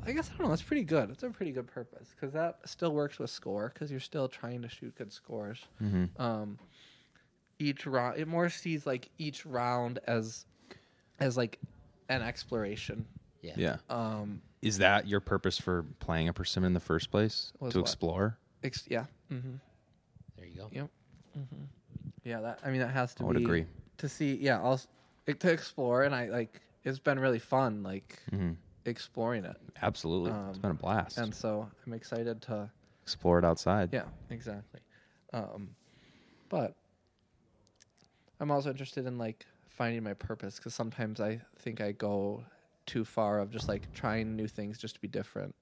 I 0.09 0.13
guess 0.13 0.29
I 0.33 0.37
don't 0.37 0.45
know. 0.47 0.49
That's 0.49 0.63
pretty 0.63 0.83
good. 0.83 1.11
It's 1.11 1.21
a 1.21 1.29
pretty 1.29 1.51
good 1.51 1.67
purpose 1.67 2.09
because 2.15 2.33
that 2.33 2.57
still 2.65 2.93
works 2.93 3.19
with 3.19 3.29
score 3.29 3.69
because 3.71 3.91
you're 3.91 3.99
still 3.99 4.27
trying 4.27 4.63
to 4.63 4.69
shoot 4.69 4.95
good 4.95 5.13
scores. 5.13 5.59
Um, 6.17 6.57
each 7.59 7.85
round, 7.85 8.17
it 8.17 8.27
more 8.27 8.49
sees 8.49 8.87
like 8.87 9.09
each 9.19 9.45
round 9.45 9.99
as 10.07 10.45
as 11.19 11.37
like 11.37 11.59
an 12.09 12.23
exploration. 12.23 13.05
Yeah. 13.41 13.53
Yeah. 13.55 13.77
Um, 13.89 14.41
Is 14.63 14.79
that 14.79 15.07
your 15.07 15.19
purpose 15.19 15.59
for 15.59 15.85
playing 15.99 16.27
a 16.27 16.33
persimmon 16.33 16.67
in 16.69 16.73
the 16.73 16.79
first 16.79 17.11
place? 17.11 17.53
To 17.59 17.65
what? 17.65 17.75
explore? 17.75 18.37
ex- 18.63 18.87
yeah. 18.89 19.05
Mm-hmm. 19.31 19.55
There 20.37 20.47
you 20.47 20.55
go. 20.55 20.69
Yep. 20.71 20.89
hmm 21.35 21.63
Yeah, 22.23 22.41
that 22.41 22.59
I 22.65 22.71
mean 22.71 22.79
that 22.79 22.91
has 22.91 23.13
to 23.15 23.23
I 23.23 23.27
would 23.27 23.37
be 23.37 23.43
agree. 23.43 23.65
to 23.97 24.09
see. 24.09 24.35
Yeah, 24.35 24.59
also 24.59 24.87
to 25.27 25.51
explore, 25.51 26.03
and 26.03 26.15
I 26.15 26.29
like 26.29 26.61
it's 26.83 26.97
been 26.97 27.19
really 27.19 27.39
fun, 27.39 27.83
like 27.83 28.19
hmm 28.31 28.53
exploring 28.85 29.45
it, 29.45 29.57
Absolutely. 29.81 30.31
It's 30.49 30.57
been 30.57 30.71
a 30.71 30.75
blast. 30.75 31.17
and 31.17 31.33
so 31.33 31.69
I'm 31.85 31.93
excited 31.93 32.41
to. 32.43 32.69
explore 33.03 33.39
it 33.39 33.45
outside. 33.45 33.89
Yeah, 33.91 34.03
exactly. 34.29 34.81
Um, 35.33 35.69
but 36.49 36.75
I'm 38.39 38.51
also 38.51 38.69
interested 38.69 39.05
in 39.05 39.17
like 39.17 39.45
finding 39.67 40.03
my 40.03 40.13
purpose 40.13 40.55
because 40.57 40.73
sometimes 40.73 41.19
I 41.19 41.39
think 41.59 41.81
I 41.81 41.91
go 41.91 42.43
too 42.85 43.05
far 43.05 43.39
of 43.39 43.51
just 43.51 43.67
like 43.67 43.91
trying 43.93 44.35
new 44.35 44.47
things 44.47 44.77
just 44.77 44.95
to 44.95 45.01
be 45.01 45.07
different, 45.07 45.53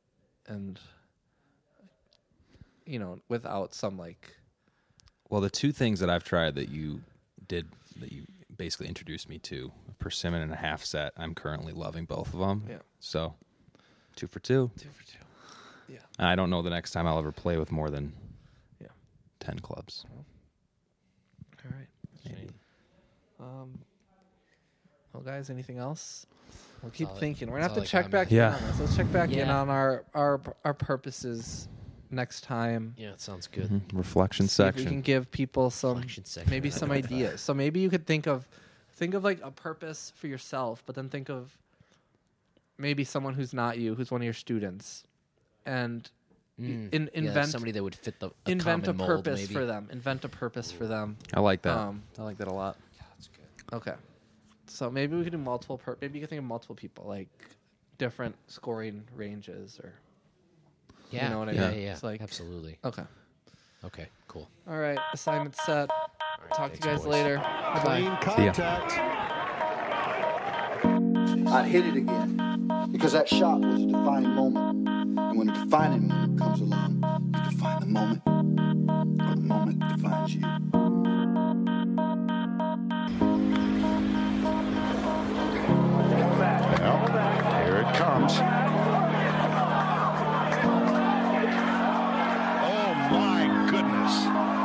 and 0.47 0.79
you 2.85 2.99
know, 2.99 3.19
without 3.29 3.73
some 3.73 3.97
like 3.97 4.35
Well, 5.29 5.41
the 5.41 5.49
two 5.49 5.71
things 5.71 5.99
that 5.99 6.09
I've 6.09 6.23
tried 6.23 6.55
that 6.55 6.69
you 6.69 7.01
did 7.47 7.67
that 7.99 8.11
you 8.11 8.25
basically 8.57 8.87
introduced 8.87 9.29
me 9.29 9.39
to, 9.39 9.71
persimmon 9.99 10.41
and 10.41 10.51
a 10.51 10.55
half 10.55 10.83
set. 10.83 11.13
I'm 11.17 11.33
currently 11.35 11.73
loving 11.73 12.05
both 12.05 12.33
of 12.33 12.39
them. 12.39 12.63
Yeah. 12.69 12.77
So, 12.99 13.35
two 14.15 14.27
for 14.27 14.39
two. 14.39 14.71
two 14.77 14.89
for 14.89 15.05
two. 15.05 15.17
Yeah. 15.93 15.99
I 16.19 16.35
don't 16.35 16.49
know 16.49 16.61
the 16.61 16.69
next 16.69 16.91
time 16.91 17.07
I'll 17.07 17.19
ever 17.19 17.31
play 17.31 17.57
with 17.57 17.71
more 17.71 17.89
than 17.89 18.13
Yeah. 18.81 18.87
ten 19.39 19.59
clubs. 19.59 20.05
All 21.65 21.71
right. 21.77 21.87
Um, 23.39 23.79
well, 25.13 25.21
guys, 25.23 25.49
anything 25.49 25.77
else? 25.77 26.25
We'll 26.81 26.91
keep 26.91 27.09
all 27.09 27.15
thinking. 27.15 27.49
We're 27.49 27.59
gonna 27.59 27.73
have 27.73 27.83
to 27.83 27.87
check 27.87 28.05
got, 28.05 28.11
back 28.11 28.31
man. 28.31 28.33
in 28.33 28.37
Yeah. 28.37 28.55
on 28.55 28.67
this. 28.71 28.79
Let's 28.79 28.95
check 28.95 29.11
back 29.11 29.31
in 29.31 29.49
on 29.49 29.69
our 29.69 30.05
our 30.13 30.41
our 30.63 30.73
purposes 30.73 31.67
next 32.11 32.41
time. 32.41 32.93
Yeah, 32.97 33.09
it 33.11 33.21
sounds 33.21 33.47
good. 33.47 33.69
Mhm. 33.69 33.81
Reflection 33.93 34.47
See 34.47 34.63
if 34.63 34.75
we 34.75 34.81
section. 34.81 34.91
can 34.93 35.01
give 35.01 35.31
people 35.31 35.69
some 35.69 35.95
Reflection 35.97 36.25
section. 36.25 36.49
maybe 36.49 36.69
some 36.69 36.91
ideas. 36.91 37.41
So 37.47 37.53
maybe 37.53 37.79
you 37.79 37.89
could 37.89 38.05
think 38.05 38.27
of 38.27 38.47
think 38.93 39.13
of 39.13 39.23
like 39.23 39.39
a 39.43 39.51
purpose 39.51 40.11
for 40.15 40.27
yourself, 40.27 40.81
but 40.85 40.95
then 40.95 41.09
think 41.09 41.29
of 41.29 41.55
maybe 42.77 43.03
someone 43.03 43.33
who's 43.33 43.53
not 43.53 43.77
you, 43.77 43.95
who's 43.95 44.11
one 44.11 44.21
of 44.21 44.25
your 44.25 44.33
students, 44.33 45.03
and 45.65 46.09
Mm. 46.59 46.91
in, 46.91 47.03
Yeah, 47.13 47.19
invent 47.21 47.49
somebody 47.49 47.71
that 47.73 47.83
would 47.83 47.93
fit 47.93 48.19
the 48.19 48.31
a 48.47 48.49
invent 48.51 48.83
a 48.85 48.85
common 48.87 48.97
mold, 48.97 49.23
purpose 49.25 49.41
maybe. 49.41 49.53
for 49.53 49.65
them. 49.67 49.87
Invent 49.91 50.25
a 50.25 50.29
purpose 50.29 50.71
for 50.71 50.87
them. 50.87 51.15
I 51.31 51.39
like 51.39 51.61
that. 51.61 51.77
Um, 51.77 52.01
I 52.17 52.23
like 52.23 52.37
that 52.39 52.47
a 52.47 52.53
lot. 52.53 52.77
That's 52.97 53.27
good. 53.27 53.75
Okay. 53.75 53.93
So 54.65 54.89
maybe 54.89 55.15
we 55.15 55.23
could 55.23 55.33
do 55.33 55.37
multiple. 55.37 55.77
Per- 55.77 55.97
maybe 56.01 56.17
you 56.17 56.21
could 56.23 56.31
think 56.31 56.39
of 56.39 56.45
multiple 56.45 56.75
people, 56.75 57.05
like 57.05 57.29
different 57.99 58.35
scoring 58.47 59.03
ranges, 59.15 59.79
or 59.83 59.93
yeah. 61.11 61.23
You 61.25 61.29
know 61.31 61.39
what 61.39 61.49
I 61.49 61.51
yeah. 61.53 61.69
mean? 61.71 61.81
Yeah. 61.81 61.91
It's 61.93 62.03
like 62.03 62.21
absolutely. 62.21 62.77
Okay. 62.83 63.03
Okay. 63.85 64.07
Cool. 64.27 64.49
All 64.69 64.77
right. 64.77 64.99
Assignment 65.13 65.55
set. 65.55 65.89
Right, 65.89 66.51
Talk 66.53 66.73
to 66.73 66.77
you 66.77 66.83
guys 66.83 66.99
boys. 66.99 67.07
later. 67.07 67.37
Bye. 67.37 68.17
Contact. 68.21 68.91
I 71.47 71.63
hit 71.67 71.85
it 71.85 71.95
again 71.95 72.89
because 72.91 73.13
that 73.13 73.29
shot 73.29 73.61
was 73.61 73.83
a 73.83 73.87
defining 73.87 74.31
moment, 74.35 74.89
and 74.89 75.37
when 75.37 75.49
a 75.49 75.53
defining 75.63 76.07
moment 76.07 76.39
comes 76.39 76.61
along, 76.61 77.01
you 77.35 77.51
define 77.51 77.79
the 77.79 77.85
moment, 77.85 78.21
or 78.27 79.35
the 79.35 79.41
moment 79.41 79.79
defines 79.95 80.35
you. 80.35 80.41
Well, 86.79 87.63
here 87.63 87.77
it 87.77 87.95
comes. 87.95 88.76
Mars. 94.07 94.56